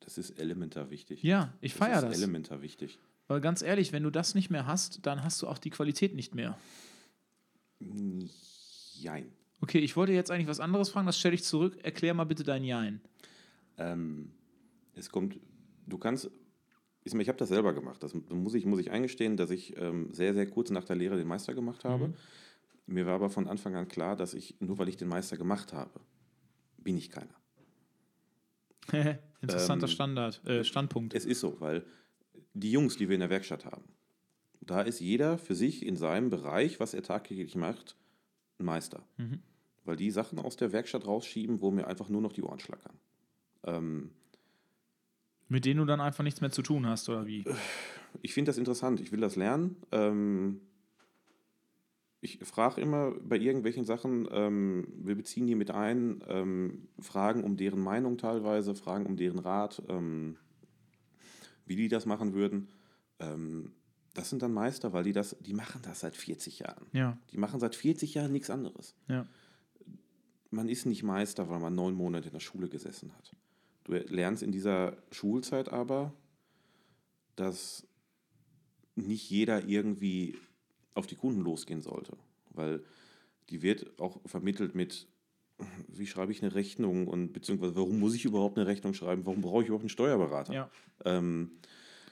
Das 0.00 0.18
ist 0.18 0.38
elementar 0.38 0.90
wichtig. 0.90 1.22
Ja, 1.22 1.52
ich 1.60 1.74
feiere 1.74 2.00
das. 2.00 2.04
das. 2.04 2.12
ist 2.12 2.22
elementar 2.22 2.62
wichtig. 2.62 2.98
Weil 3.26 3.40
ganz 3.40 3.60
ehrlich, 3.60 3.92
wenn 3.92 4.02
du 4.02 4.10
das 4.10 4.34
nicht 4.34 4.48
mehr 4.50 4.66
hast, 4.66 5.04
dann 5.04 5.22
hast 5.22 5.42
du 5.42 5.48
auch 5.48 5.58
die 5.58 5.70
Qualität 5.70 6.14
nicht 6.14 6.34
mehr. 6.34 6.58
Jein. 8.94 9.30
Okay, 9.60 9.78
ich 9.78 9.96
wollte 9.96 10.12
jetzt 10.12 10.30
eigentlich 10.30 10.48
was 10.48 10.60
anderes 10.60 10.88
fragen, 10.88 11.06
das 11.06 11.18
stelle 11.18 11.34
ich 11.34 11.44
zurück. 11.44 11.78
Erklär 11.82 12.14
mal 12.14 12.24
bitte 12.24 12.42
dein 12.42 12.64
Jein. 12.64 13.00
Ähm, 13.76 14.30
es 14.94 15.10
kommt, 15.10 15.38
du 15.86 15.98
kannst, 15.98 16.30
ich 17.04 17.28
habe 17.28 17.38
das 17.38 17.48
selber 17.48 17.74
gemacht. 17.74 18.02
Das 18.02 18.14
muss 18.14 18.54
ich, 18.54 18.64
muss 18.66 18.80
ich 18.80 18.90
eingestehen, 18.90 19.36
dass 19.36 19.50
ich 19.50 19.76
ähm, 19.76 20.12
sehr, 20.12 20.34
sehr 20.34 20.46
kurz 20.46 20.70
nach 20.70 20.84
der 20.84 20.96
Lehre 20.96 21.16
den 21.16 21.28
Meister 21.28 21.54
gemacht 21.54 21.84
habe. 21.84 22.08
Mhm. 22.08 22.14
Mir 22.88 23.04
war 23.04 23.14
aber 23.14 23.28
von 23.28 23.46
Anfang 23.46 23.76
an 23.76 23.86
klar, 23.86 24.16
dass 24.16 24.32
ich, 24.32 24.56
nur 24.60 24.78
weil 24.78 24.88
ich 24.88 24.96
den 24.96 25.08
Meister 25.08 25.36
gemacht 25.36 25.74
habe, 25.74 26.00
bin 26.78 26.96
ich 26.96 27.10
keiner. 27.10 27.34
Interessanter 29.42 29.86
Ähm, 29.86 29.92
Standard, 29.92 30.46
äh, 30.46 30.64
Standpunkt. 30.64 31.12
Es 31.12 31.26
ist 31.26 31.40
so, 31.40 31.60
weil 31.60 31.84
die 32.54 32.72
Jungs, 32.72 32.96
die 32.96 33.08
wir 33.08 33.14
in 33.14 33.20
der 33.20 33.28
Werkstatt 33.28 33.66
haben, 33.66 33.84
da 34.62 34.80
ist 34.80 35.00
jeder 35.00 35.36
für 35.36 35.54
sich 35.54 35.84
in 35.84 35.96
seinem 35.96 36.30
Bereich, 36.30 36.80
was 36.80 36.94
er 36.94 37.02
tagtäglich 37.02 37.56
macht, 37.56 37.96
ein 38.58 38.64
Meister. 38.64 39.06
Mhm. 39.18 39.42
Weil 39.84 39.96
die 39.96 40.10
Sachen 40.10 40.38
aus 40.38 40.56
der 40.56 40.72
Werkstatt 40.72 41.06
rausschieben, 41.06 41.60
wo 41.60 41.70
mir 41.70 41.86
einfach 41.86 42.08
nur 42.08 42.22
noch 42.22 42.32
die 42.32 42.42
Ohren 42.42 42.58
schlackern. 42.58 42.98
Ähm, 43.64 44.12
Mit 45.48 45.66
denen 45.66 45.80
du 45.80 45.84
dann 45.84 46.00
einfach 46.00 46.24
nichts 46.24 46.40
mehr 46.40 46.50
zu 46.50 46.62
tun 46.62 46.86
hast, 46.86 47.06
oder 47.10 47.26
wie? 47.26 47.44
ich 48.22 48.32
finde 48.32 48.48
das 48.48 48.56
interessant, 48.56 48.98
ich 49.00 49.12
will 49.12 49.20
das 49.20 49.36
lernen. 49.36 49.76
Ähm, 49.92 50.62
ich 52.20 52.38
frage 52.40 52.80
immer 52.80 53.12
bei 53.20 53.38
irgendwelchen 53.38 53.84
Sachen, 53.84 54.26
ähm, 54.32 54.88
wir 55.04 55.14
beziehen 55.14 55.46
die 55.46 55.54
mit 55.54 55.70
ein, 55.70 56.22
ähm, 56.28 56.88
Fragen 56.98 57.44
um 57.44 57.56
deren 57.56 57.80
Meinung 57.80 58.18
teilweise, 58.18 58.74
Fragen 58.74 59.06
um 59.06 59.16
deren 59.16 59.38
Rat, 59.38 59.82
ähm, 59.88 60.36
wie 61.66 61.76
die 61.76 61.88
das 61.88 62.06
machen 62.06 62.32
würden. 62.34 62.68
Ähm, 63.20 63.72
das 64.14 64.30
sind 64.30 64.42
dann 64.42 64.52
Meister, 64.52 64.92
weil 64.92 65.04
die 65.04 65.12
das, 65.12 65.36
die 65.40 65.54
machen 65.54 65.80
das 65.82 66.00
seit 66.00 66.16
40 66.16 66.58
Jahren. 66.60 66.86
Ja, 66.92 67.16
Die 67.32 67.38
machen 67.38 67.60
seit 67.60 67.76
40 67.76 68.14
Jahren 68.14 68.32
nichts 68.32 68.50
anderes. 68.50 68.94
ja. 69.08 69.26
Man 70.50 70.70
ist 70.70 70.86
nicht 70.86 71.02
Meister, 71.02 71.50
weil 71.50 71.60
man 71.60 71.74
neun 71.74 71.92
Monate 71.94 72.28
in 72.28 72.32
der 72.32 72.40
Schule 72.40 72.70
gesessen 72.70 73.12
hat. 73.14 73.36
Du 73.84 73.92
lernst 73.92 74.42
in 74.42 74.50
dieser 74.50 74.96
Schulzeit 75.10 75.68
aber, 75.68 76.14
dass 77.36 77.86
nicht 78.94 79.28
jeder 79.28 79.68
irgendwie 79.68 80.38
auf 80.98 81.06
die 81.06 81.16
Kunden 81.16 81.40
losgehen 81.40 81.80
sollte. 81.80 82.16
Weil 82.50 82.82
die 83.50 83.62
wird 83.62 83.98
auch 84.00 84.20
vermittelt 84.26 84.74
mit, 84.74 85.06
wie 85.88 86.06
schreibe 86.06 86.32
ich 86.32 86.42
eine 86.42 86.54
Rechnung 86.54 87.06
und 87.06 87.32
beziehungsweise 87.32 87.76
warum 87.76 87.98
muss 87.98 88.14
ich 88.14 88.24
überhaupt 88.24 88.58
eine 88.58 88.66
Rechnung 88.66 88.94
schreiben, 88.94 89.24
warum 89.24 89.40
brauche 89.40 89.62
ich 89.62 89.68
überhaupt 89.68 89.84
einen 89.84 89.90
Steuerberater? 89.90 90.52
Ja. 90.52 90.70
Ähm, 91.04 91.52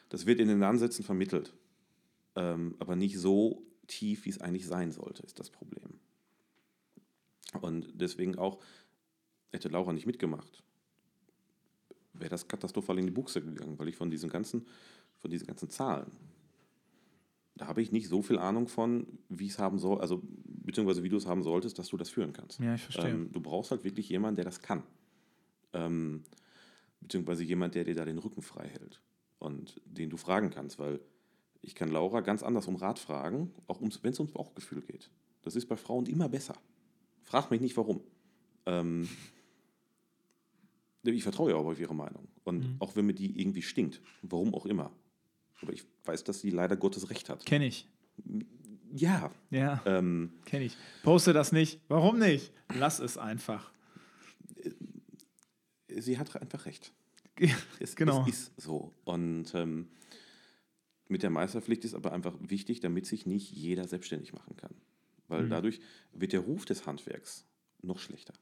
das 0.08 0.24
wird 0.26 0.40
in 0.40 0.48
den 0.48 0.62
Ansätzen 0.62 1.04
vermittelt, 1.04 1.52
ähm, 2.36 2.76
aber 2.78 2.96
nicht 2.96 3.18
so 3.18 3.62
tief, 3.88 4.24
wie 4.24 4.30
es 4.30 4.40
eigentlich 4.40 4.66
sein 4.66 4.92
sollte, 4.92 5.22
ist 5.24 5.38
das 5.38 5.50
Problem. 5.50 6.00
Und 7.60 7.88
deswegen 7.94 8.38
auch, 8.38 8.60
hätte 9.52 9.68
Laura 9.68 9.92
nicht 9.92 10.06
mitgemacht, 10.06 10.62
wäre 12.12 12.30
das 12.30 12.46
katastrophal 12.46 12.98
in 12.98 13.06
die 13.06 13.12
Buchse 13.12 13.42
gegangen, 13.42 13.78
weil 13.78 13.88
ich 13.88 13.96
von 13.96 14.10
diesen 14.10 14.30
ganzen, 14.30 14.66
von 15.18 15.30
diesen 15.30 15.46
ganzen 15.46 15.70
Zahlen, 15.70 16.10
da 17.56 17.66
habe 17.66 17.80
ich 17.82 17.90
nicht 17.90 18.08
so 18.08 18.22
viel 18.22 18.38
Ahnung 18.38 18.68
von, 18.68 19.06
wie 19.28 19.46
es 19.46 19.58
haben 19.58 19.78
soll, 19.78 20.00
also 20.00 20.22
beziehungsweise 20.44 21.02
wie 21.02 21.08
du 21.08 21.16
es 21.16 21.26
haben 21.26 21.42
solltest, 21.42 21.78
dass 21.78 21.88
du 21.88 21.96
das 21.96 22.10
führen 22.10 22.32
kannst. 22.32 22.60
Ja, 22.60 22.74
ich 22.74 22.82
verstehe. 22.82 23.10
Ähm, 23.10 23.32
du 23.32 23.40
brauchst 23.40 23.70
halt 23.70 23.82
wirklich 23.84 24.08
jemanden, 24.08 24.36
der 24.36 24.44
das 24.44 24.60
kann. 24.60 24.82
Ähm, 25.72 26.22
beziehungsweise 27.00 27.44
jemand, 27.44 27.74
der 27.74 27.84
dir 27.84 27.94
da 27.94 28.04
den 28.04 28.18
Rücken 28.18 28.42
frei 28.42 28.68
hält 28.68 29.00
und 29.38 29.80
den 29.84 30.10
du 30.10 30.16
fragen 30.16 30.50
kannst, 30.50 30.78
weil 30.78 31.00
ich 31.62 31.74
kann 31.74 31.90
Laura 31.90 32.20
ganz 32.20 32.42
anders 32.42 32.66
um 32.68 32.76
Rat 32.76 32.98
fragen, 32.98 33.52
auch 33.66 33.80
wenn 33.80 33.88
es 34.12 34.20
ums 34.20 34.32
Bauchgefühl 34.32 34.82
geht. 34.82 35.10
Das 35.42 35.56
ist 35.56 35.66
bei 35.66 35.76
Frauen 35.76 36.06
immer 36.06 36.28
besser. 36.28 36.56
Frag 37.22 37.50
mich 37.50 37.60
nicht 37.60 37.76
warum. 37.76 38.02
Ähm, 38.66 39.08
ich 41.04 41.22
vertraue 41.22 41.52
ja 41.52 41.58
aber 41.58 41.70
auf 41.70 41.80
ihre 41.80 41.94
Meinung. 41.94 42.28
Und 42.44 42.58
Mhm. 42.58 42.76
auch 42.80 42.96
wenn 42.96 43.06
mir 43.06 43.14
die 43.14 43.40
irgendwie 43.40 43.62
stinkt, 43.62 44.00
warum 44.22 44.54
auch 44.54 44.66
immer. 44.66 44.92
Aber 45.62 45.72
ich 45.72 45.84
weiß, 46.04 46.24
dass 46.24 46.40
sie 46.40 46.50
leider 46.50 46.76
Gottes 46.76 47.10
Recht 47.10 47.28
hat. 47.28 47.44
Kenn 47.46 47.62
ich. 47.62 47.86
Ja. 48.92 49.30
Ja, 49.50 49.82
Ähm, 49.84 50.32
kenn 50.44 50.62
ich. 50.62 50.76
Poste 51.02 51.32
das 51.32 51.52
nicht. 51.52 51.80
Warum 51.88 52.18
nicht? 52.18 52.52
Lass 52.74 52.98
es 52.98 53.18
einfach. 53.18 53.72
sie 55.88 56.18
hat 56.18 56.40
einfach 56.40 56.66
recht. 56.66 56.92
Es, 57.80 57.96
Genau. 57.96 58.22
es 58.28 58.28
ist 58.48 58.60
so. 58.60 58.92
Und 59.04 59.54
ähm, 59.54 59.88
mit 61.08 61.22
der 61.22 61.30
Meisterpflicht 61.30 61.84
ist 61.84 61.94
aber 61.94 62.12
einfach 62.12 62.34
wichtig, 62.40 62.80
damit 62.80 63.06
sich 63.06 63.26
nicht 63.26 63.50
jeder 63.52 63.86
selbstständig 63.86 64.32
machen 64.32 64.56
kann. 64.56 64.74
Weil 65.28 65.44
Mhm. 65.44 65.50
dadurch 65.50 65.80
wird 66.12 66.32
der 66.32 66.40
Ruf 66.40 66.64
des 66.64 66.86
Handwerks 66.86 67.44
noch 67.82 67.98
schlechter. 67.98 68.34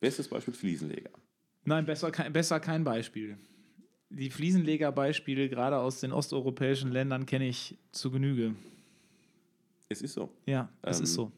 Bestes 0.00 0.28
Beispiel 0.28 0.54
Fliesenleger. 0.54 1.10
Nein, 1.64 1.84
besser 1.86 2.10
besser 2.10 2.58
kein 2.60 2.84
Beispiel. 2.84 3.38
Die 4.10 4.30
Fliesenlegerbeispiele, 4.30 5.48
gerade 5.48 5.78
aus 5.78 6.00
den 6.00 6.12
osteuropäischen 6.12 6.90
Ländern, 6.90 7.26
kenne 7.26 7.46
ich 7.48 7.76
zu 7.92 8.10
Genüge. 8.10 8.54
Es 9.88 10.02
ist 10.02 10.14
so. 10.14 10.30
Ja, 10.46 10.68
es 10.82 10.98
Ähm, 10.98 11.04
ist 11.04 11.14
so. 11.14 11.32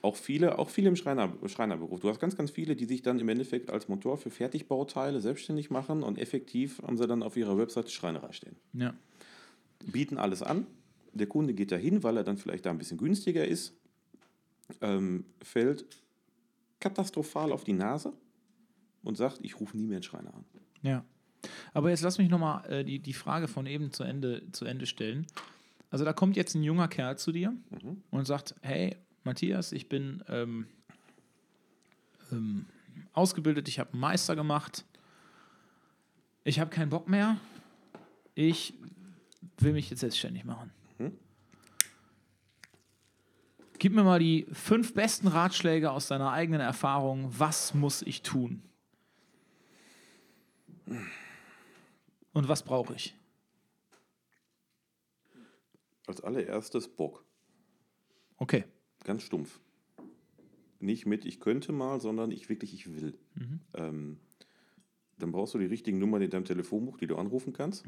Auch 0.00 0.14
viele, 0.14 0.58
auch 0.60 0.70
viele 0.70 0.88
im 0.88 0.96
Schreiner, 0.96 1.32
Schreinerberuf. 1.46 1.98
Du 2.00 2.08
hast 2.08 2.20
ganz, 2.20 2.36
ganz 2.36 2.52
viele, 2.52 2.76
die 2.76 2.84
sich 2.84 3.02
dann 3.02 3.18
im 3.18 3.28
Endeffekt 3.28 3.68
als 3.70 3.88
Motor 3.88 4.16
für 4.16 4.30
Fertigbauteile 4.30 5.20
selbstständig 5.20 5.70
machen 5.70 6.04
und 6.04 6.18
effektiv 6.18 6.80
haben 6.82 6.96
sie 6.96 7.06
dann 7.08 7.22
auf 7.24 7.36
ihrer 7.36 7.58
Webseite 7.58 7.90
Schreinerei 7.90 8.32
stehen. 8.32 8.56
Ja. 8.74 8.94
bieten 9.84 10.16
alles 10.18 10.42
an. 10.42 10.66
Der 11.14 11.26
Kunde 11.26 11.52
geht 11.52 11.72
dahin, 11.72 12.02
weil 12.04 12.16
er 12.16 12.22
dann 12.24 12.36
vielleicht 12.36 12.64
da 12.66 12.70
ein 12.70 12.78
bisschen 12.78 12.98
günstiger 12.98 13.44
ist, 13.46 13.72
ähm, 14.80 15.24
fällt 15.42 15.84
katastrophal 16.78 17.50
auf 17.50 17.64
die 17.64 17.72
Nase 17.72 18.12
und 19.02 19.16
sagt, 19.16 19.40
ich 19.42 19.58
rufe 19.58 19.76
nie 19.76 19.86
mehr 19.86 19.96
einen 19.96 20.02
Schreiner 20.04 20.32
an. 20.32 20.44
Ja. 20.82 21.04
Aber 21.72 21.90
jetzt 21.90 22.02
lass 22.02 22.18
mich 22.18 22.28
nochmal 22.28 22.64
äh, 22.70 22.84
die, 22.84 22.98
die 22.98 23.12
Frage 23.12 23.48
von 23.48 23.66
eben 23.66 23.92
zu 23.92 24.02
Ende, 24.04 24.50
zu 24.52 24.64
Ende 24.64 24.86
stellen. 24.86 25.26
Also 25.90 26.04
da 26.04 26.12
kommt 26.12 26.36
jetzt 26.36 26.54
ein 26.54 26.62
junger 26.62 26.88
Kerl 26.88 27.16
zu 27.18 27.32
dir 27.32 27.50
Mhm. 27.82 28.02
und 28.10 28.26
sagt, 28.26 28.54
hey, 28.62 28.96
Matthias, 29.24 29.72
ich 29.72 29.88
bin 29.88 30.22
ähm, 30.28 30.66
ähm, 32.32 32.66
ausgebildet, 33.12 33.68
ich 33.68 33.78
habe 33.78 33.92
einen 33.92 34.00
Meister 34.00 34.36
gemacht, 34.36 34.84
ich 36.44 36.60
habe 36.60 36.70
keinen 36.70 36.90
Bock 36.90 37.08
mehr, 37.08 37.36
ich 38.34 38.74
will 39.58 39.72
mich 39.72 39.90
jetzt 39.90 40.00
selbstständig 40.00 40.44
machen. 40.44 40.70
Mhm. 40.98 41.12
Gib 43.78 43.92
mir 43.92 44.02
mal 44.02 44.18
die 44.18 44.46
fünf 44.52 44.92
besten 44.94 45.28
Ratschläge 45.28 45.90
aus 45.90 46.08
deiner 46.08 46.32
eigenen 46.32 46.60
Erfahrung. 46.60 47.32
Was 47.38 47.74
muss 47.74 48.02
ich 48.02 48.22
tun? 48.22 48.62
Und 52.32 52.48
was 52.48 52.62
brauche 52.62 52.94
ich? 52.94 53.14
Als 56.06 56.20
allererstes 56.22 56.88
Bock. 56.88 57.24
Okay. 58.36 58.64
Ganz 59.04 59.22
stumpf. 59.22 59.60
Nicht 60.80 61.06
mit 61.06 61.24
ich 61.24 61.40
könnte 61.40 61.72
mal, 61.72 62.00
sondern 62.00 62.30
ich 62.30 62.48
wirklich 62.48 62.72
ich 62.72 62.94
will. 62.94 63.18
Mhm. 63.34 63.60
Ähm, 63.74 64.20
dann 65.18 65.32
brauchst 65.32 65.54
du 65.54 65.58
die 65.58 65.66
richtigen 65.66 65.98
Nummern 65.98 66.22
in 66.22 66.30
deinem 66.30 66.44
Telefonbuch, 66.44 66.96
die 66.96 67.06
du 67.06 67.16
anrufen 67.16 67.52
kannst. 67.52 67.84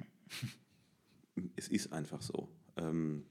es 1.56 1.68
ist 1.68 1.92
einfach 1.92 2.20
so. 2.20 2.48
Ähm, 2.76 3.24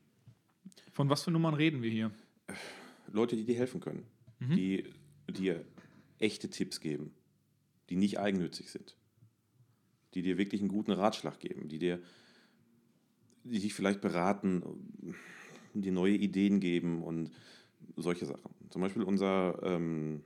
Von 0.92 1.10
was 1.10 1.24
für 1.24 1.32
Nummern 1.32 1.54
reden 1.54 1.82
wir 1.82 1.92
hier? 1.92 2.12
Leute, 3.12 3.36
die 3.36 3.46
dir 3.46 3.56
helfen 3.58 3.82
können, 3.82 4.06
die 4.40 4.86
dir 5.30 5.66
echte 6.20 6.50
Tipps 6.50 6.80
geben, 6.80 7.14
die 7.90 7.96
nicht 7.96 8.20
eigennützig 8.20 8.72
sind, 8.72 8.96
die 10.14 10.22
dir 10.22 10.38
wirklich 10.38 10.62
einen 10.62 10.70
guten 10.70 10.92
Ratschlag 10.92 11.40
geben, 11.40 11.68
die 11.68 11.80
dir, 11.80 12.00
die 13.44 13.60
dich 13.60 13.74
vielleicht 13.74 14.02
beraten, 14.02 14.64
dir 15.74 15.92
neue 15.92 16.16
Ideen 16.16 16.60
geben 16.60 17.04
und 17.04 17.32
solche 17.96 18.26
Sachen. 18.26 18.54
Zum 18.70 18.82
Beispiel 18.82 19.04
unser, 19.04 19.60
ähm, 19.64 20.22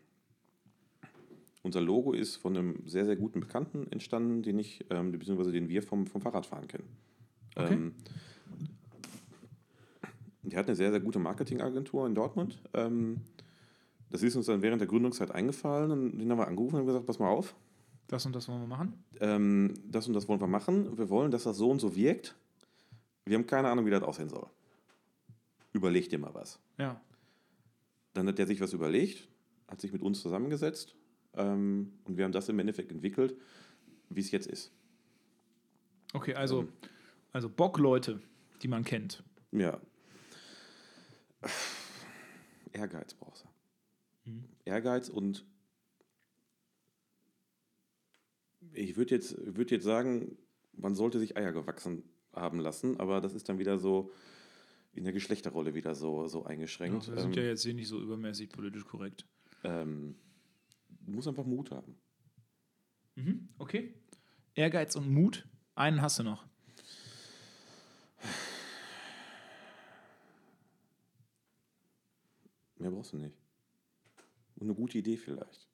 unser 1.61 1.81
Logo 1.81 2.13
ist 2.13 2.35
von 2.35 2.57
einem 2.57 2.87
sehr, 2.87 3.05
sehr 3.05 3.15
guten 3.15 3.39
Bekannten 3.39 3.87
entstanden, 3.91 4.41
den 4.41 4.59
ich, 4.59 4.85
ähm, 4.89 5.11
beziehungsweise 5.11 5.51
den 5.51 5.69
wir 5.69 5.83
vom, 5.83 6.07
vom 6.07 6.21
Fahrradfahren 6.21 6.67
kennen. 6.67 6.87
Okay. 7.55 7.73
Ähm, 7.73 7.93
die 10.43 10.57
hat 10.57 10.67
eine 10.67 10.75
sehr, 10.75 10.91
sehr 10.91 10.99
gute 10.99 11.19
Marketingagentur 11.19 12.05
in 12.05 12.15
Dortmund. 12.15 12.61
Ähm, 12.73 13.21
das 14.09 14.21
ist 14.21 14.35
uns 14.35 14.45
dann 14.45 14.61
während 14.61 14.81
der 14.81 14.87
Gründungszeit 14.87 15.31
eingefallen 15.31 15.91
und 15.91 16.19
den 16.19 16.29
haben 16.29 16.37
wir 16.37 16.47
angerufen 16.47 16.75
und 16.75 16.85
gesagt, 16.85 17.05
pass 17.05 17.17
mal 17.17 17.29
auf, 17.29 17.55
Das 18.07 18.25
und 18.25 18.35
das 18.35 18.47
wollen 18.47 18.61
wir 18.61 18.67
machen? 18.67 19.03
ähm, 19.19 19.73
das 19.85 20.07
und 20.07 20.13
das 20.13 20.27
wollen 20.27 20.39
wir 20.41 20.47
machen. 20.47 20.97
Wir 20.97 21.09
wollen, 21.09 21.31
dass 21.31 21.43
das 21.43 21.57
so 21.57 21.69
und 21.69 21.79
so 21.79 21.95
wirkt. 21.95 22.35
Wir 23.25 23.37
haben 23.37 23.47
keine 23.47 23.69
Ahnung, 23.69 23.85
wie 23.85 23.89
das 23.89 24.03
aussehen 24.03 24.29
soll. 24.29 24.45
Überleg 25.71 26.09
dir 26.09 26.19
mal 26.19 26.33
was. 26.33 26.59
Ja. 26.77 26.99
Dann 28.13 28.27
hat 28.27 28.37
der 28.37 28.45
sich 28.45 28.61
was 28.61 28.73
überlegt, 28.73 29.27
hat 29.67 29.81
sich 29.81 29.91
mit 29.91 30.01
uns 30.03 30.21
zusammengesetzt 30.21 30.95
ähm, 31.35 31.93
und 32.03 32.17
wir 32.17 32.25
haben 32.25 32.31
das 32.33 32.49
im 32.49 32.59
Endeffekt 32.59 32.91
entwickelt, 32.91 33.35
wie 34.09 34.19
es 34.19 34.29
jetzt 34.31 34.47
ist. 34.47 34.71
Okay, 36.13 36.35
also, 36.35 36.61
Ähm. 36.61 36.73
also 37.31 37.49
Bockleute, 37.49 38.21
die 38.61 38.67
man 38.67 38.83
kennt. 38.83 39.23
Ja. 39.51 39.79
Ehrgeiz 42.71 43.13
brauchst 43.13 43.45
du. 43.45 44.29
Mhm. 44.31 44.43
Ehrgeiz 44.65 45.09
und 45.09 45.45
ich 48.73 48.95
würde 48.97 49.15
jetzt, 49.15 49.35
würd 49.55 49.71
jetzt 49.71 49.83
sagen, 49.83 50.37
man 50.73 50.95
sollte 50.95 51.19
sich 51.19 51.37
Eier 51.37 51.51
gewachsen 51.53 52.03
haben 52.33 52.59
lassen, 52.59 52.99
aber 52.99 53.21
das 53.21 53.33
ist 53.33 53.47
dann 53.49 53.59
wieder 53.59 53.77
so 53.77 54.11
in 54.93 55.03
der 55.03 55.13
Geschlechterrolle 55.13 55.73
wieder 55.73 55.95
so, 55.95 56.27
so 56.27 56.45
eingeschränkt. 56.45 57.07
wir 57.09 57.19
sind 57.19 57.35
Ähm, 57.37 57.43
ja 57.43 57.49
jetzt 57.49 57.63
hier 57.63 57.73
nicht 57.73 57.87
so 57.87 57.99
übermäßig 57.99 58.49
politisch 58.49 58.85
korrekt. 58.85 59.25
ähm, 59.63 60.15
du 61.05 61.11
musst 61.11 61.27
einfach 61.27 61.45
Mut 61.45 61.71
haben. 61.71 61.95
Mhm, 63.15 63.49
okay. 63.57 63.93
Ehrgeiz 64.55 64.95
und 64.95 65.09
Mut. 65.11 65.47
Einen 65.75 66.01
hast 66.01 66.19
du 66.19 66.23
noch. 66.23 66.45
Mehr 72.77 72.91
brauchst 72.91 73.13
du 73.13 73.17
nicht. 73.17 73.35
Und 74.55 74.67
eine 74.67 74.75
gute 74.75 74.97
Idee 74.97 75.17
vielleicht. 75.17 75.67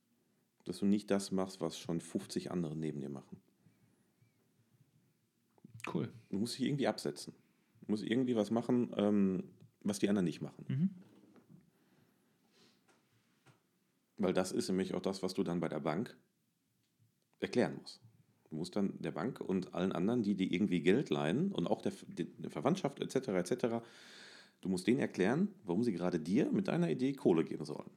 Dass 0.66 0.80
du 0.80 0.86
nicht 0.86 1.10
das 1.10 1.32
machst, 1.32 1.62
was 1.62 1.78
schon 1.80 2.02
50 2.02 2.52
andere 2.52 2.76
neben 2.76 3.02
dir 3.02 3.10
machen. 3.10 3.38
Cool. 5.94 6.12
Du 6.30 6.38
musst 6.38 6.58
dich 6.58 6.66
irgendwie 6.66 6.88
absetzen. 6.88 7.34
Du 7.82 7.92
musst 7.92 8.04
irgendwie 8.04 8.36
was 8.36 8.52
machen, 8.52 8.92
ähm, 8.98 9.44
was 9.82 10.00
die 10.00 10.10
anderen 10.10 10.26
nicht 10.26 10.42
machen. 10.42 10.66
Mhm. 10.68 10.90
Weil 14.18 14.34
das 14.34 14.52
ist 14.52 14.68
nämlich 14.68 14.94
auch 14.94 15.02
das, 15.02 15.24
was 15.24 15.34
du 15.34 15.44
dann 15.44 15.62
bei 15.62 15.70
der 15.70 15.80
Bank 15.80 16.16
erklären 17.40 17.78
musst. 17.82 18.02
Du 18.50 18.56
musst 18.56 18.76
dann 18.76 19.00
der 19.02 19.12
Bank 19.12 19.40
und 19.40 19.74
allen 19.74 19.92
anderen, 19.92 20.24
die 20.24 20.36
dir 20.36 20.52
irgendwie 20.52 20.82
Geld 20.82 21.10
leihen 21.10 21.52
und 21.52 21.68
auch 21.68 21.82
der, 21.82 21.94
der 22.08 22.50
Verwandtschaft 22.50 23.00
etc. 23.00 23.30
etc. 23.30 23.66
Du 24.62 24.70
musst 24.70 24.88
denen 24.88 25.00
erklären, 25.00 25.50
warum 25.64 25.84
sie 25.84 25.94
gerade 25.94 26.20
dir 26.20 26.52
mit 26.52 26.68
deiner 26.68 26.90
Idee 26.90 27.14
Kohle 27.14 27.46
geben 27.46 27.64
sollen. 27.64 27.90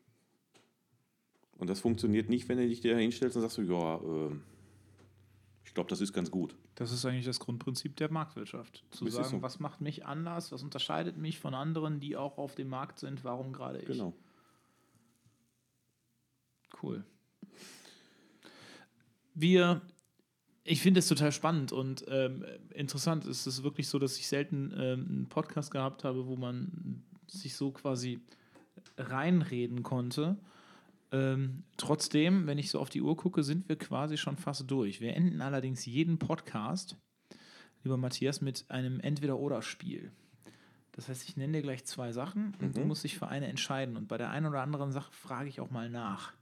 Und 1.63 1.71
das 1.71 1.79
funktioniert 1.79 2.29
nicht, 2.29 2.49
wenn 2.49 2.59
du 2.59 2.67
dich 2.67 2.81
da 2.81 2.89
hinstellst 2.89 3.37
und 3.37 3.43
sagst, 3.43 3.55
so, 3.55 3.63
ja, 3.63 3.95
äh, 3.95 4.35
ich 5.65 5.73
glaube, 5.73 5.89
das 5.89 6.01
ist 6.01 6.13
ganz 6.13 6.29
gut. 6.29 6.57
Das 6.75 6.91
ist 6.91 7.07
eigentlich 7.07 7.25
das 7.25 7.39
Grundprinzip 7.39 7.95
der 7.95 8.11
Marktwirtschaft. 8.11 8.83
Zu 8.91 9.07
sagen, 9.07 9.37
so. 9.37 9.43
was 9.43 9.61
macht 9.61 9.81
mich 9.81 10.05
anders, 10.05 10.51
was 10.51 10.65
unterscheidet 10.65 11.19
mich 11.19 11.39
von 11.39 11.55
anderen, 11.55 12.01
die 12.01 12.17
auch 12.17 12.37
auf 12.37 12.57
dem 12.57 12.67
Markt 12.67 12.99
sind, 12.99 13.23
warum 13.23 13.53
gerade 13.53 13.79
ich. 13.79 13.87
Genau. 13.87 14.13
Cool. 16.83 17.05
Wir, 19.33 19.83
ich 20.65 20.83
finde 20.83 20.99
es 20.99 21.07
total 21.07 21.31
spannend 21.31 21.71
und 21.71 22.05
ähm, 22.09 22.45
interessant. 22.75 23.25
Es 23.25 23.47
ist 23.47 23.63
wirklich 23.63 23.87
so, 23.87 24.01
dass 24.01 24.19
ich 24.19 24.27
selten 24.27 24.73
ähm, 24.77 25.07
einen 25.09 25.29
Podcast 25.29 25.71
gehabt 25.71 26.03
habe, 26.03 26.27
wo 26.27 26.35
man 26.35 27.05
sich 27.29 27.55
so 27.55 27.71
quasi 27.71 28.21
reinreden 28.97 29.85
konnte. 29.85 30.39
Ähm, 31.13 31.65
trotzdem, 31.77 32.47
wenn 32.47 32.59
ich 32.59 32.71
so 32.71 32.81
auf 32.81 32.89
die 32.89 33.03
Uhr 33.03 33.17
gucke, 33.17 33.43
sind 33.43 33.69
wir 33.69 33.77
quasi 33.77 34.17
schon 34.17 34.37
fast 34.37 34.71
durch. 34.71 35.01
Wir 35.01 35.15
enden 35.15 35.43
allerdings 35.43 35.85
jeden 35.85 36.19
Podcast, 36.19 36.97
lieber 37.85 37.99
Matthias, 37.99 38.41
mit 38.41 38.65
einem 38.69 38.99
Entweder-Oder-Spiel. 38.99 40.11
Das 40.93 41.09
heißt, 41.09 41.27
ich 41.27 41.37
nenne 41.37 41.55
dir 41.55 41.63
gleich 41.63 41.85
zwei 41.85 42.13
Sachen 42.13 42.55
und 42.61 42.77
du 42.77 42.83
musst 42.83 43.05
dich 43.05 43.17
für 43.17 43.29
eine 43.29 43.47
entscheiden. 43.47 43.97
Und 43.97 44.09
bei 44.09 44.19
der 44.19 44.31
einen 44.31 44.47
oder 44.47 44.63
anderen 44.63 44.93
Sache 44.93 45.11
frage 45.13 45.49
ich 45.49 45.61
auch 45.61 45.71
mal 45.71 45.89
nach, 45.89 46.33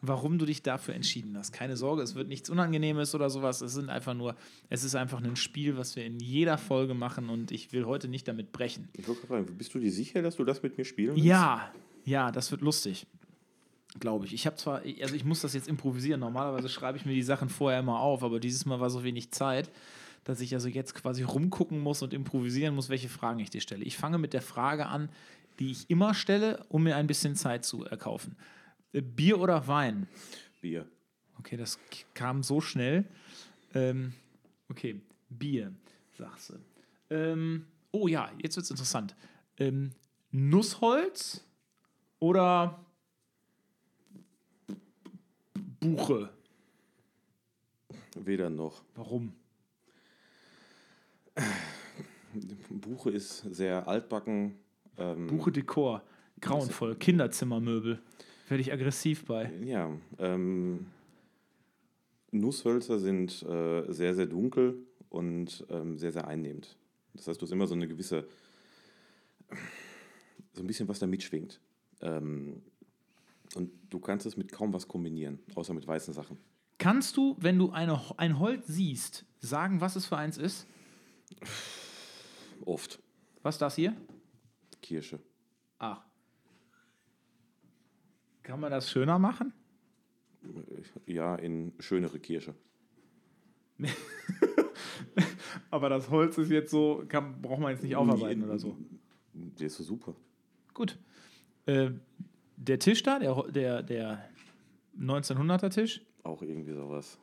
warum 0.00 0.38
du 0.38 0.46
dich 0.46 0.62
dafür 0.62 0.94
entschieden 0.94 1.36
hast. 1.38 1.52
Keine 1.52 1.76
Sorge, 1.76 2.02
es 2.02 2.16
wird 2.16 2.26
nichts 2.26 2.50
Unangenehmes 2.50 3.14
oder 3.14 3.30
sowas. 3.30 3.60
Es 3.60 3.74
sind 3.74 3.88
einfach 3.88 4.14
nur, 4.14 4.34
es 4.70 4.82
ist 4.82 4.96
einfach 4.96 5.22
ein 5.22 5.36
Spiel, 5.36 5.76
was 5.76 5.94
wir 5.94 6.04
in 6.04 6.18
jeder 6.18 6.58
Folge 6.58 6.94
machen 6.94 7.28
und 7.28 7.52
ich 7.52 7.72
will 7.72 7.86
heute 7.86 8.08
nicht 8.08 8.26
damit 8.26 8.50
brechen. 8.50 8.88
Ich 8.92 9.06
wollte 9.06 9.26
gerade 9.26 9.44
fragen, 9.44 9.58
bist 9.58 9.72
du 9.72 9.78
dir 9.78 9.92
sicher, 9.92 10.20
dass 10.20 10.34
du 10.34 10.44
das 10.44 10.64
mit 10.64 10.76
mir 10.76 10.84
spielen 10.84 11.14
willst? 11.14 11.24
Ja, 11.24 11.72
ja, 12.04 12.32
das 12.32 12.50
wird 12.50 12.62
lustig. 12.62 13.06
Glaube 13.98 14.26
ich. 14.26 14.34
Ich 14.34 14.46
habe 14.46 14.56
zwar, 14.56 14.82
also 15.00 15.14
ich 15.14 15.24
muss 15.24 15.40
das 15.40 15.54
jetzt 15.54 15.68
improvisieren. 15.68 16.20
Normalerweise 16.20 16.68
schreibe 16.68 16.98
ich 16.98 17.06
mir 17.06 17.14
die 17.14 17.22
Sachen 17.22 17.48
vorher 17.48 17.80
immer 17.80 18.00
auf, 18.00 18.22
aber 18.22 18.40
dieses 18.40 18.66
Mal 18.66 18.80
war 18.80 18.90
so 18.90 19.04
wenig 19.04 19.32
Zeit, 19.32 19.70
dass 20.24 20.40
ich 20.40 20.52
also 20.54 20.68
jetzt 20.68 20.94
quasi 20.94 21.22
rumgucken 21.22 21.80
muss 21.80 22.02
und 22.02 22.12
improvisieren 22.12 22.74
muss, 22.74 22.88
welche 22.88 23.08
Fragen 23.08 23.38
ich 23.40 23.50
dir 23.50 23.60
stelle. 23.60 23.84
Ich 23.84 23.96
fange 23.96 24.18
mit 24.18 24.32
der 24.32 24.42
Frage 24.42 24.86
an, 24.86 25.08
die 25.58 25.70
ich 25.70 25.88
immer 25.88 26.14
stelle, 26.14 26.64
um 26.68 26.82
mir 26.82 26.96
ein 26.96 27.06
bisschen 27.06 27.36
Zeit 27.36 27.64
zu 27.64 27.84
erkaufen. 27.84 28.36
Äh, 28.92 29.00
Bier 29.00 29.40
oder 29.40 29.66
Wein? 29.66 30.08
Bier. 30.60 30.86
Okay, 31.38 31.56
das 31.56 31.78
kam 32.14 32.42
so 32.42 32.60
schnell. 32.60 33.04
Ähm, 33.74 34.12
okay, 34.68 35.00
Bier, 35.28 35.72
sagst 36.18 36.50
du. 36.50 36.54
Ähm, 37.14 37.66
oh 37.92 38.08
ja, 38.08 38.30
jetzt 38.42 38.56
wird 38.56 38.64
es 38.64 38.70
interessant. 38.70 39.14
Ähm, 39.58 39.92
Nussholz 40.30 41.44
oder 42.18 42.85
Buche? 45.94 46.30
Weder 48.16 48.50
noch. 48.50 48.82
Warum? 48.94 49.32
Buche 52.70 53.10
ist 53.10 53.40
sehr 53.54 53.86
altbacken. 53.86 54.56
Ähm, 54.98 55.26
Buche 55.26 55.52
Dekor, 55.52 56.02
grauenvoll, 56.40 56.96
Kinderzimmermöbel. 56.96 58.00
Werde 58.48 58.60
ich 58.60 58.72
aggressiv 58.72 59.24
bei. 59.26 59.52
Ja, 59.64 59.90
ähm, 60.18 60.86
Nusshölzer 62.30 62.98
sind 62.98 63.42
äh, 63.42 63.92
sehr, 63.92 64.14
sehr 64.14 64.26
dunkel 64.26 64.78
und 65.08 65.66
ähm, 65.70 65.98
sehr, 65.98 66.12
sehr 66.12 66.26
einnehmend. 66.26 66.76
Das 67.14 67.28
heißt, 67.28 67.40
du 67.40 67.44
hast 67.46 67.52
immer 67.52 67.66
so 67.66 67.74
eine 67.74 67.88
gewisse, 67.88 68.26
so 70.52 70.62
ein 70.62 70.66
bisschen 70.66 70.88
was 70.88 70.98
da 70.98 71.06
mitschwingt. 71.06 71.60
Ähm, 72.00 72.62
und 73.56 73.70
du 73.90 73.98
kannst 73.98 74.26
es 74.26 74.36
mit 74.36 74.52
kaum 74.52 74.72
was 74.72 74.86
kombinieren, 74.86 75.38
außer 75.54 75.72
mit 75.72 75.86
weißen 75.86 76.12
Sachen. 76.12 76.38
Kannst 76.78 77.16
du, 77.16 77.36
wenn 77.40 77.58
du 77.58 77.70
eine, 77.70 77.98
ein 78.18 78.38
Holz 78.38 78.66
siehst, 78.66 79.24
sagen, 79.40 79.80
was 79.80 79.96
es 79.96 80.06
für 80.06 80.18
eins 80.18 80.36
ist? 80.36 80.66
Oft. 82.64 83.02
Was 83.42 83.54
ist 83.54 83.62
das 83.62 83.76
hier? 83.76 83.96
Kirsche. 84.82 85.18
Ach. 85.78 86.04
Kann 88.42 88.60
man 88.60 88.70
das 88.70 88.90
schöner 88.90 89.18
machen? 89.18 89.52
Ja, 91.06 91.34
in 91.36 91.72
schönere 91.80 92.20
Kirsche. 92.20 92.54
Aber 95.70 95.88
das 95.88 96.10
Holz 96.10 96.38
ist 96.38 96.50
jetzt 96.50 96.70
so, 96.70 97.04
kann, 97.08 97.40
braucht 97.42 97.60
man 97.60 97.72
jetzt 97.72 97.82
nicht 97.82 97.96
aufarbeiten 97.96 98.44
oder 98.44 98.58
so. 98.58 98.76
Der 99.32 99.66
ist 99.66 99.76
so 99.76 99.82
super. 99.82 100.14
Gut. 100.72 100.98
Äh, 101.66 101.90
der 102.56 102.78
Tisch 102.78 103.02
da, 103.02 103.18
der, 103.18 103.42
der, 103.50 103.82
der 103.82 104.28
1900er 104.98 105.70
Tisch, 105.70 106.00
Auch 106.22 106.42
irgendwie 106.42 106.72
sowas. 106.72 107.18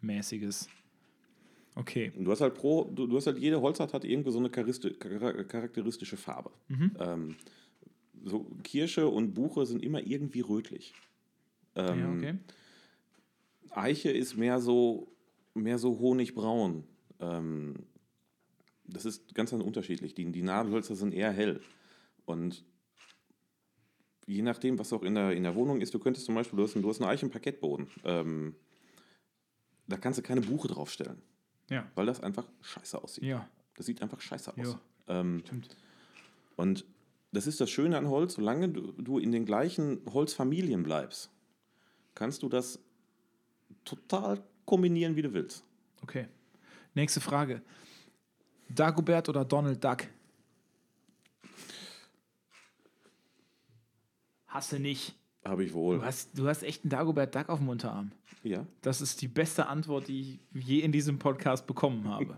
mäßiges. 0.00 0.68
Okay. 1.76 2.12
Und 2.16 2.24
Du 2.24 2.30
hast 2.32 2.40
halt 2.40 2.54
pro, 2.54 2.84
du, 2.84 3.06
du 3.06 3.16
hast 3.16 3.26
halt, 3.26 3.38
jede 3.38 3.60
Holzart 3.60 3.92
hat 3.94 4.04
irgendwie 4.04 4.30
so 4.32 4.38
eine 4.38 4.50
charakteristische 4.50 6.16
Farbe. 6.16 6.50
Ähm, 6.98 7.36
so 8.24 8.46
Kirsche 8.64 9.08
und 9.08 9.32
Buche 9.34 9.64
sind 9.66 9.82
immer 9.82 10.00
irgendwie 10.04 10.40
rötlich. 10.40 10.92
Ja, 11.76 11.92
Ähm, 11.94 12.16
okay. 12.18 12.34
Eiche 13.70 14.10
ist 14.10 14.36
mehr 14.36 14.58
so, 14.60 15.12
mehr 15.54 15.78
so 15.78 15.98
honigbraun. 16.00 16.84
Ähm, 17.20 17.74
das 18.86 19.04
ist 19.04 19.32
ganz 19.34 19.52
unterschiedlich. 19.52 20.14
Die, 20.14 20.24
die 20.32 20.42
Nadelhölzer 20.42 20.96
sind 20.96 21.14
eher 21.14 21.30
hell. 21.30 21.60
Und 22.26 22.64
je 24.30 24.42
nachdem, 24.42 24.78
was 24.78 24.92
auch 24.92 25.02
in 25.02 25.14
der, 25.14 25.32
in 25.32 25.42
der 25.42 25.54
Wohnung 25.54 25.80
ist, 25.80 25.92
du 25.92 25.98
könntest 25.98 26.26
zum 26.26 26.34
Beispiel, 26.34 26.56
du 26.56 26.62
hast, 26.62 26.74
du 26.74 26.88
hast 26.88 27.00
einen 27.00 27.10
Eichenparkettboden. 27.10 27.88
Ähm, 28.04 28.54
da 29.88 29.96
kannst 29.96 30.18
du 30.18 30.22
keine 30.22 30.40
Buche 30.40 30.68
draufstellen. 30.68 31.20
Ja. 31.68 31.90
Weil 31.94 32.06
das 32.06 32.22
einfach 32.22 32.46
scheiße 32.60 33.02
aussieht. 33.02 33.24
Ja. 33.24 33.48
Das 33.76 33.86
sieht 33.86 34.02
einfach 34.02 34.20
scheiße 34.20 34.52
aus. 34.56 34.78
Ja. 35.08 35.20
Ähm, 35.20 35.42
Stimmt. 35.44 35.76
und 36.56 36.84
das 37.32 37.46
ist 37.46 37.60
das 37.60 37.70
Schöne 37.70 37.96
an 37.96 38.08
Holz, 38.08 38.34
solange 38.34 38.68
du, 38.68 38.92
du 38.92 39.18
in 39.18 39.32
den 39.32 39.44
gleichen 39.44 40.00
Holzfamilien 40.12 40.82
bleibst, 40.82 41.30
kannst 42.14 42.42
du 42.42 42.48
das 42.48 42.80
total 43.84 44.42
kombinieren, 44.64 45.16
wie 45.16 45.22
du 45.22 45.32
willst. 45.32 45.64
Okay. 46.02 46.28
Nächste 46.94 47.20
Frage. 47.20 47.62
Dagobert 48.68 49.28
oder 49.28 49.44
Donald 49.44 49.82
Duck? 49.82 50.06
Hast 54.50 54.72
du 54.72 54.78
nicht. 54.80 55.14
Habe 55.44 55.64
ich 55.64 55.72
wohl. 55.72 55.98
Du 55.98 56.04
hast, 56.04 56.36
du 56.36 56.46
hast 56.48 56.62
echt 56.62 56.84
einen 56.84 56.90
Dagobert 56.90 57.34
Duck 57.34 57.48
auf 57.48 57.60
dem 57.60 57.68
Unterarm. 57.68 58.10
Ja. 58.42 58.66
Das 58.82 59.00
ist 59.00 59.22
die 59.22 59.28
beste 59.28 59.66
Antwort, 59.68 60.08
die 60.08 60.40
ich 60.54 60.64
je 60.64 60.80
in 60.80 60.92
diesem 60.92 61.18
Podcast 61.18 61.66
bekommen 61.66 62.08
habe. 62.08 62.34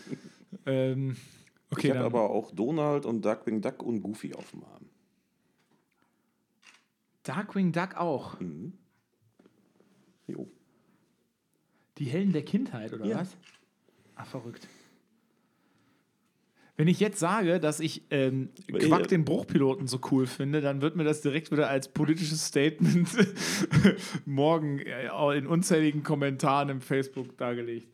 ähm, 0.66 1.16
okay, 1.70 1.88
ich 1.88 1.94
habe 1.94 2.06
aber 2.06 2.30
auch 2.30 2.50
Donald 2.50 3.06
und 3.06 3.24
Duckwing 3.24 3.60
Duck 3.60 3.82
und 3.82 4.00
Goofy 4.00 4.34
auf 4.34 4.50
dem 4.50 4.64
Arm. 4.64 4.86
Darkwing 7.22 7.70
Duck 7.70 7.96
auch. 7.96 8.40
Mhm. 8.40 8.72
Jo. 10.26 10.48
Die 11.98 12.06
Helden 12.06 12.32
der 12.32 12.44
Kindheit, 12.44 12.92
oder 12.92 13.04
Ja. 13.04 13.20
was? 13.20 13.36
Ach, 14.16 14.26
verrückt. 14.26 14.66
Wenn 16.76 16.88
ich 16.88 17.00
jetzt 17.00 17.18
sage, 17.18 17.60
dass 17.60 17.80
ich 17.80 18.02
ähm, 18.10 18.48
Äh, 18.68 18.78
Quack 18.78 19.06
den 19.08 19.24
Bruchpiloten 19.24 19.86
so 19.86 20.00
cool 20.10 20.26
finde, 20.26 20.60
dann 20.62 20.80
wird 20.80 20.96
mir 20.96 21.04
das 21.04 21.20
direkt 21.20 21.50
wieder 21.52 21.68
als 21.68 21.88
politisches 21.88 22.46
Statement 22.46 23.08
morgen 24.24 24.78
äh, 24.80 25.08
in 25.36 25.46
unzähligen 25.46 26.02
Kommentaren 26.02 26.68
im 26.70 26.80
Facebook 26.80 27.36
dargelegt. 27.36 27.88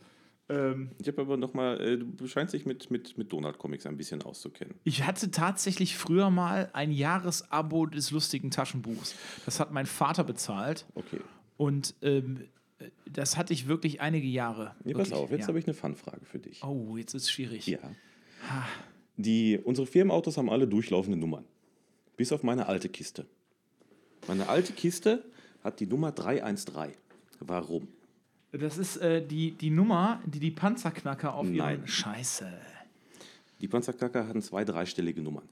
Ähm, 0.49 0.91
Ich 1.01 1.09
habe 1.09 1.23
aber 1.23 1.37
nochmal, 1.37 1.81
äh, 1.81 1.99
du 1.99 2.27
scheinst 2.27 2.55
dich 2.55 2.67
mit, 2.67 2.91
mit, 2.91 3.19
mit 3.19 3.33
Donald-Comics 3.33 3.85
ein 3.87 3.97
bisschen 3.97 4.23
auszukennen. 4.23 4.75
ich 4.85 5.03
hatte 5.03 5.31
tatsächlich 5.31 5.97
früher 5.97 6.31
mal 6.31 6.71
ein 6.73 6.91
Jahresabo 6.93 7.87
des 7.87 8.11
lustigen 8.13 8.51
Taschenbuchs. 8.51 9.15
Das 9.45 9.61
hat 9.61 9.73
mein 9.73 9.87
Vater 9.87 10.25
bezahlt 10.25 10.87
Okay. 10.95 11.19
und 11.57 11.95
ähm, 12.03 12.45
das 13.11 13.37
hatte 13.37 13.53
ich 13.53 13.67
wirklich 13.67 14.01
einige 14.01 14.29
Jahre. 14.29 14.77
Nee, 14.85 14.93
pass 14.93 15.11
Wirklich, 15.11 15.13
auf, 15.15 15.31
jetzt 15.33 15.41
ja. 15.43 15.49
habe 15.49 15.59
ich 15.59 15.67
eine 15.67 15.75
Fun-Frage 15.75 16.25
für 16.25 16.39
dich. 16.39 16.63
Oh, 16.63 16.97
jetzt 16.97 17.13
ist 17.15 17.25
es 17.25 17.31
schwierig. 17.33 17.67
Ja. 17.67 17.79
Die, 19.17 19.59
unsere 19.59 19.87
Firmenautos 19.87 20.37
haben 20.37 20.49
alle 20.51 20.67
durchlaufende 20.67 21.19
Nummern. 21.19 21.45
Bis 22.17 22.33
auf 22.33 22.43
meine 22.43 22.67
alte 22.67 22.89
Kiste. 22.89 23.27
Meine 24.27 24.49
alte 24.49 24.73
Kiste 24.73 25.25
hat 25.63 25.81
die 25.81 25.87
Nummer 25.87 26.13
313. 26.13 26.95
Warum? 27.41 27.89
Das 28.53 28.79
ist 28.79 28.97
äh, 28.99 29.25
die, 29.25 29.53
die 29.53 29.71
Nummer, 29.71 30.23
die 30.25 30.41
die 30.41 30.51
Panzerknacker 30.51 31.35
auf 31.35 31.47
ihren... 31.47 31.57
Nein. 31.57 31.87
Scheiße. 31.87 32.51
Die 33.61 33.69
Panzerknacker 33.69 34.27
hatten 34.27 34.41
zwei 34.41 34.65
dreistellige 34.65 35.21
Nummern. 35.21 35.49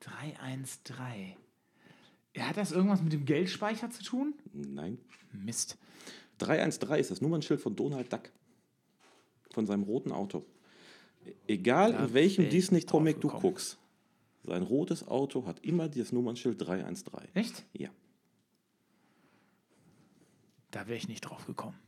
313. 0.00 1.34
Ja, 2.34 2.48
Hat 2.48 2.56
das 2.56 2.72
irgendwas 2.72 3.02
mit 3.02 3.12
dem 3.12 3.24
Geldspeicher 3.24 3.90
zu 3.90 4.02
tun? 4.02 4.34
Nein. 4.52 4.98
Mist. 5.32 5.78
313 6.38 7.00
ist 7.00 7.10
das 7.10 7.20
Nummernschild 7.20 7.60
von 7.60 7.76
Donald 7.76 8.12
Duck. 8.12 8.30
Von 9.52 9.66
seinem 9.66 9.84
roten 9.84 10.12
Auto. 10.12 10.44
Egal 11.46 11.92
Da 11.92 12.04
in 12.04 12.14
welchem 12.14 12.48
Disney-Comic 12.48 13.20
du 13.20 13.28
guckst, 13.28 13.78
sein 14.44 14.62
rotes 14.62 15.06
Auto 15.06 15.46
hat 15.46 15.64
immer 15.64 15.88
das 15.88 16.12
Nummernschild 16.12 16.60
313. 16.60 17.34
Echt? 17.34 17.64
Ja. 17.72 17.90
Da 20.70 20.86
wäre 20.88 20.96
ich 20.96 21.08
nicht 21.08 21.20
drauf 21.22 21.46
gekommen. 21.46 21.78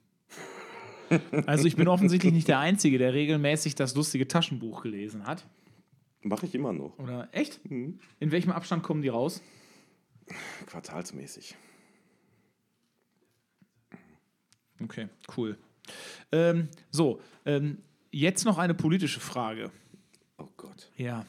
Also 1.47 1.67
ich 1.67 1.77
bin 1.77 1.87
offensichtlich 1.87 2.33
nicht 2.33 2.49
der 2.49 2.59
Einzige, 2.59 2.97
der 2.99 3.13
regelmäßig 3.13 3.75
das 3.75 3.95
lustige 3.95 4.27
Taschenbuch 4.27 4.83
gelesen 4.83 5.27
hat. 5.27 5.47
Mache 6.23 6.47
ich 6.47 6.55
immer 6.55 6.73
noch. 6.73 6.99
Oder 6.99 7.29
echt? 7.31 7.61
Mhm. 7.71 8.01
In 8.19 8.33
welchem 8.33 8.51
Abstand 8.51 8.83
kommen 8.83 9.03
die 9.03 9.11
raus? 9.11 9.43
Quartalsmäßig. 10.67 11.55
Okay, 14.83 15.09
cool. 15.37 15.59
Ähm, 16.33 16.69
so, 16.91 17.21
ähm, 17.45 17.79
jetzt 18.15 18.45
noch 18.45 18.59
eine 18.59 18.75
politische 18.75 19.21
Frage. 19.21 19.71
Oh 20.39 20.49
Gott. 20.57 20.91
Ja. 20.97 21.27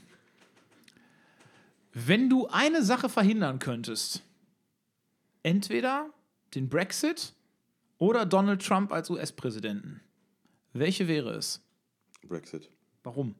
Wenn 1.93 2.29
du 2.29 2.47
eine 2.47 2.83
Sache 2.83 3.09
verhindern 3.09 3.59
könntest, 3.59 4.21
entweder 5.43 6.09
den 6.53 6.69
Brexit 6.69 7.33
oder 7.97 8.25
Donald 8.25 8.65
Trump 8.65 8.91
als 8.91 9.09
US-Präsidenten, 9.09 10.01
welche 10.73 11.07
wäre 11.07 11.31
es? 11.35 11.61
Brexit. 12.27 12.69
Warum? 13.03 13.35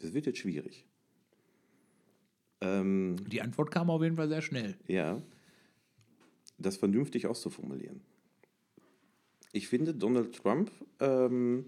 Das 0.00 0.12
wird 0.14 0.26
jetzt 0.26 0.38
schwierig. 0.38 0.84
Ähm, 2.60 3.16
Die 3.28 3.42
Antwort 3.42 3.70
kam 3.70 3.90
auf 3.90 4.02
jeden 4.02 4.16
Fall 4.16 4.28
sehr 4.28 4.42
schnell. 4.42 4.76
ja, 4.86 5.20
das 6.60 6.76
vernünftig 6.76 7.26
auszuformulieren. 7.28 8.00
Ich 9.52 9.68
finde, 9.68 9.94
Donald 9.94 10.34
Trump 10.34 10.70
ähm, 11.00 11.66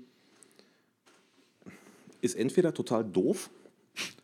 ist 2.20 2.34
entweder 2.34 2.74
total 2.74 3.04
doof 3.04 3.50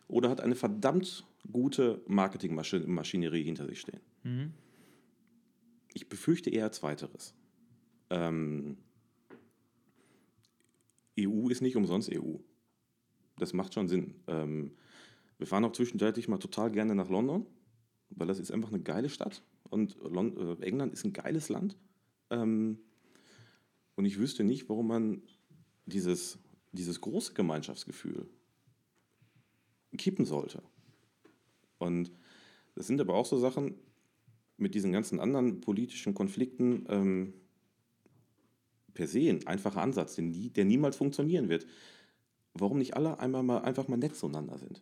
oder 0.07 0.29
hat 0.29 0.41
eine 0.41 0.55
verdammt 0.55 1.25
gute 1.51 2.01
Marketingmaschinerie 2.07 3.43
hinter 3.43 3.67
sich 3.67 3.79
stehen. 3.79 3.99
Ich 5.93 6.09
befürchte 6.09 6.49
eher 6.49 6.71
Zweiteres. 6.71 7.33
Ähm, 8.09 8.77
EU 11.19 11.49
ist 11.49 11.61
nicht 11.61 11.75
umsonst 11.75 12.11
EU. 12.13 12.35
Das 13.37 13.53
macht 13.53 13.73
schon 13.73 13.87
Sinn. 13.87 14.15
Ähm, 14.27 14.71
wir 15.37 15.47
fahren 15.47 15.65
auch 15.65 15.71
zwischenzeitlich 15.71 16.27
mal 16.27 16.37
total 16.37 16.71
gerne 16.71 16.95
nach 16.95 17.09
London, 17.09 17.45
weil 18.09 18.27
das 18.27 18.39
ist 18.39 18.51
einfach 18.51 18.69
eine 18.69 18.81
geile 18.81 19.09
Stadt 19.09 19.43
und 19.69 19.97
Lon 20.01 20.37
äh, 20.37 20.63
England 20.65 20.93
ist 20.93 21.05
ein 21.05 21.13
geiles 21.13 21.49
Land. 21.49 21.77
Ähm, 22.29 22.79
und 23.97 24.05
ich 24.05 24.19
wüsste 24.19 24.43
nicht, 24.43 24.69
warum 24.69 24.87
man 24.87 25.21
dieses, 25.87 26.37
dieses 26.71 27.01
große 27.01 27.33
Gemeinschaftsgefühl 27.33 28.29
kippen 29.97 30.25
sollte. 30.25 30.61
Und 31.79 32.11
das 32.75 32.85
sind 32.85 33.01
aber 33.01 33.15
auch 33.15 33.25
so 33.25 33.39
Sachen 33.39 33.75
mit 34.57 34.75
diesen 34.75 34.91
ganzen 34.91 35.19
anderen 35.19 35.61
politischen 35.61 36.13
Konflikten 36.13 36.85
ähm, 36.89 37.33
per 38.93 39.07
se 39.07 39.29
ein 39.29 39.47
einfacher 39.47 39.81
Ansatz, 39.81 40.15
den 40.15 40.53
der 40.53 40.65
niemals 40.65 40.95
funktionieren 40.95 41.49
wird. 41.49 41.65
Warum 42.53 42.77
nicht 42.77 42.95
alle 42.95 43.19
einmal 43.19 43.41
mal 43.41 43.59
einfach 43.59 43.87
mal 43.87 43.97
nett 43.97 44.15
zueinander 44.15 44.59
sind? 44.59 44.79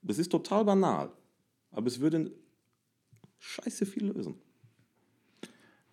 Das 0.00 0.18
ist 0.18 0.30
total 0.30 0.64
banal, 0.64 1.12
aber 1.72 1.88
es 1.88 2.00
würde 2.00 2.32
scheiße 3.38 3.84
viel 3.84 4.06
lösen. 4.06 4.40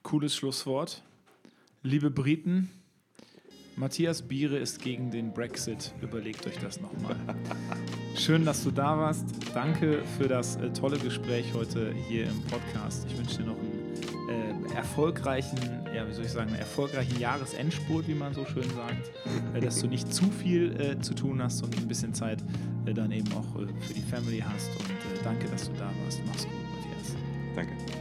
Cooles 0.02 0.34
Schlusswort. 0.34 1.04
Liebe 1.86 2.10
Briten, 2.10 2.72
Matthias 3.76 4.24
Biere 4.24 4.58
ist 4.58 4.82
gegen 4.82 5.12
den 5.12 5.34
Brexit. 5.34 5.94
Überlegt 6.02 6.48
euch 6.48 6.58
das 6.58 6.82
nochmal. 6.82 7.16
Schön, 8.18 8.44
dass 8.44 8.64
du 8.64 8.72
da 8.72 8.98
warst. 8.98 9.28
Danke 9.54 10.02
für 10.18 10.28
das 10.28 10.56
äh, 10.56 10.74
tolle 10.74 10.98
Gespräch 10.98 11.54
heute 11.54 11.94
hier 12.10 12.26
im 12.26 12.42
Podcast. 12.46 13.06
Ich 13.08 13.16
wünsche 13.16 13.38
dir 13.38 13.50
noch 13.50 13.60
einen 13.60 14.66
äh, 14.66 14.74
erfolgreichen, 14.74 15.60
ja, 15.96 16.08
wie 16.10 16.14
soll 16.14 16.26
ich 16.26 16.32
sagen, 16.32 16.50
einen 16.50 16.60
erfolgreichen 16.60 17.20
Jahresendspurt, 17.20 18.08
wie 18.08 18.16
man 18.16 18.34
so 18.34 18.46
schön 18.46 18.68
sagt. 18.72 19.12
Äh, 19.54 19.60
dass 19.60 19.80
du 19.80 19.86
nicht 19.86 20.12
zu 20.12 20.32
viel 20.32 20.76
äh, 20.82 21.00
zu 21.02 21.14
tun 21.14 21.40
hast 21.40 21.62
und 21.62 21.78
ein 21.78 21.88
bisschen 21.88 22.16
Zeit 22.16 22.44
äh, 22.88 22.96
dann 22.96 23.12
eben 23.12 23.32
auch 23.34 23.62
äh, 23.62 23.68
für 23.82 23.94
die 23.94 24.02
Family 24.02 24.40
hast. 24.40 24.70
Und 24.70 25.24
danke, 25.24 25.48
dass 25.50 25.70
du 25.70 25.74
da 25.78 25.92
warst. 26.04 26.20
Mach's 26.26 26.46
gut, 26.46 26.54
Matthias. 26.78 27.16
Danke. 27.56 27.95